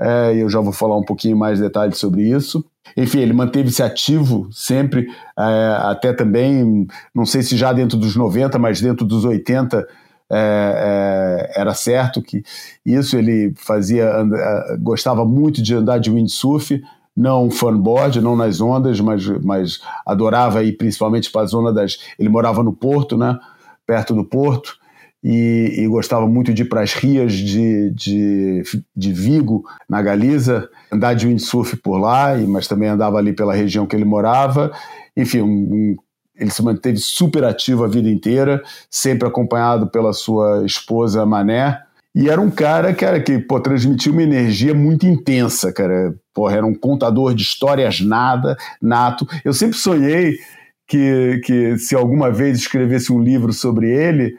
[0.00, 2.64] É, eu já vou falar um pouquinho mais detalhes sobre isso.
[2.96, 5.06] Enfim, ele manteve-se ativo sempre,
[5.38, 9.86] é, até também, não sei se já dentro dos 90, mas dentro dos 80,
[10.30, 12.42] é, é, era certo que
[12.84, 16.82] isso ele fazia, é, gostava muito de andar de windsurf,
[17.18, 21.98] não funboard, não nas ondas, mas, mas adorava ir principalmente para a zona das.
[22.16, 23.36] Ele morava no Porto, né?
[23.84, 24.78] Perto do Porto.
[25.24, 28.62] E, e, gostava muito de ir para as rias de, de,
[28.94, 33.86] de, Vigo, na Galiza, andar de windsurf por lá, mas também andava ali pela região
[33.86, 34.72] que ele morava.
[35.16, 35.96] Enfim, um,
[36.36, 41.82] ele se manteve super ativo a vida inteira, sempre acompanhado pela sua esposa Mané.
[42.14, 46.14] E era um cara, cara, que pô, transmitia uma energia muito intensa, cara.
[46.50, 49.26] Era um contador de histórias nada, nato.
[49.44, 50.38] Eu sempre sonhei
[50.86, 54.36] que, que se alguma vez escrevesse um livro sobre ele,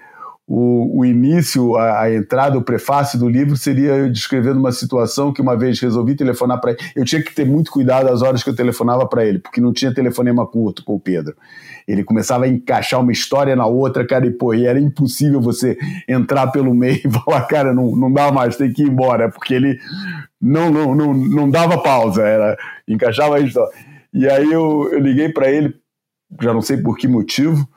[0.51, 5.43] o, o início, a, a, entrada, o prefácio do livro seria descrevendo uma situação que
[5.43, 6.79] uma vez resolvi telefonar para ele.
[6.95, 9.71] Eu tinha que ter muito cuidado às horas que eu telefonava para ele, porque não
[9.71, 11.35] tinha telefonema curto com o Pedro.
[11.87, 15.77] Ele começava a encaixar uma história na outra, cara, e pô, e era impossível você
[16.07, 19.53] entrar pelo meio e falar, cara, não, não dá mais, tem que ir embora, porque
[19.53, 19.79] ele
[20.41, 22.57] não, não, não, não dava pausa, era
[22.87, 23.71] encaixava a história.
[24.11, 25.75] E aí eu, eu liguei para ele,
[26.41, 27.69] já não sei por que motivo,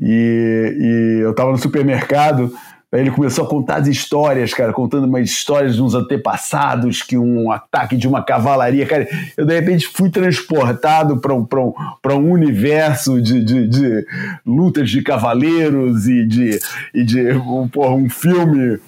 [0.00, 2.52] e, e eu estava no supermercado,
[2.92, 7.16] aí ele começou a contar as histórias, cara, contando umas histórias de uns antepassados, que
[7.16, 9.08] um ataque de uma cavalaria, cara.
[9.36, 14.06] Eu de repente fui transportado para um, um, um universo de, de, de,
[14.44, 16.58] lutas de cavaleiros e de,
[16.94, 18.78] e de um, porra, um filme.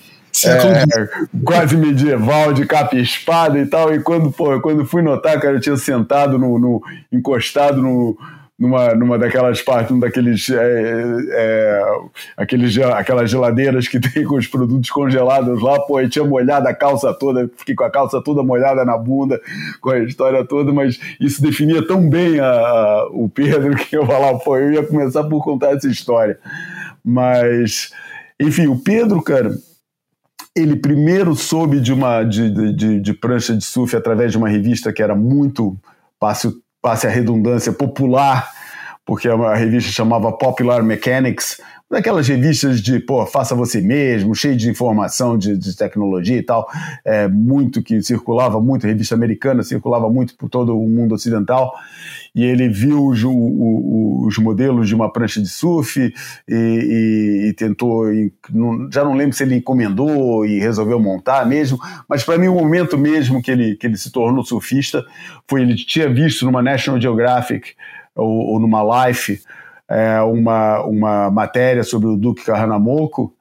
[0.45, 1.09] É,
[1.43, 3.93] quase medieval de capa e espada e tal.
[3.93, 8.17] E quando, pô, quando fui notar, cara, eu tinha sentado no, no encostado no,
[8.59, 10.51] numa, numa daquelas partes, um daqueles.
[10.51, 11.83] É, é,
[12.37, 16.75] aqueles, aquelas geladeiras que tem com os produtos congelados lá, pô, eu tinha molhado a
[16.75, 19.41] calça toda, fiquei com a calça toda molhada na bunda,
[19.81, 24.05] com a história toda, mas isso definia tão bem a, a, o Pedro que eu
[24.05, 26.39] falava, pô, eu ia começar por contar essa história.
[27.05, 27.93] Mas,
[28.41, 29.55] enfim, o Pedro, cara,
[30.55, 34.93] ele primeiro soube de uma de, de, de prancha de surf através de uma revista
[34.93, 35.77] que era muito
[36.19, 38.49] passe passe a redundância, popular,
[39.05, 44.69] porque a revista chamava Popular Mechanics, daquelas revistas de, pô, faça você mesmo, cheio de
[44.69, 46.69] informação de, de tecnologia e tal,
[47.05, 51.75] é, muito que circulava muito, revista americana circulava muito por todo o mundo ocidental,
[52.35, 56.13] e ele viu os, o, os modelos de uma prancha de surf e,
[56.49, 58.05] e, e tentou,
[58.93, 62.99] já não lembro se ele encomendou e resolveu montar mesmo, mas para mim o momento
[62.99, 65.05] mesmo que ele, que ele se tornou surfista
[65.49, 67.71] foi ele tinha visto numa National Geographic
[68.15, 69.41] ou, ou numa Life
[69.89, 73.33] é, uma, uma matéria sobre o Duque Kahanamoku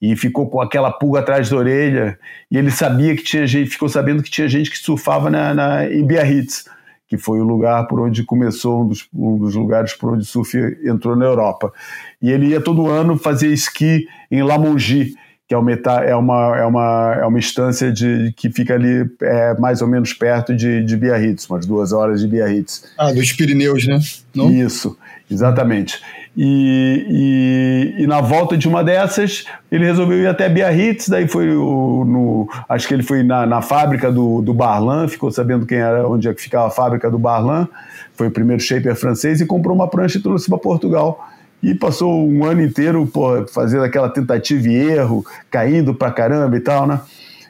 [0.00, 2.18] e ficou com aquela pulga atrás da orelha
[2.50, 5.90] e ele sabia que tinha gente, ficou sabendo que tinha gente que surfava na, na,
[5.90, 6.66] em Biarritz,
[7.08, 10.26] que foi o lugar por onde começou, um dos, um dos lugares por onde o
[10.26, 11.72] surf entrou na Europa.
[12.20, 15.14] E ele ia todo ano fazer esqui em Lamongie,
[15.48, 19.54] que é uma, é uma, é uma, é uma instância de, que fica ali é,
[19.58, 22.84] mais ou menos perto de, de Biarritz, umas duas horas de Biarritz.
[22.98, 24.00] Ah, dos Pirineus, né?
[24.34, 24.50] Não?
[24.50, 24.98] Isso.
[25.30, 26.00] Exatamente.
[26.36, 31.56] E, e, e, na volta de uma dessas, ele resolveu ir até Biarritz, daí foi
[31.56, 35.78] o, no, acho que ele foi na, na fábrica do, do Barlan, ficou sabendo quem
[35.78, 37.66] era, onde é que ficava a fábrica do Barlan,
[38.14, 41.26] foi o primeiro shaper francês e comprou uma prancha e trouxe para Portugal.
[41.62, 46.60] E passou um ano inteiro pô, fazendo aquela tentativa e erro, caindo pra caramba e
[46.60, 47.00] tal, né?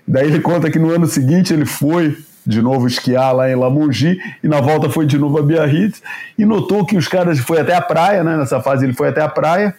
[0.06, 2.16] Daí ele conta que no ano seguinte ele foi
[2.46, 6.02] de novo esquiar lá em Lamongi e na volta foi de novo a Biarritz
[6.38, 8.36] e notou que os caras foi até a praia, né?
[8.36, 9.74] Nessa fase ele foi até a praia,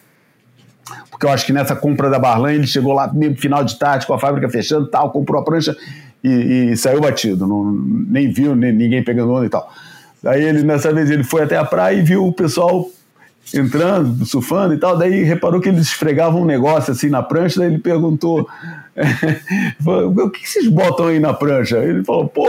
[1.10, 4.06] porque eu acho que nessa compra da Barlan ele chegou lá no final de tarde
[4.06, 5.76] com a fábrica fechando, tal, comprou a prancha
[6.24, 9.72] e, e saiu batido, não, nem viu nem, ninguém pegando onda e tal.
[10.22, 12.90] Daí ele nessa vez ele foi até a praia e viu o pessoal
[13.54, 17.70] entrando, surfando e tal, daí reparou que eles esfregavam um negócio assim na prancha, daí
[17.70, 18.48] ele perguntou
[19.86, 21.78] o que vocês botam aí na prancha?
[21.78, 22.48] Ele falou, pô,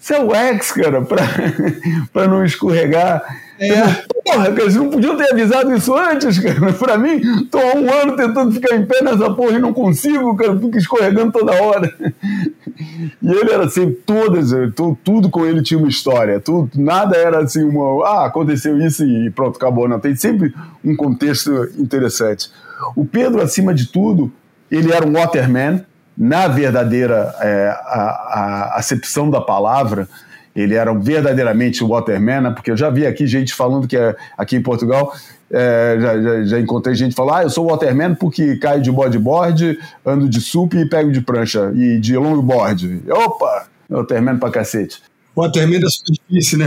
[0.00, 3.22] isso é o X, cara, pra não escorregar.
[3.60, 3.82] É.
[4.24, 6.72] Porra, cara, vocês não podiam ter avisado isso antes, cara.
[6.72, 10.34] Pra mim, tô há um ano tentando ficar em pé nessa porra e não consigo,
[10.34, 11.92] cara, fico escorregando toda hora.
[13.22, 14.50] E ele era assim, todas,
[15.04, 19.30] tudo com ele tinha uma história, tudo, nada era assim, uma, ah, aconteceu isso e
[19.30, 19.86] pronto, acabou.
[19.86, 22.50] Não, tem sempre um contexto interessante.
[22.96, 24.32] O Pedro, acima de tudo,
[24.70, 25.84] ele era um waterman,
[26.16, 30.08] na verdadeira é, a, a acepção da palavra,
[30.60, 32.50] ele era verdadeiramente um waterman, né?
[32.50, 35.12] porque eu já vi aqui gente falando que é, aqui em Portugal
[35.50, 39.78] é, já, já, já, encontrei gente falando, ah, eu sou waterman porque caio de bodyboard,
[40.06, 43.02] ando de sup e pego de prancha, e de longboard.
[43.10, 45.02] Opa, waterman pra cacete.
[45.34, 46.66] Waterman da superfície, né?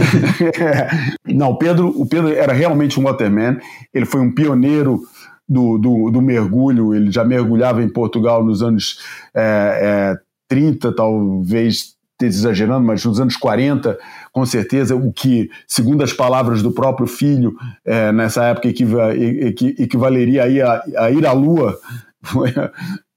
[1.26, 3.57] Não, o Pedro, o Pedro era realmente um waterman,
[3.94, 5.02] ele foi um pioneiro
[5.48, 8.99] do, do, do, mergulho, ele já mergulhava em Portugal nos anos
[9.36, 10.18] é, é,
[10.48, 13.98] 30, talvez exagerando, mas nos anos 40,
[14.31, 20.44] com certeza, o que, segundo as palavras do próprio filho, é, nessa época equiva, equivaleria
[20.44, 21.77] a, a ir à Lua,
[22.23, 22.52] foi,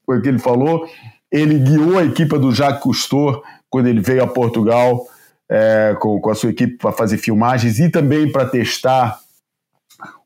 [0.04, 0.88] foi o que ele falou.
[1.30, 5.06] Ele guiou a equipe do Jacques Cousteau quando ele veio a Portugal
[5.50, 9.18] é, com, com a sua equipe para fazer filmagens e também para testar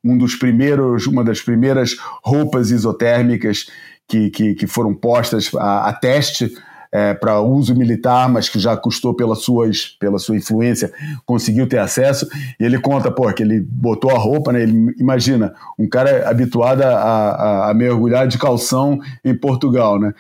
[0.03, 3.67] um dos primeiros, uma das primeiras roupas isotérmicas
[4.09, 6.53] que, que, que foram postas a, a teste
[6.93, 10.93] é, para uso militar, mas que já custou pela, suas, pela sua influência,
[11.25, 12.27] conseguiu ter acesso.
[12.59, 14.63] E ele conta, pô, que ele botou a roupa, né?
[14.63, 20.13] Ele, imagina, um cara habituado a, a, a mergulhar de calção em Portugal, né?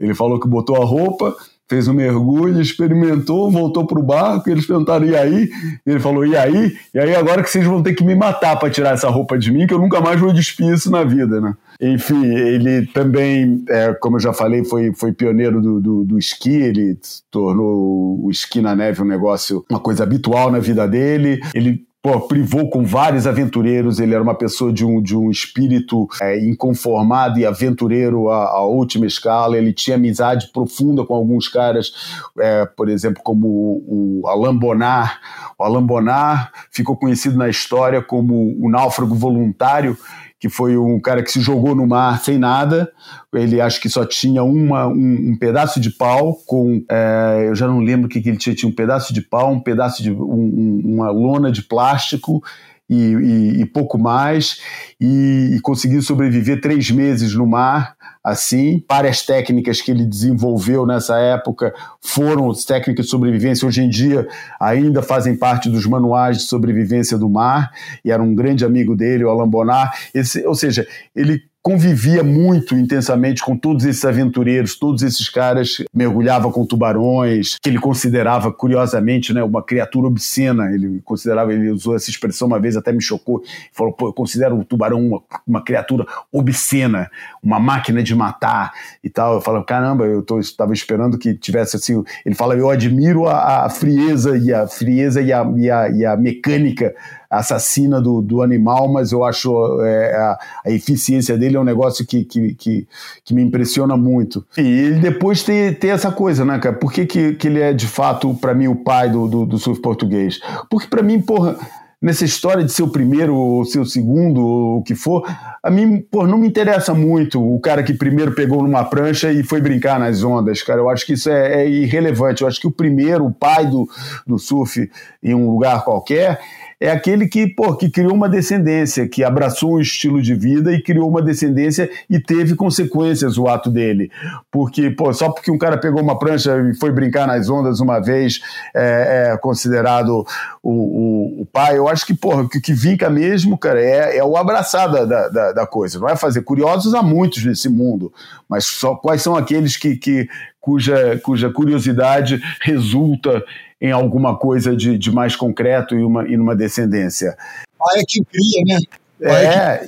[0.00, 1.34] Ele falou que botou a roupa,
[1.68, 5.50] fez um mergulho, experimentou, voltou para o barco, eles perguntaram, e aí?
[5.86, 6.76] E ele falou, e aí?
[6.92, 9.50] E aí agora que vocês vão ter que me matar para tirar essa roupa de
[9.50, 11.54] mim, que eu nunca mais vou despir isso na vida, né?
[11.80, 16.54] Enfim, ele também, é, como eu já falei, foi, foi pioneiro do, do, do, esqui,
[16.54, 16.98] ele
[17.30, 21.40] tornou o esqui na neve um negócio, uma coisa habitual na vida dele.
[21.54, 26.06] Ele pô, privou com vários aventureiros, ele era uma pessoa de um, de um espírito
[26.20, 31.94] é, inconformado e aventureiro à, à, última escala, ele tinha amizade profunda com alguns caras,
[32.38, 35.12] é, por exemplo, como o, o Alain Bonnard.
[35.58, 39.96] O Alain Bonnard ficou conhecido na história como o náufrago voluntário,
[40.38, 42.90] que foi um cara que se jogou no mar sem nada.
[43.32, 46.84] Ele acho que só tinha uma, um, um pedaço de pau com.
[46.90, 48.54] É, eu já não lembro o que, que ele tinha.
[48.54, 50.12] Tinha um pedaço de pau, um pedaço de.
[50.12, 52.42] Um, uma lona de plástico
[52.88, 54.60] e, e, e pouco mais,
[55.00, 57.93] e, e, conseguiu sobreviver três meses no mar,
[58.24, 58.82] assim.
[58.88, 64.26] Várias técnicas que ele desenvolveu nessa época foram técnicas de sobrevivência, hoje em dia
[64.58, 67.70] ainda fazem parte dos manuais de sobrevivência do mar,
[68.04, 69.94] e era um grande amigo dele, o Alain Bonnard.
[70.14, 76.52] Esse, ou seja, ele convivia muito intensamente com todos esses aventureiros, todos esses caras, mergulhava
[76.52, 80.70] com tubarões, que ele considerava, curiosamente, né, uma criatura obscena.
[80.70, 83.42] Ele considerava, ele usou essa expressão uma vez, até me chocou.
[83.72, 87.10] Falou, pô, eu considero o tubarão uma, uma criatura obscena,
[87.42, 88.70] uma máquina de matar
[89.02, 89.36] e tal.
[89.36, 92.04] Eu falo, caramba, eu estava esperando que tivesse assim.
[92.26, 96.04] Ele fala, eu admiro a, a frieza e a frieza e a, e a, e
[96.04, 96.94] a mecânica
[97.38, 102.06] assassina do, do animal, mas eu acho é, a, a, eficiência dele é um negócio
[102.06, 102.88] que, que, que,
[103.24, 104.44] que, me impressiona muito.
[104.56, 106.76] E ele depois tem, tem essa coisa, né, cara?
[106.76, 109.58] Por que, que, que ele é de fato, para mim, o pai do, do, do
[109.58, 110.40] surf português?
[110.70, 111.56] Porque para mim, porra
[112.04, 115.26] nessa história de ser o primeiro ou ser o segundo ou o que for,
[115.62, 119.42] a mim, pô, não me interessa muito o cara que primeiro pegou numa prancha e
[119.42, 120.80] foi brincar nas ondas, cara.
[120.80, 122.42] Eu acho que isso é, é irrelevante.
[122.42, 123.88] Eu acho que o primeiro, o pai do,
[124.26, 124.90] do surf
[125.22, 126.38] em um lugar qualquer,
[126.80, 130.82] é aquele que, pô, que criou uma descendência, que abraçou um estilo de vida e
[130.82, 134.10] criou uma descendência e teve consequências o ato dele.
[134.50, 138.00] Porque, pô, só porque um cara pegou uma prancha e foi brincar nas ondas uma
[138.00, 138.40] vez
[138.74, 140.26] é, é considerado
[140.62, 141.78] o, o, o, pai.
[141.78, 145.52] Eu acho que, porra, o que vinca mesmo, cara, é, é o abraçar da, da,
[145.52, 145.98] da coisa.
[145.98, 148.12] Não é fazer curiosos há muitos nesse mundo,
[148.48, 150.28] mas só quais são aqueles que, que
[150.60, 153.44] cuja, cuja curiosidade resulta
[153.84, 157.36] em alguma coisa de, de mais concreto e, uma, e numa descendência.
[157.78, 158.80] Ah, é que cria, né?
[159.20, 159.86] É,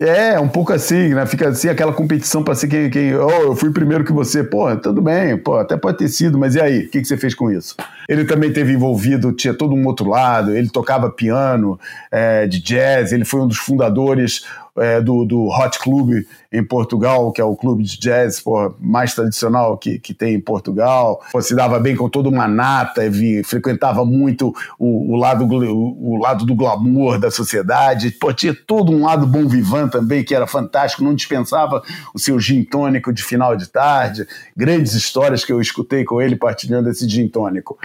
[0.34, 1.24] é, um pouco assim, né?
[1.24, 3.14] Fica assim aquela competição para ser quem, quem.
[3.14, 4.42] Oh, eu fui primeiro que você.
[4.42, 6.86] Pô, tudo bem, pô, até pode ter sido, mas e aí?
[6.86, 7.76] O que, que você fez com isso?
[8.08, 11.78] Ele também teve envolvido, tinha todo um outro lado, ele tocava piano,
[12.10, 14.44] é, de jazz, ele foi um dos fundadores
[14.80, 19.14] é, do, do Hot Club em Portugal, que é o clube de jazz pô, mais
[19.14, 21.22] tradicional que, que tem em Portugal.
[21.30, 26.14] Pô, se dava bem com toda uma nata, vi, frequentava muito o, o, lado, o,
[26.14, 28.10] o, lado do glamour da sociedade.
[28.12, 31.82] Pô, tinha todo um lado bom vivant também, que era fantástico, não dispensava
[32.14, 34.26] o seu gin tônico de final de tarde.
[34.56, 37.78] Grandes histórias que eu escutei com ele partilhando esse gin tônico.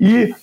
[0.00, 0.34] E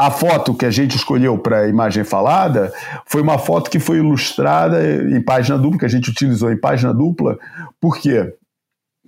[0.00, 2.72] a foto que a gente escolheu para a imagem falada
[3.04, 6.94] foi uma foto que foi ilustrada em página dupla, que a gente utilizou em página
[6.94, 7.38] dupla.
[7.78, 8.32] Por quê?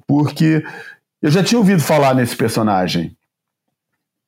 [0.06, 0.62] Porque
[1.23, 3.16] eu já tinha ouvido falar nesse personagem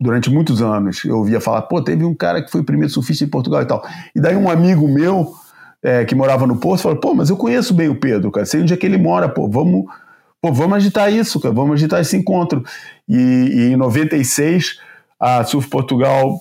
[0.00, 1.04] durante muitos anos.
[1.04, 3.66] Eu ouvia falar, pô, teve um cara que foi o primeiro surfista em Portugal e
[3.66, 3.86] tal.
[4.16, 5.34] E daí um amigo meu,
[5.82, 8.62] é, que morava no Porto, falou, pô, mas eu conheço bem o Pedro, cara, sei
[8.62, 9.84] onde é que ele mora, pô, vamos,
[10.40, 12.64] pô, vamos agitar isso, cara, vamos agitar esse encontro.
[13.06, 14.80] E, e em 96,
[15.20, 16.40] a Surf Portugal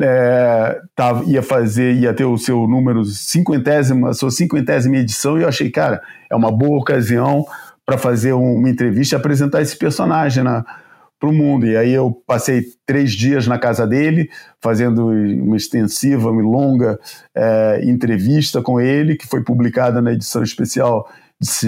[0.00, 5.48] é, tava, ia fazer, ia ter o seu número a sua cinquentésima edição, e eu
[5.48, 7.44] achei, cara, é uma boa ocasião
[7.84, 10.44] para fazer uma entrevista e apresentar esse personagem
[11.18, 11.66] para o mundo.
[11.66, 14.30] E aí eu passei três dias na casa dele,
[14.60, 16.98] fazendo uma extensiva, uma longa
[17.34, 21.08] é, entrevista com ele, que foi publicada na edição especial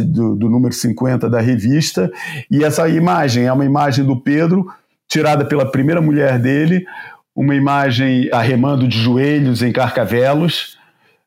[0.07, 2.11] do, do número 50 da revista.
[2.51, 4.67] E essa imagem é uma imagem do Pedro,
[5.09, 6.87] tirada pela primeira mulher dele,
[7.35, 10.79] uma imagem arremando de joelhos em Carcavelos,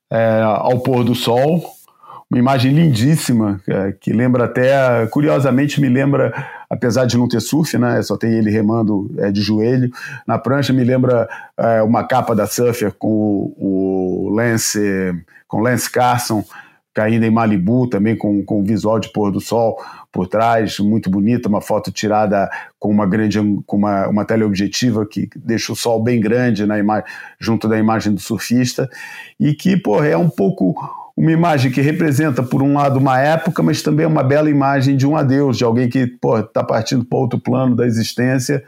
[0.10, 1.64] é, ao pôr do sol.
[2.30, 6.34] Uma imagem lindíssima, é, que lembra até, curiosamente, me lembra,
[6.70, 9.92] apesar de não ter surf, né, só tem ele remando é, de joelho
[10.28, 15.14] na prancha, me lembra é, uma capa da Surfer com o, o Lance,
[15.48, 16.44] com Lance Carson,
[16.96, 19.78] caindo em Malibu, também com, com visual de pôr do sol
[20.12, 22.50] por trás, muito bonita, uma foto tirada
[22.80, 27.04] com uma grande com uma, uma teleobjetiva que deixa o sol bem grande na imagem,
[27.38, 28.90] junto da imagem do surfista,
[29.38, 30.74] e que, porra, é um pouco
[31.18, 35.06] uma imagem que representa, por um lado, uma época, mas também uma bela imagem de
[35.06, 38.64] um adeus, de alguém que está partindo para outro plano da existência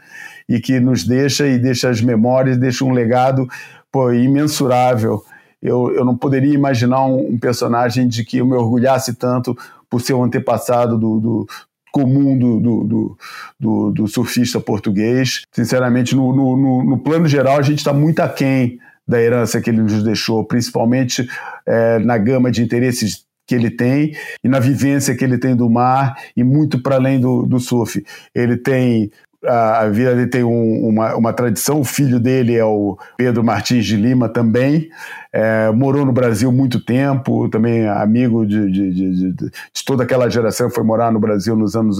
[0.46, 3.46] e que nos deixa e deixa as memórias, deixa um legado
[3.90, 5.22] pô, imensurável
[5.62, 9.56] eu, eu não poderia imaginar um, um, personagem de que eu me orgulhasse tanto
[9.90, 11.46] por ser um antepassado do, do
[11.92, 13.16] comum do, do,
[13.58, 15.42] do, do, surfista português.
[15.52, 19.82] Sinceramente, no, no, no plano geral, a gente está muito aquém da herança que ele
[19.82, 21.28] nos deixou, principalmente
[21.66, 24.14] é, na gama de interesses que ele tem
[24.44, 28.04] e na vivência que ele tem do mar e muito para além do, do surf.
[28.34, 29.10] Ele tem
[29.46, 33.86] a, vida dele tem um, uma, uma tradição, o filho dele é o Pedro Martins
[33.86, 34.90] de Lima também,
[35.32, 39.50] é, morou no Brasil muito tempo, também amigo de, de, de, de,
[39.86, 41.98] toda aquela geração, foi morar no Brasil nos anos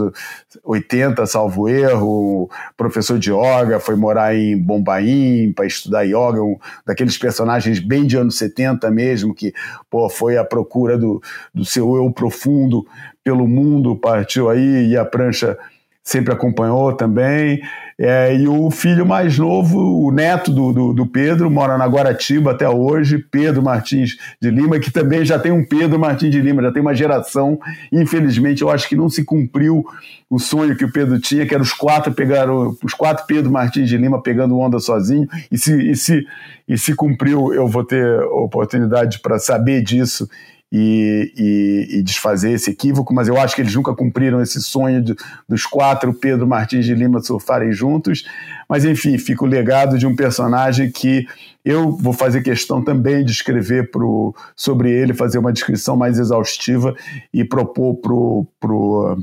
[0.64, 7.16] 80, salvo erro, professor de yoga, foi morar em Bombaim para estudar yoga, um daqueles
[7.16, 9.52] personagens bem de anos 70 mesmo, que
[9.88, 11.22] pô, foi à procura do,
[11.54, 12.84] do seu eu profundo
[13.22, 15.56] pelo mundo, partiu aí e a prancha
[16.08, 17.60] sempre acompanhou também.
[18.00, 22.52] É, e o filho mais novo, o neto do, do, do, Pedro, mora na Guaratiba
[22.52, 26.62] até hoje, Pedro Martins de Lima, que também já tem um Pedro Martins de Lima,
[26.62, 27.58] já tem uma geração.
[27.92, 29.84] Infelizmente, eu acho que não se cumpriu
[30.30, 33.88] o sonho que o Pedro tinha, que era os quatro pegaram, os quatro Pedro Martins
[33.88, 35.28] de Lima pegando onda sozinho.
[35.50, 36.24] E se, e se,
[36.68, 40.28] e se cumpriu, eu vou ter oportunidade para saber disso
[40.70, 45.02] e, e, e, desfazer esse equívoco, mas eu acho que eles nunca cumpriram esse sonho
[45.02, 45.14] de,
[45.48, 48.24] dos quatro Pedro Martins de Lima surfarem juntos.
[48.68, 51.26] Mas enfim, fica o legado de um personagem que
[51.64, 56.94] eu vou fazer questão também de escrever pro, sobre ele, fazer uma descrição mais exaustiva
[57.32, 59.16] e propor pro, pro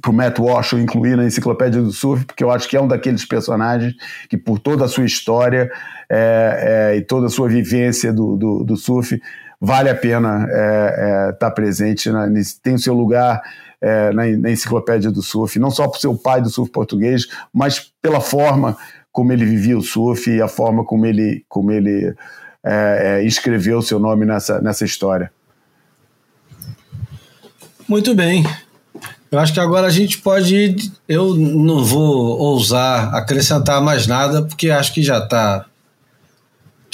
[0.00, 2.88] para o Matt Walsh incluir na Enciclopédia do Surf, porque eu acho que é um
[2.88, 3.94] daqueles personagens
[4.28, 5.70] que, por toda a sua história
[6.10, 9.20] é, é, e toda a sua vivência do, do, do surf,
[9.60, 12.26] vale a pena estar é, é, tá presente, na,
[12.62, 13.42] tem o seu lugar
[13.80, 17.92] é, na, na, enciclopédia do surf, não só por o pai do surf português, mas
[18.00, 18.76] pela forma
[19.12, 22.14] como ele vivia o surf e a forma como ele, como ele
[22.64, 25.30] é, é, escreveu o seu nome nessa, nessa história.
[27.86, 28.44] Muito bem.
[29.30, 30.76] Eu acho que agora a gente pode.
[31.08, 35.66] Eu não vou ousar acrescentar mais nada, porque acho que já está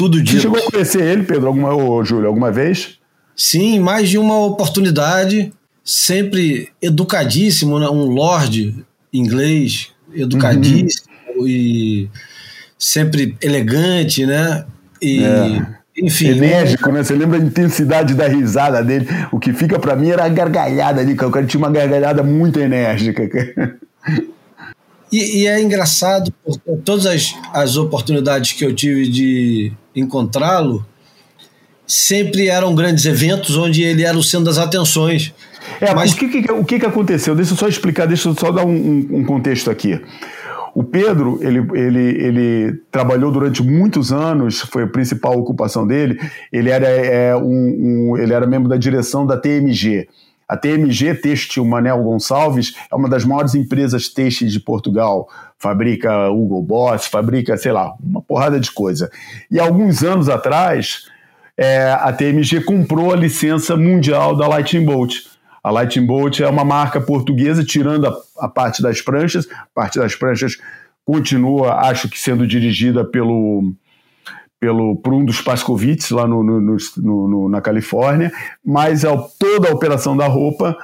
[0.00, 0.36] tudo dito.
[0.36, 2.98] Você chegou a conhecer ele, Pedro, alguma, ou Júlio, alguma vez?
[3.36, 5.52] Sim, mais de uma oportunidade.
[5.84, 7.86] Sempre educadíssimo, né?
[7.86, 8.74] um lord
[9.12, 11.06] inglês, educadíssimo
[11.36, 11.46] uhum.
[11.46, 12.08] e
[12.78, 14.64] sempre elegante, né?
[15.02, 15.66] E, é.
[16.02, 16.28] enfim.
[16.28, 17.02] Enérgico, né?
[17.02, 19.06] Você lembra a intensidade da risada dele?
[19.30, 22.58] O que fica para mim era a gargalhada ali, o cara tinha uma gargalhada muito
[22.58, 23.28] enérgica.
[25.12, 26.32] E, e, é engraçado,
[26.84, 30.86] todas as, as oportunidades que eu tive de encontrá-lo
[31.86, 35.34] sempre eram grandes eventos onde ele era o centro das atenções.
[35.80, 37.34] É, mas o que, que, o que, que aconteceu?
[37.34, 40.00] Deixa eu só explicar, deixa eu só dar um, um contexto aqui.
[40.72, 46.18] O Pedro, ele, ele, ele trabalhou durante muitos anos, foi a principal ocupação dele.
[46.52, 50.06] Ele era, é, um, um, ele era membro da direção da TMG,
[50.50, 55.28] a TMG Têxtil Manel Gonçalves é uma das maiores empresas têxteis de Portugal.
[55.56, 59.08] Fabrica Hugo Boss, fabrica, sei lá, uma porrada de coisa.
[59.48, 61.04] E alguns anos atrás,
[61.56, 65.18] é, a TMG comprou a licença mundial da Lightning Bolt.
[65.62, 69.46] A Lightning Bolt é uma marca portuguesa, tirando a, a parte das pranchas.
[69.52, 70.56] A parte das pranchas
[71.04, 73.72] continua, acho que sendo dirigida pelo
[74.60, 78.30] pelo, por um dos Pascovitz lá no, no, no, na Califórnia,
[78.62, 79.02] mas
[79.38, 80.76] toda a operação da roupa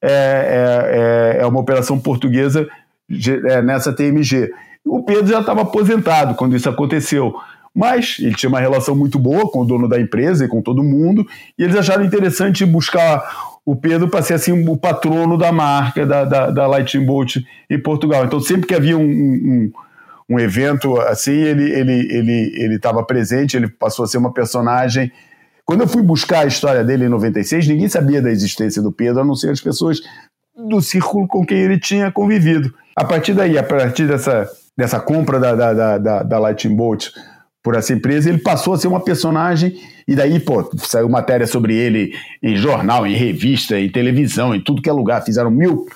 [0.00, 2.68] é, é, é, é uma operação portuguesa
[3.10, 4.52] é, nessa TMG.
[4.86, 7.34] O Pedro já estava aposentado quando isso aconteceu,
[7.74, 10.84] mas ele tinha uma relação muito boa com o dono da empresa e com todo
[10.84, 11.26] mundo,
[11.58, 13.24] e eles acharam interessante buscar
[13.66, 17.38] o Pedro para ser assim o patrono da marca da, da, da Lightning Bolt
[17.68, 18.24] em Portugal.
[18.24, 19.72] Então sempre que havia um um
[20.30, 25.12] evento assim, ele ele ele ele estava presente, ele passou a ser uma personagem.
[25.64, 29.22] Quando eu fui buscar a história dele em 96, ninguém sabia da existência do Pedro,
[29.22, 30.00] a não ser as pessoas
[30.56, 32.72] do círculo com quem ele tinha convivido.
[32.96, 37.08] A partir daí, a partir dessa, dessa compra da, da, da, da Lightning Bolt
[37.62, 39.74] por essa empresa, ele passou a ser uma personagem,
[40.06, 44.82] e daí, pô, saiu matéria sobre ele em jornal, em revista, em televisão, em tudo
[44.82, 45.86] que é lugar, fizeram mil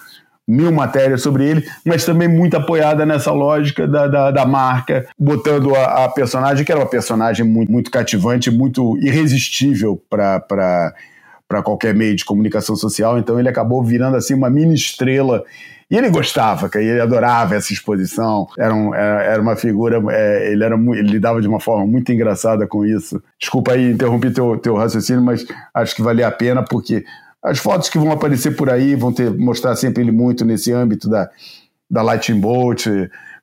[0.48, 5.74] mil matérias sobre ele, mas também muito apoiada nessa lógica da, da, da marca, botando
[5.74, 10.94] a, a, personagem, que era uma personagem muito, muito cativante, muito irresistível para
[11.62, 15.44] qualquer meio de comunicação social, então ele acabou virando assim uma mini estrela
[15.90, 18.46] e ele gostava, ele adorava essa exposição.
[18.58, 22.66] Era, um, era uma figura, é, ele, era, ele lidava de uma forma muito engraçada
[22.66, 23.22] com isso.
[23.38, 27.04] Desculpa aí interromper teu, teu raciocínio, mas acho que valia a pena porque
[27.42, 31.08] as fotos que vão aparecer por aí vão ter, mostrar sempre ele muito nesse âmbito
[31.08, 31.30] da,
[31.90, 32.86] da Lightning Bolt,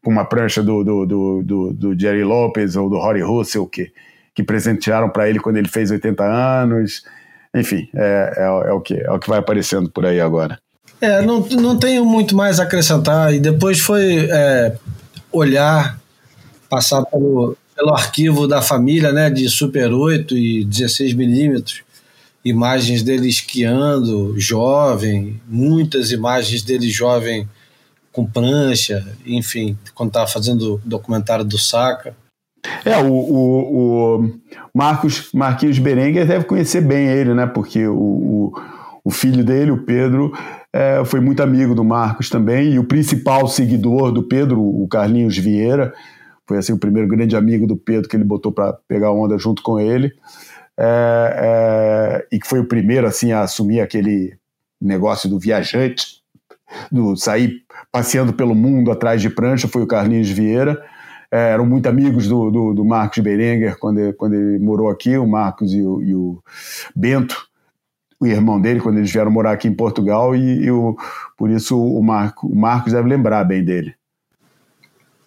[0.04, 3.92] com uma prancha do, do, do, do, do Jerry Lopez ou do Rory Russell, que,
[4.36, 7.04] que presentearam para ele quando ele fez 80 anos.
[7.56, 10.60] Enfim, é, é, é, o que, é o que vai aparecendo por aí agora.
[11.02, 13.34] É, não, não tenho muito mais a acrescentar.
[13.34, 14.76] E depois foi é,
[15.32, 16.00] olhar,
[16.70, 21.82] passar pelo, pelo arquivo da família, né, de Super 8 e 16 milímetros,
[22.46, 27.50] imagens dele esquiando, jovem, muitas imagens dele jovem
[28.12, 32.16] com prancha, enfim, quando estava fazendo o documentário do Saca.
[32.86, 34.32] É, o, o, o,
[34.74, 37.48] Marcos Marquinhos Berenguer deve conhecer bem ele, né?
[37.48, 38.54] Porque o, o,
[39.04, 40.32] o filho dele, o Pedro,
[40.72, 45.38] é, foi muito amigo do Marcos também, e o principal seguidor do Pedro, o Carlinhos
[45.38, 45.94] Vieira,
[46.48, 49.64] foi assim o primeiro grande amigo do Pedro que ele botou para pegar onda junto
[49.64, 50.14] com ele
[50.78, 54.38] é, é, e que foi o primeiro assim a assumir aquele
[54.82, 56.22] negócio do viajante,
[56.92, 60.84] do sair passeando pelo mundo atrás de prancha foi o Carlinhos Vieira.
[61.32, 65.18] É, eram muito amigos do, do, do, Marcos Berenguer quando ele, quando ele morou aqui,
[65.18, 66.44] o Marcos e o, e o
[66.96, 67.48] Bento,
[68.20, 70.96] o irmão dele, quando eles vieram morar aqui em Portugal, e, e o,
[71.38, 73.96] por isso o, Marco, o Marcos deve lembrar bem dele.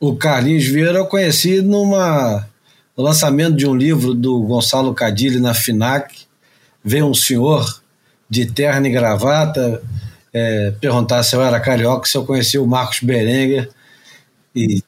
[0.00, 2.46] O Carlinhos Vieira eu conheci numa,
[2.98, 6.26] no lançamento de um livro do Gonçalo Cadilli na FINAC.
[6.84, 7.80] Veio um senhor
[8.28, 9.80] de terno e gravata
[10.32, 13.70] é, perguntar se eu era carioca, se eu conhecia o Marcos Berenguer.
[14.54, 14.82] E,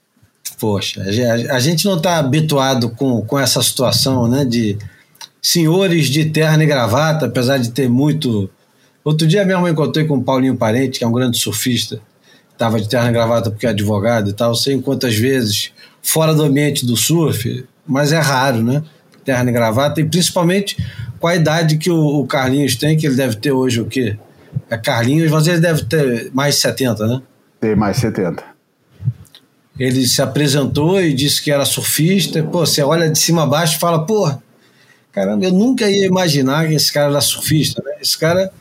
[0.58, 4.76] poxa, a, a gente não está habituado com, com essa situação né, de
[5.40, 8.50] senhores de terno e gravata, apesar de ter muito.
[9.04, 12.00] Outro dia mesmo eu encontrei com o Paulinho Parente, que é um grande surfista,
[12.52, 15.72] estava de terno e gravata porque é advogado e tal, sei quantas vezes
[16.02, 18.82] fora do ambiente do surf, mas é raro, né?
[19.24, 20.76] Terno e gravata, e principalmente
[21.18, 24.16] com a idade que o, o Carlinhos tem, que ele deve ter hoje o quê?
[24.68, 27.22] É Carlinhos, mas ele deve ter mais de 70, né?
[27.60, 28.42] Tem mais 70.
[29.78, 32.42] Ele se apresentou e disse que era surfista.
[32.42, 34.30] Pô, você olha de cima a baixo e fala, pô,
[35.12, 37.96] Caramba, eu nunca ia imaginar que esse cara era surfista, né?
[38.00, 38.52] Esse cara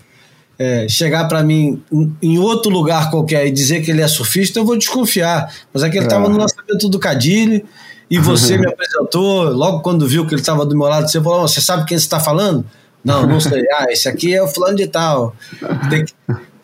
[0.57, 1.81] é, chegar para mim
[2.21, 5.53] em outro lugar qualquer e dizer que ele é surfista, eu vou desconfiar.
[5.71, 6.29] Mas é que ele estava é.
[6.29, 7.63] no lançamento do Cadilho
[8.09, 11.47] e você me apresentou, logo quando viu que ele estava do meu lado, você falou:
[11.47, 12.65] Você sabe quem você está falando?
[13.03, 13.63] Não, não sei.
[13.73, 15.33] Ah, esse aqui é o fulano de tal.
[15.89, 16.05] Que,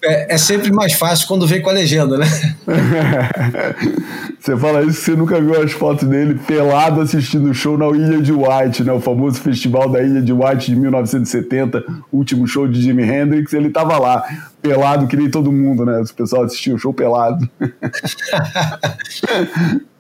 [0.04, 2.28] é, é, sempre mais fácil quando vem com a legenda, né?
[4.40, 8.22] você fala isso você nunca viu as fotos dele pelado assistindo o show na Ilha
[8.22, 8.92] de White, né?
[8.92, 13.54] O famoso festival da Ilha de White de 1970, último show de Jimi Hendrix.
[13.54, 14.24] Ele tava lá,
[14.62, 16.00] pelado, que nem todo mundo, né?
[16.00, 17.50] O pessoal assistia o show pelado.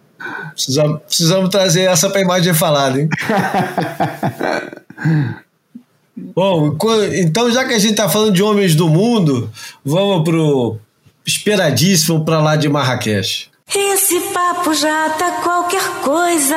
[0.53, 3.09] precisamos, precisamos trazer essa pra imagem falada, hein?
[6.17, 6.77] Bom,
[7.13, 9.51] então já que a gente está falando de homens do mundo,
[9.83, 10.77] vamos pro
[11.25, 13.49] esperadíssimo para lá de Marrakech.
[13.73, 16.55] Esse papo já tá qualquer coisa.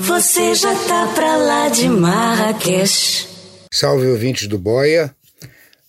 [0.00, 3.26] Você já tá para lá de Marrakech.
[3.72, 5.14] Salve ouvintes do Boia.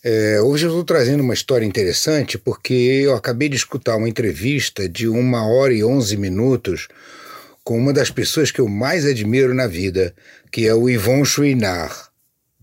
[0.01, 4.87] É, hoje eu estou trazendo uma história interessante porque eu acabei de escutar uma entrevista
[4.87, 6.87] de uma hora e onze minutos
[7.65, 10.15] com uma das pessoas que eu mais admiro na vida,
[10.51, 12.09] que é o Yvon Chouinard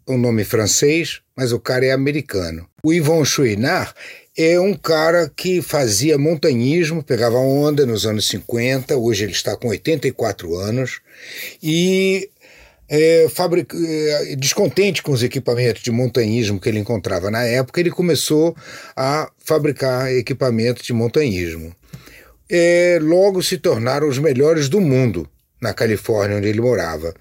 [0.09, 2.69] um nome francês, mas o cara é americano.
[2.83, 3.93] O Yvon Chouinard
[4.39, 9.69] é um cara que fazia montanhismo, pegava onda nos anos 50, hoje ele está com
[9.69, 11.01] 84 anos,
[11.63, 12.31] e
[12.89, 13.75] é, fabric...
[13.75, 18.57] É, descontente com os equipamentos de montanhismo que ele encontrava na época, ele começou
[18.97, 21.75] a fabricar equipamentos de montanhismo.
[22.49, 25.29] É, logo se tornaram os melhores do mundo
[25.61, 27.15] na Califórnia, onde ele morava.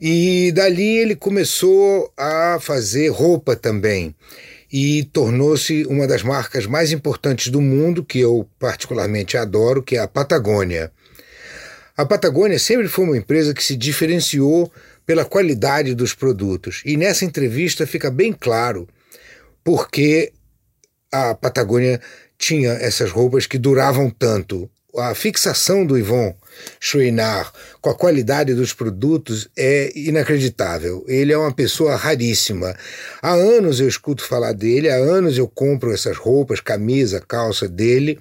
[0.00, 4.14] E dali ele começou a fazer roupa também
[4.72, 10.00] e tornou-se uma das marcas mais importantes do mundo, que eu particularmente adoro, que é
[10.00, 10.90] a Patagônia.
[11.96, 14.70] A Patagônia sempre foi uma empresa que se diferenciou
[15.06, 16.82] pela qualidade dos produtos.
[16.84, 18.88] E nessa entrevista fica bem claro
[19.64, 20.32] porque
[21.12, 22.00] a Patagônia
[22.36, 24.68] tinha essas roupas que duravam tanto
[24.98, 26.34] a fixação do Yvon
[26.80, 27.50] Chouinard
[27.80, 31.04] com a qualidade dos produtos é inacreditável.
[31.06, 32.74] Ele é uma pessoa raríssima.
[33.20, 38.18] Há anos eu escuto falar dele, há anos eu compro essas roupas, camisa, calça dele.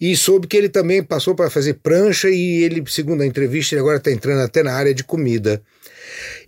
[0.00, 3.80] E soube que ele também passou para fazer prancha e ele, segundo a entrevista, ele
[3.80, 5.62] agora está entrando até na área de comida.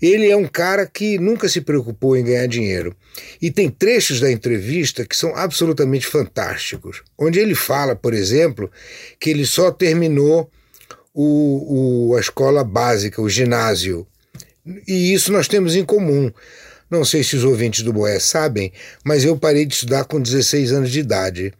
[0.01, 2.95] Ele é um cara que nunca se preocupou em ganhar dinheiro.
[3.41, 8.71] E tem trechos da entrevista que são absolutamente fantásticos, onde ele fala, por exemplo,
[9.19, 10.51] que ele só terminou
[11.15, 14.07] o, o, a escola básica, o ginásio.
[14.87, 16.31] E isso nós temos em comum.
[16.91, 18.73] Não sei se os ouvintes do Boé sabem,
[19.05, 21.53] mas eu parei de estudar com 16 anos de idade.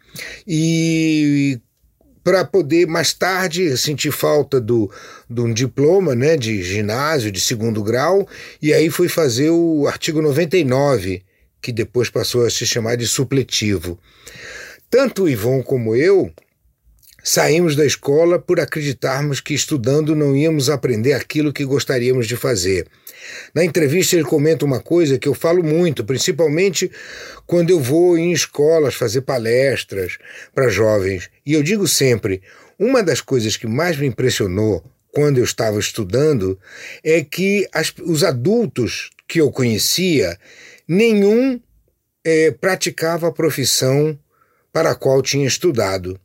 [0.47, 1.59] E
[2.27, 4.91] para poder mais tarde sentir falta do,
[5.31, 8.27] de um diploma né, de ginásio de segundo grau,
[8.61, 11.23] e aí fui fazer o artigo 99,
[11.63, 13.97] que depois passou a se chamar de supletivo.
[14.91, 16.33] Tanto o Ivon como eu
[17.29, 22.87] saímos da escola por acreditarmos que estudando não íamos aprender aquilo que gostaríamos de fazer.
[23.53, 26.89] Na entrevista ele comenta uma coisa que eu falo muito, principalmente
[27.45, 30.19] quando eu vou em escolas fazer palestras
[30.55, 31.29] para jovens.
[31.45, 32.43] E eu digo sempre:
[32.79, 36.57] uma das coisas que mais me impressionou quando eu estava estudando
[37.03, 40.39] é que as, os adultos que eu conhecia,
[40.87, 41.61] nenhum
[42.25, 44.17] é, praticava a profissão
[44.73, 46.21] para a qual tinha estudado.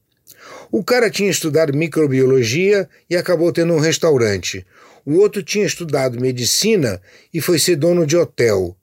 [0.72, 4.65] O cara tinha estudado microbiologia e acabou tendo um restaurante.
[5.06, 7.02] O outro tinha estudado medicina
[7.34, 8.77] e foi ser dono de hotel.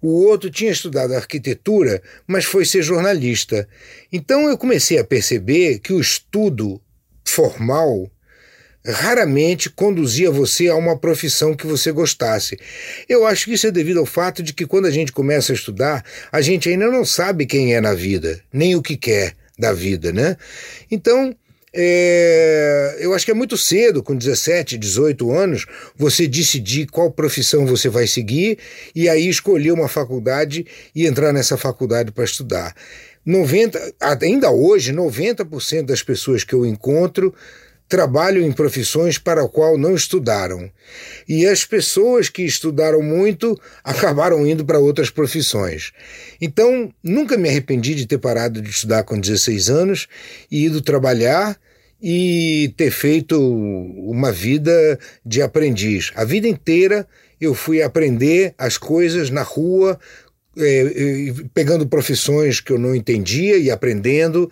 [0.00, 3.66] o outro tinha estudado arquitetura, mas foi ser jornalista.
[4.12, 6.80] Então eu comecei a perceber que o estudo
[7.24, 8.08] formal
[8.86, 12.58] raramente conduzia você a uma profissão que você gostasse.
[13.08, 15.54] Eu acho que isso é devido ao fato de que quando a gente começa a
[15.54, 19.72] estudar, a gente ainda não sabe quem é na vida, nem o que quer da
[19.72, 20.36] vida, né?
[20.90, 21.34] Então,
[21.76, 25.66] é, eu acho que é muito cedo, com 17, 18 anos,
[25.96, 28.58] você decidir qual profissão você vai seguir
[28.94, 30.64] e aí escolher uma faculdade
[30.94, 32.74] e entrar nessa faculdade para estudar.
[33.26, 37.34] 90, ainda hoje, 90% das pessoas que eu encontro
[37.88, 40.70] trabalham em profissões para a qual não estudaram.
[41.28, 45.92] E as pessoas que estudaram muito acabaram indo para outras profissões.
[46.40, 50.08] Então, nunca me arrependi de ter parado de estudar com 16 anos
[50.50, 51.58] e ido trabalhar
[52.02, 56.12] e ter feito uma vida de aprendiz.
[56.14, 57.06] A vida inteira
[57.40, 59.98] eu fui aprender as coisas na rua,
[60.58, 64.50] é, pegando profissões que eu não entendia e aprendendo.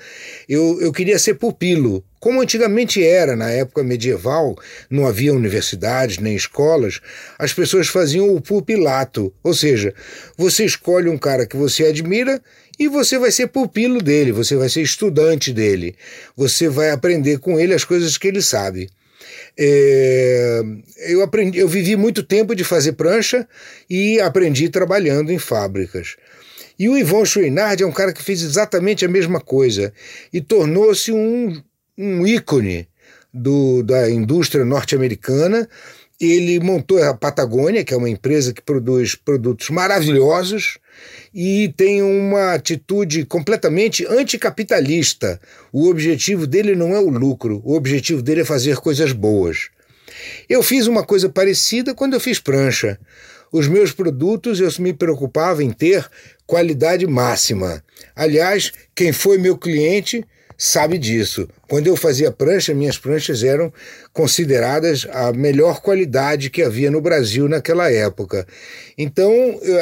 [0.48, 4.56] Eu, eu queria ser pupilo, como antigamente era, na época medieval,
[4.88, 7.00] não havia universidades nem escolas,
[7.38, 9.92] as pessoas faziam o pupilato, ou seja,
[10.36, 12.40] você escolhe um cara que você admira
[12.78, 15.96] e você vai ser pupilo dele, você vai ser estudante dele,
[16.36, 18.88] você vai aprender com ele as coisas que ele sabe.
[19.58, 20.62] É,
[21.08, 23.46] eu aprendi, eu vivi muito tempo de fazer prancha
[23.88, 26.16] e aprendi trabalhando em fábricas.
[26.78, 29.92] E o Yvon Chouinard é um cara que fez exatamente a mesma coisa
[30.32, 31.62] e tornou-se um
[31.96, 32.88] um ícone
[33.32, 35.68] do, da indústria norte-americana.
[36.20, 40.78] Ele montou a Patagônia, que é uma empresa que produz produtos maravilhosos
[41.34, 45.40] e tem uma atitude completamente anticapitalista.
[45.72, 49.70] O objetivo dele não é o lucro, o objetivo dele é fazer coisas boas.
[50.48, 52.98] Eu fiz uma coisa parecida quando eu fiz prancha.
[53.50, 56.08] Os meus produtos eu me preocupava em ter
[56.46, 57.84] qualidade máxima.
[58.16, 60.24] Aliás, quem foi meu cliente
[60.56, 61.48] sabe disso.
[61.68, 63.72] Quando eu fazia prancha, minhas pranchas eram
[64.12, 68.46] consideradas a melhor qualidade que havia no Brasil naquela época.
[68.96, 69.32] Então,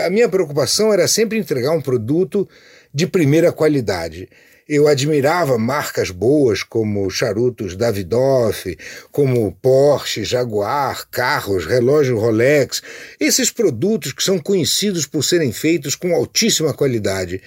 [0.06, 2.48] a minha preocupação era sempre entregar um produto
[2.92, 4.28] de primeira qualidade.
[4.72, 8.78] Eu admirava marcas boas como charutos Davidoff,
[9.10, 12.80] como Porsche, Jaguar, carros, relógio Rolex,
[13.18, 17.42] esses produtos que são conhecidos por serem feitos com altíssima qualidade.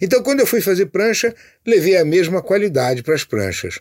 [0.00, 1.34] Então, quando eu fui fazer prancha,
[1.66, 3.78] levei a mesma qualidade para as pranchas.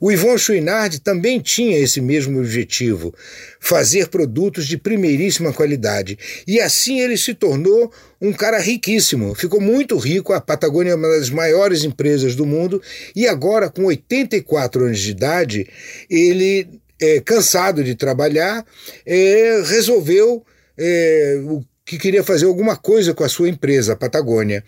[0.00, 3.14] O Yvon Chouinard também tinha esse mesmo objetivo,
[3.60, 6.18] fazer produtos de primeiríssima qualidade.
[6.46, 10.32] E assim ele se tornou um cara riquíssimo, ficou muito rico.
[10.32, 12.82] A Patagônia é uma das maiores empresas do mundo
[13.14, 15.68] e agora, com 84 anos de idade,
[16.10, 16.68] ele,
[17.00, 18.64] é, cansado de trabalhar,
[19.06, 20.44] é, resolveu
[20.76, 21.40] é,
[21.84, 24.64] que queria fazer alguma coisa com a sua empresa, a Patagônia.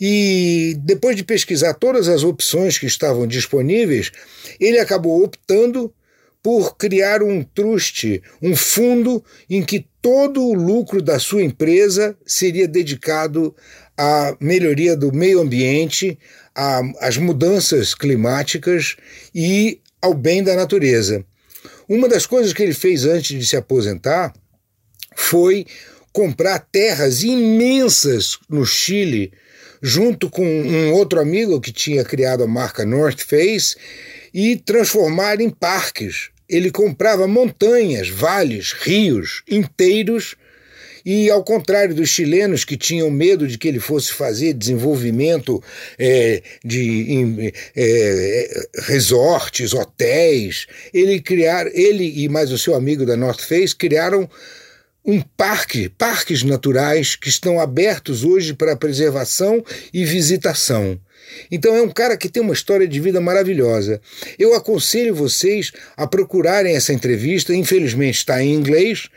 [0.00, 4.10] E depois de pesquisar todas as opções que estavam disponíveis,
[4.58, 5.92] ele acabou optando
[6.42, 12.68] por criar um trust, um fundo em que todo o lucro da sua empresa seria
[12.68, 13.54] dedicado
[13.98, 16.16] à melhoria do meio ambiente,
[17.00, 18.96] às mudanças climáticas
[19.34, 21.24] e ao bem da natureza.
[21.88, 24.32] Uma das coisas que ele fez antes de se aposentar
[25.16, 25.66] foi
[26.16, 29.34] comprar terras imensas no Chile,
[29.82, 33.76] junto com um outro amigo que tinha criado a marca North Face,
[34.32, 36.30] e transformar em parques.
[36.48, 40.36] Ele comprava montanhas, vales, rios inteiros.
[41.04, 45.62] E ao contrário dos chilenos que tinham medo de que ele fosse fazer desenvolvimento
[45.98, 53.42] é, de é, resorts, hotéis, ele criar, ele e mais o seu amigo da North
[53.42, 54.28] Face criaram
[55.06, 59.64] um parque, parques naturais que estão abertos hoje para preservação
[59.94, 60.98] e visitação.
[61.50, 64.00] Então é um cara que tem uma história de vida maravilhosa.
[64.36, 69.08] Eu aconselho vocês a procurarem essa entrevista, infelizmente está em inglês,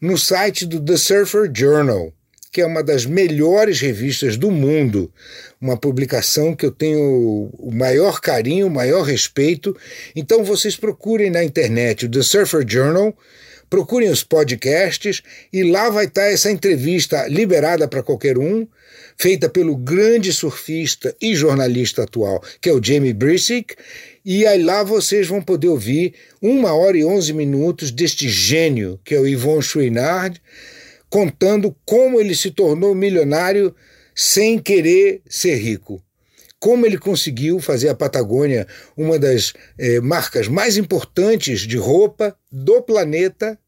[0.00, 2.12] no site do The Surfer Journal,
[2.52, 5.10] que é uma das melhores revistas do mundo,
[5.60, 9.74] uma publicação que eu tenho o maior carinho, o maior respeito.
[10.14, 13.16] Então vocês procurem na internet o The Surfer Journal
[13.68, 15.22] procurem os podcasts
[15.52, 18.66] e lá vai estar essa entrevista liberada para qualquer um,
[19.16, 23.74] feita pelo grande surfista e jornalista atual, que é o Jamie Brisick,
[24.24, 29.14] e aí lá vocês vão poder ouvir uma hora e onze minutos deste gênio, que
[29.14, 30.40] é o Yvon Chouinard,
[31.08, 33.74] contando como ele se tornou milionário
[34.14, 36.02] sem querer ser rico
[36.60, 38.66] como ele conseguiu fazer a Patagônia
[38.96, 43.58] uma das eh, marcas mais importantes de roupa do planeta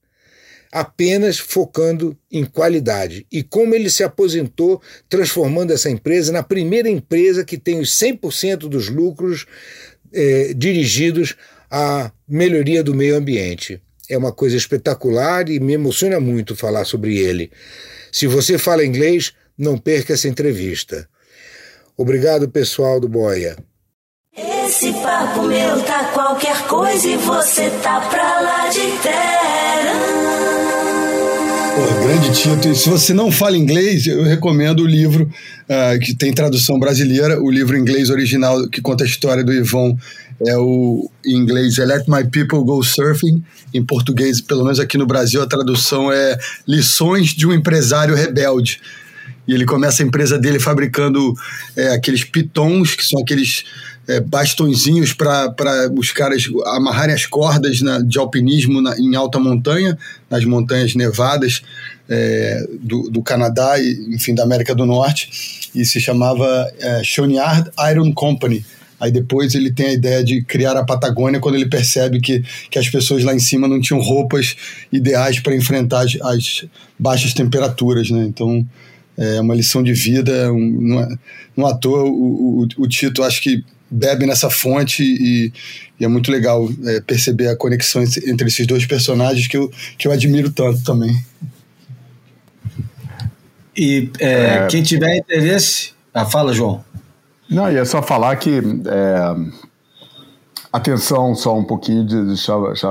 [0.72, 3.26] apenas focando em qualidade.
[3.30, 8.68] E como ele se aposentou, transformando essa empresa na primeira empresa que tem os 100%
[8.68, 9.46] dos lucros
[10.12, 11.36] eh, dirigidos
[11.70, 13.80] à melhoria do meio ambiente.
[14.08, 17.50] É uma coisa espetacular e me emociona muito falar sobre ele.
[18.12, 21.08] Se você fala inglês, não perca essa entrevista.
[22.00, 23.58] Obrigado, pessoal do Boia.
[24.34, 30.00] Esse papo meu tá qualquer coisa e você tá pra lá de terra.
[31.76, 32.68] Pô, grande Tito.
[32.68, 35.24] E se você não fala inglês, eu recomendo o livro
[35.68, 39.94] uh, que tem tradução brasileira, o livro inglês original que conta a história do Ivon.
[40.46, 43.44] É o em inglês é Let My People Go Surfing.
[43.74, 48.80] Em português, pelo menos aqui no Brasil, a tradução é Lições de um Empresário Rebelde.
[49.50, 51.34] E ele começa a empresa dele fabricando
[51.76, 53.64] é, aqueles pitons, que são aqueles
[54.06, 55.52] é, bastõezinhos para
[55.98, 59.98] os caras amarrarem as cordas na, de alpinismo na, em alta montanha,
[60.30, 61.62] nas montanhas nevadas
[62.08, 65.68] é, do, do Canadá e, enfim, da América do Norte.
[65.74, 68.64] E se chamava é, Choniard Iron Company.
[69.00, 72.78] Aí depois ele tem a ideia de criar a Patagônia quando ele percebe que, que
[72.78, 74.54] as pessoas lá em cima não tinham roupas
[74.92, 76.64] ideais para enfrentar as, as,
[76.96, 78.26] baixas temperaturas, né?
[78.26, 78.64] Então
[79.20, 80.50] é uma lição de vida.
[80.50, 81.08] Um, não, é,
[81.54, 85.52] não à toa o, o, o Tito acho que bebe nessa fonte e,
[85.98, 90.08] e é muito legal é, perceber a conexão entre esses dois personagens que eu, que
[90.08, 91.14] eu admiro tanto também.
[93.76, 94.66] E é, é...
[94.68, 95.92] quem tiver interesse.
[96.14, 96.82] Ah, fala, João.
[97.48, 98.58] Não, ia só falar que.
[98.58, 99.34] É,
[100.72, 102.26] atenção, só um pouquinho de.
[102.26, 102.88] de, de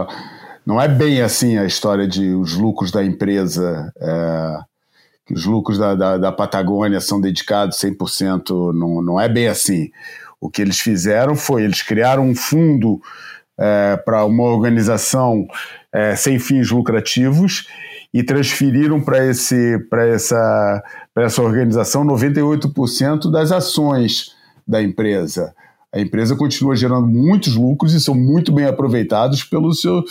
[0.66, 3.92] não é bem assim a história de os lucros da empresa.
[5.32, 9.92] Os lucros da, da, da Patagônia são dedicados 100%, não, não é bem assim.
[10.42, 13.00] O que eles fizeram foi, eles criaram um fundo
[13.60, 15.46] é, para uma organização
[15.92, 17.68] é, sem fins lucrativos
[18.14, 20.84] e transferiram para essa,
[21.16, 24.36] essa organização 98% das ações
[24.68, 25.54] da empresa.
[25.94, 30.04] A empresa continua gerando muitos lucros e são muito bem aproveitados pelo seu,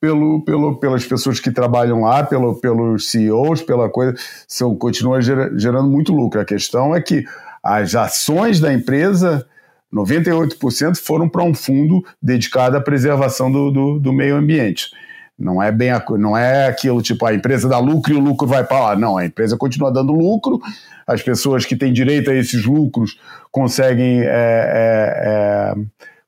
[0.00, 4.14] pelo, pelo, pelas pessoas que trabalham lá, pelo, pelos CEOs, pela coisa,
[4.46, 6.40] são, continua gerando muito lucro.
[6.40, 7.24] A questão é que
[7.62, 9.46] as ações da empresa,
[9.92, 14.90] 98% foram para um fundo dedicado à preservação do, do, do, meio ambiente.
[15.38, 18.64] Não é bem não é aquilo tipo a empresa dá lucro e o lucro vai
[18.64, 18.96] para lá.
[18.96, 20.60] Não, a empresa continua dando lucro,
[21.06, 23.18] as pessoas que têm direito a esses lucros
[23.50, 24.20] conseguem.
[24.20, 25.74] É, é, é,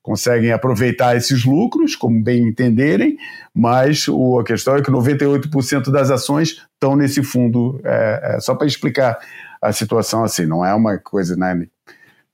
[0.09, 3.19] conseguem aproveitar esses lucros, como bem entenderem,
[3.55, 7.79] mas o, a questão é que 98% das ações estão nesse fundo.
[7.85, 9.19] É, é só para explicar
[9.61, 11.67] a situação assim, não é uma coisa, né?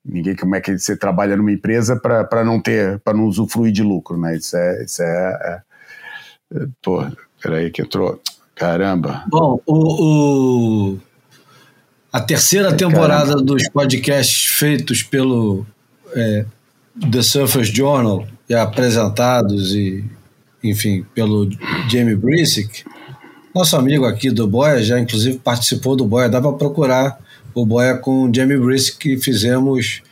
[0.05, 3.83] Ninguém como é que você trabalha numa empresa para não ter, para não usufruir de
[3.83, 4.37] lucro, né?
[4.37, 5.63] Isso é, isso é,
[6.55, 7.05] é, pô,
[7.43, 8.23] peraí que entrou,
[8.55, 9.25] caramba.
[9.27, 10.99] Bom, o, o
[12.13, 13.43] a terceira temporada caramba.
[13.43, 15.67] dos podcasts feitos pelo
[16.15, 16.47] é,
[17.01, 20.05] The Surface Journal e apresentados e,
[20.63, 21.51] enfim, pelo
[21.89, 22.85] Jamie Brisick,
[23.53, 27.19] nosso amigo aqui do Boia já inclusive participou do Boia, dá para procurar
[27.53, 30.03] o Boia com o Jamie Brisick que fizemos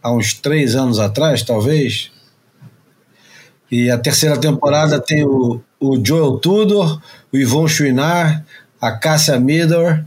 [0.00, 2.12] há uns três anos atrás, talvez.
[3.70, 7.00] E a terceira temporada tem o, o Joel Tudor,
[7.32, 8.44] o Yvon Chouinard,
[8.80, 10.04] a Cássia Midor,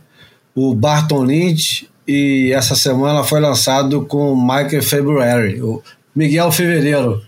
[0.55, 5.83] o Barton Lynch e essa semana foi lançado com o Michael February, o
[6.17, 7.21] Miguel Fevereiro.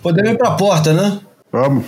[0.00, 1.18] Podemos ir para a porta, né?
[1.50, 1.84] Vamos.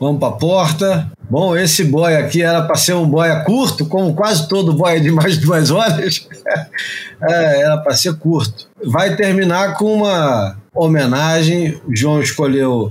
[0.00, 1.12] Vamos para a porta.
[1.28, 5.10] Bom, esse boia aqui era para ser um boia curto, como quase todo boia de
[5.10, 6.26] mais de duas horas.
[7.28, 8.68] é, era para ser curto.
[8.82, 11.78] Vai terminar com uma homenagem.
[11.86, 12.90] O João escolheu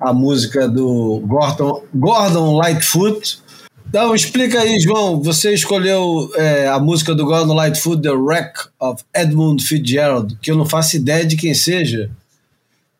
[0.00, 3.42] a música do Gordon, Gordon Lightfoot.
[3.88, 5.22] Então, explica aí, João.
[5.22, 10.56] Você escolheu é, a música do Gordon Lightfoot, The Wreck of Edmund Fitzgerald, que eu
[10.56, 12.10] não faço ideia de quem seja.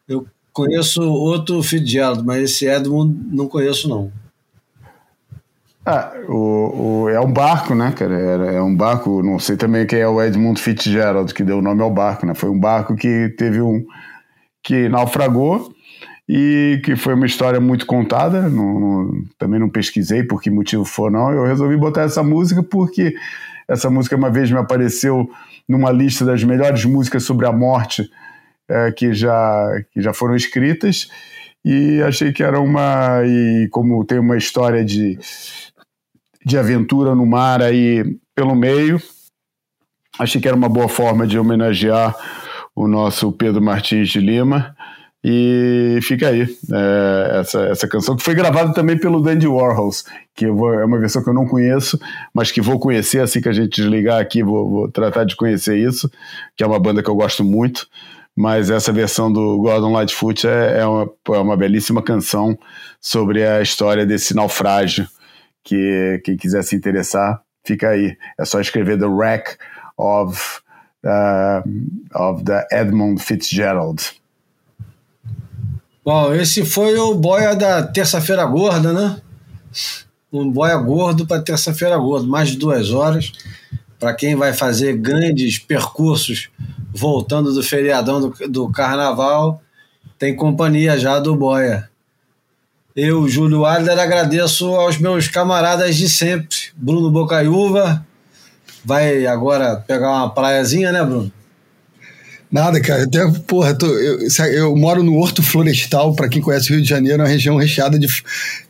[0.09, 4.13] Eu conheço outro Fitzgerald, mas esse Edmund não conheço, não.
[5.85, 8.19] Ah, o, o, é um barco, né, cara?
[8.19, 11.63] É, é, um barco, não sei também quem é o Edmund Fitzgerald, que deu o
[11.63, 12.35] nome ao barco, né?
[12.35, 13.85] Foi um barco que teve um.
[14.63, 15.76] que naufragou
[16.29, 18.49] e que foi uma história muito contada.
[18.49, 21.31] Não, também não pesquisei por que motivo for, não.
[21.33, 23.15] Eu resolvi botar essa música porque
[23.69, 25.29] essa música uma vez me apareceu
[25.69, 28.11] numa lista das melhores músicas sobre a morte
[28.69, 31.09] é, que, já, que já foram escritas
[31.65, 33.23] e achei que era uma.
[33.25, 35.19] E como tem uma história de,
[36.45, 39.01] de aventura no mar aí pelo meio,
[40.19, 42.15] achei que era uma boa forma de homenagear
[42.75, 44.77] o nosso Pedro Martins de Lima
[45.29, 46.43] E fica aí
[46.73, 51.01] é, essa, essa canção, que foi gravada também pelo Dandy Warhols, que vou, é uma
[51.01, 51.99] versão que eu não conheço,
[52.33, 55.79] mas que vou conhecer assim que a gente desligar aqui, vou, vou tratar de conhecer
[55.79, 56.09] isso,
[56.57, 57.89] que é uma banda que eu gosto muito.
[58.37, 62.57] Mas essa versão do Gordon Lightfoot é, é, uma, é uma belíssima canção
[63.01, 65.09] sobre a história desse naufrágio,
[65.65, 68.17] que quem quiser se interessar, fica aí.
[68.39, 69.57] É só escrever The Wreck
[69.99, 70.61] of,
[71.05, 71.69] uh,
[72.15, 74.15] of the Edmund Fitzgerald.
[76.07, 79.21] Bom, esse foi o boia da terça-feira gorda, né?
[80.33, 83.33] Um boia gordo para terça-feira gorda, mais de duas horas.
[83.99, 86.49] Para quem vai fazer grandes percursos
[86.95, 89.61] voltando do feriadão do, do carnaval,
[90.17, 91.91] tem companhia já do boia.
[92.95, 96.57] Eu, Júlio Adler, agradeço aos meus camaradas de sempre.
[96.77, 98.07] Bruno Bocaiúva,
[98.85, 101.33] vai agora pegar uma praiazinha, né, Bruno?
[102.51, 103.03] Nada, cara.
[103.05, 104.19] Até, porra, tô, eu,
[104.53, 107.57] eu, moro no Horto Florestal, para quem conhece o Rio de Janeiro, é uma região
[107.57, 108.07] recheada de,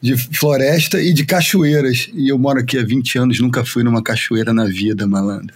[0.00, 2.08] de floresta e de cachoeiras.
[2.14, 5.54] E eu moro aqui há 20 anos, nunca fui numa cachoeira na vida, malandro.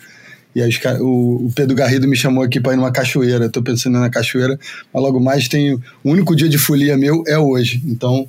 [0.55, 0.71] E aí
[1.01, 3.49] o, o Pedro Garrido me chamou aqui para ir numa cachoeira.
[3.49, 4.59] Tô pensando na cachoeira,
[4.93, 5.75] mas logo mais tem.
[5.75, 7.83] O único dia de folia meu é hoje.
[7.87, 8.29] Então,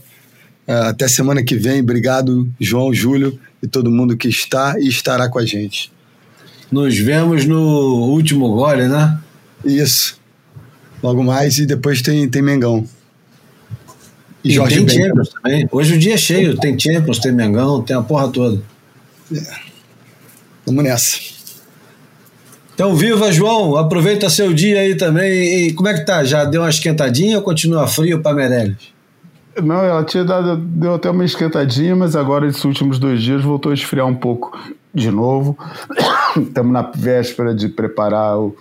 [0.68, 1.82] é, até semana que vem.
[1.82, 5.92] Obrigado, João, Júlio e todo mundo que está e estará com a gente.
[6.72, 7.60] Nos vemos no
[8.12, 9.20] último gole, né?
[9.64, 10.20] Isso.
[11.02, 12.88] Logo mais e depois tem, tem Mengão.
[14.44, 15.08] E, e Jorge tem ben.
[15.08, 15.70] Champions também.
[15.72, 16.58] Hoje o dia é cheio.
[16.58, 18.62] Tem Champions, tem Mengão, tem a porra toda.
[19.34, 19.42] É.
[20.66, 21.18] Vamos nessa.
[22.74, 23.76] Então, viva, João.
[23.78, 25.68] Aproveita seu dia aí também.
[25.68, 26.24] E como é que tá?
[26.24, 28.92] Já deu uma esquentadinha ou continua frio para Meirelles?
[29.62, 33.72] Não, ela tinha dado, deu até uma esquentadinha, mas agora, esses últimos dois dias, voltou
[33.72, 34.58] a esfriar um pouco
[34.94, 35.58] de novo.
[36.38, 38.56] Estamos na véspera de preparar o,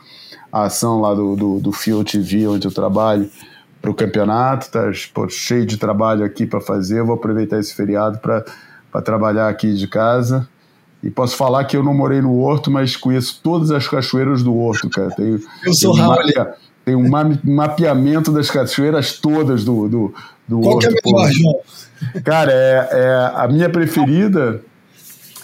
[0.52, 3.30] a ação lá do, do, do Field TV, onde eu trabalho,
[3.80, 4.70] para o campeonato.
[4.70, 7.00] Tá pô, cheio de trabalho aqui para fazer.
[7.00, 10.48] Eu vou aproveitar esse feriado para trabalhar aqui de casa.
[11.02, 14.54] E posso falar que eu não morei no Horto, mas conheço todas as cachoeiras do
[14.54, 15.10] Horto, cara.
[15.10, 16.54] Tenho, eu sou tenho, mapea,
[16.84, 17.08] tem um
[17.44, 20.14] mapeamento das cachoeiras todas do, do,
[20.46, 20.88] do Qual Horto.
[20.88, 21.60] Qual que é melhor, João?
[22.22, 24.62] Cara, é, é, a minha preferida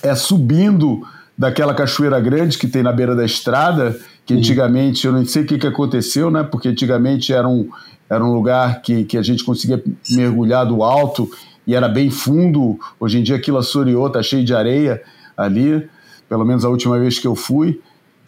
[0.03, 1.03] é subindo
[1.37, 5.47] daquela cachoeira grande que tem na beira da estrada que antigamente, eu não sei o
[5.47, 6.43] que, que aconteceu, né?
[6.43, 7.69] Porque antigamente era um,
[8.11, 11.31] era um lugar que, que a gente conseguia mergulhar do alto
[11.65, 12.77] e era bem fundo.
[12.99, 15.01] Hoje em dia aquilo assoreou, tá cheio de areia
[15.37, 15.89] ali,
[16.29, 17.81] pelo menos a última vez que eu fui.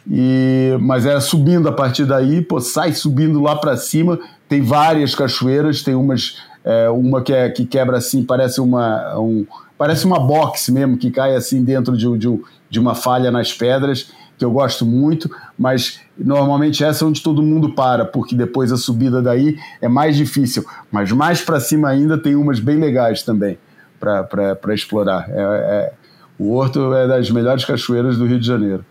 [0.08, 4.20] E, mas era subindo a partir daí, pô, sai subindo lá para cima.
[4.48, 9.44] Tem várias cachoeiras, tem umas, é, uma que, é, que quebra assim, parece uma, um,
[9.76, 14.12] parece uma box mesmo, que cai assim dentro de, de, de uma falha nas pedras
[14.38, 15.28] que eu gosto muito,
[15.58, 20.16] mas normalmente essa é onde todo mundo para, porque depois a subida daí é mais
[20.16, 20.64] difícil.
[20.90, 23.58] Mas mais para cima ainda tem umas bem legais também
[23.98, 25.28] para explorar.
[25.28, 25.92] É, é,
[26.38, 28.84] o Horto é das melhores cachoeiras do Rio de Janeiro.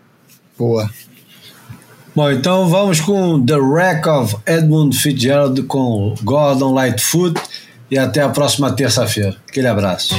[0.58, 0.88] Boa.
[2.14, 7.40] Bom, então vamos com The Wreck of Edmund Fitzgerald com Gordon Lightfoot
[7.90, 9.36] e até a próxima terça-feira.
[9.48, 10.14] Aquele abraço.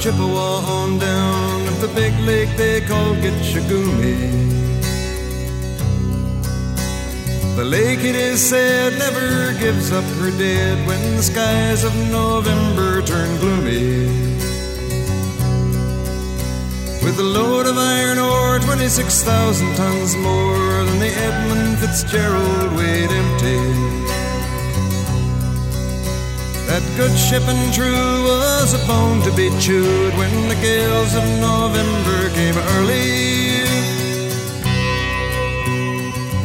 [0.00, 4.16] Chippewa on down of the big lake they call Gitchagumi.
[7.56, 13.02] The lake, it is said, never gives up her dead when the skies of November
[13.02, 14.06] turn gloomy.
[17.04, 24.09] With a load of iron ore, 26,000 tons more than the Edmund Fitzgerald weighed empty.
[26.70, 31.24] That good ship and true was a bone to be chewed when the gales of
[31.42, 33.66] November came early.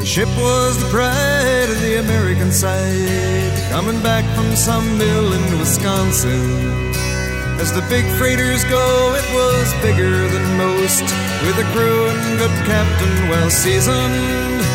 [0.02, 5.60] The ship was the pride of the American side, coming back from some mill in
[5.60, 6.89] Wisconsin.
[7.61, 11.06] As the big freighters go, it was bigger than most,
[11.45, 14.74] with a crew and good captain well seasoned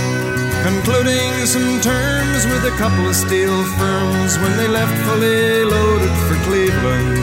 [0.63, 6.37] concluding some terms with a couple of steel firms when they left fully loaded for
[6.45, 7.17] Cleveland.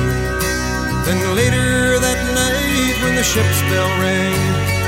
[1.06, 4.42] Then later that night, when the ship's bell rang,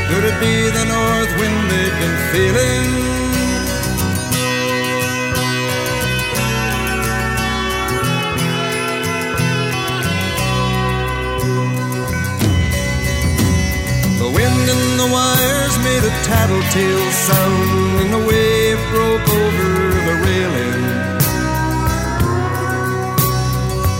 [0.09, 2.87] could it be the north wind they'd been feeling?
[14.17, 19.69] The wind in the wires made a tattletale sound, and the wave broke over
[20.07, 20.83] the railing.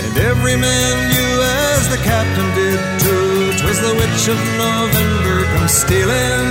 [0.05, 1.33] And every man knew,
[1.71, 6.47] as the captain did too, 'twas the witch of November come stealing.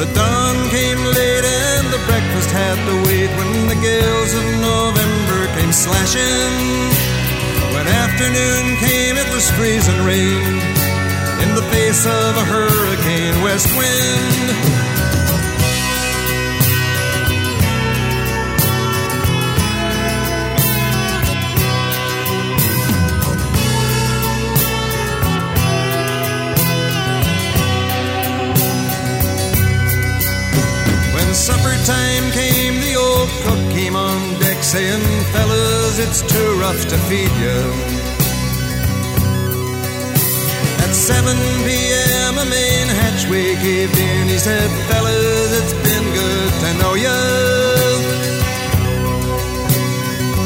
[0.00, 5.40] The dawn came late and the breakfast had to wait when the gales of November
[5.56, 6.54] came slashing.
[7.74, 10.81] When afternoon came, it was freezing rain
[11.42, 14.82] in the face of a hurricane west wind.
[31.14, 35.02] When supper time came, the old cook came on deck saying,
[35.32, 38.31] Fellas, it's too rough to feed you.
[40.92, 41.24] At 7
[41.64, 44.28] p.m., a main hatchway caved in.
[44.28, 47.18] He said, Fellas, it's been good to know you.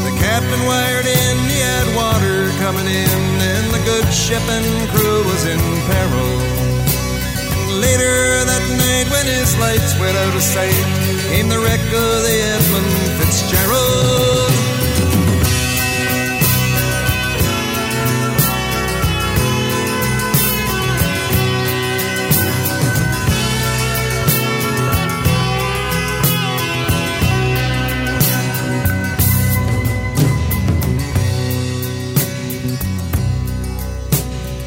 [0.06, 5.27] The captain wired in, he had water coming in, and the good ship and crew
[5.27, 5.59] was in
[5.90, 6.31] peril.
[7.82, 10.86] Later that night, when his lights went out of sight,
[11.27, 14.65] came the wreck of the Edmund Fitzgerald.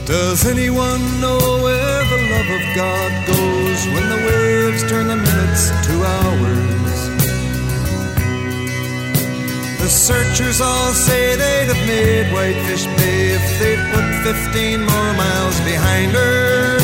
[0.10, 5.70] Does anyone know where the love of God goes when the waves turn the minutes
[5.86, 6.98] to hours?
[9.78, 15.60] The searchers all say they'd have made Whitefish Bay if they'd put 15 more miles
[15.62, 16.80] behind her.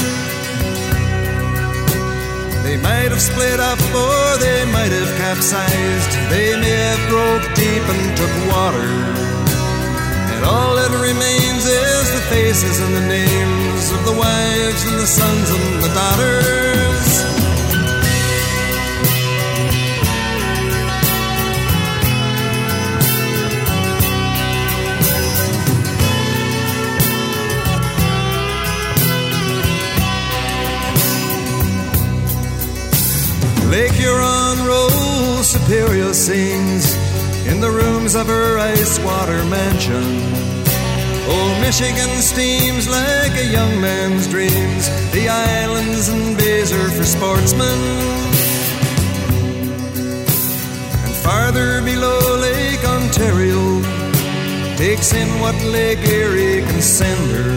[2.62, 6.12] They might have split up or they might have capsized.
[6.30, 8.86] They may have broke deep and took water.
[10.36, 11.95] And all that remains is
[12.30, 16.56] faces and the names of the wives and the sons and the daughters.
[33.70, 36.96] Lake Huron rolls Superior sings
[37.48, 40.45] in the rooms of her ice water mansion.
[41.28, 44.84] Old Michigan steams like a young man's dreams.
[45.12, 47.80] The islands and bays are for sportsmen.
[51.04, 53.82] And farther below Lake Ontario
[54.78, 57.52] takes in what Lake Erie can send her.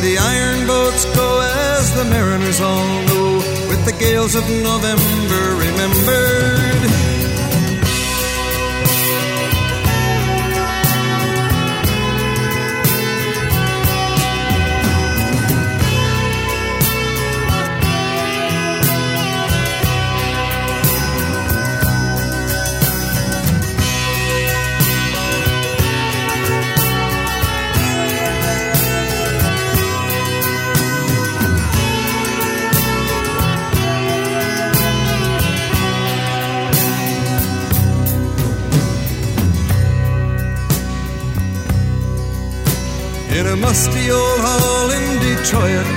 [0.00, 1.40] The iron boats go
[1.76, 3.36] as the mariners all know,
[3.68, 7.07] with the gales of November remembered.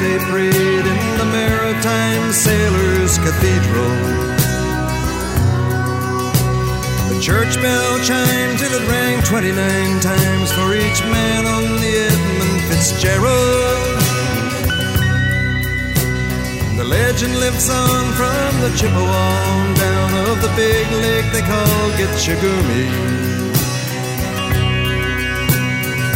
[0.01, 3.97] They prayed in the Maritime Sailors Cathedral.
[7.09, 12.61] The church bell chimed till it rang 29 times for each man on the Edmund
[12.67, 14.01] Fitzgerald.
[16.79, 23.30] The legend lives on from the Chippewa down of the big lake they call Gitchagumi.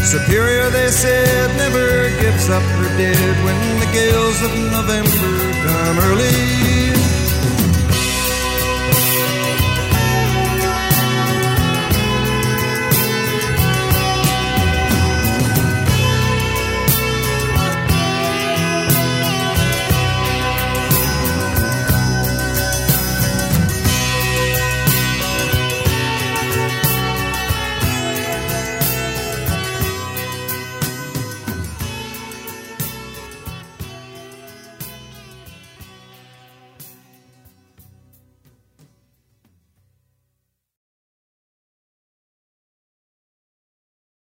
[0.05, 6.64] Superior, they said, never gives up her dead when the gales of November come early.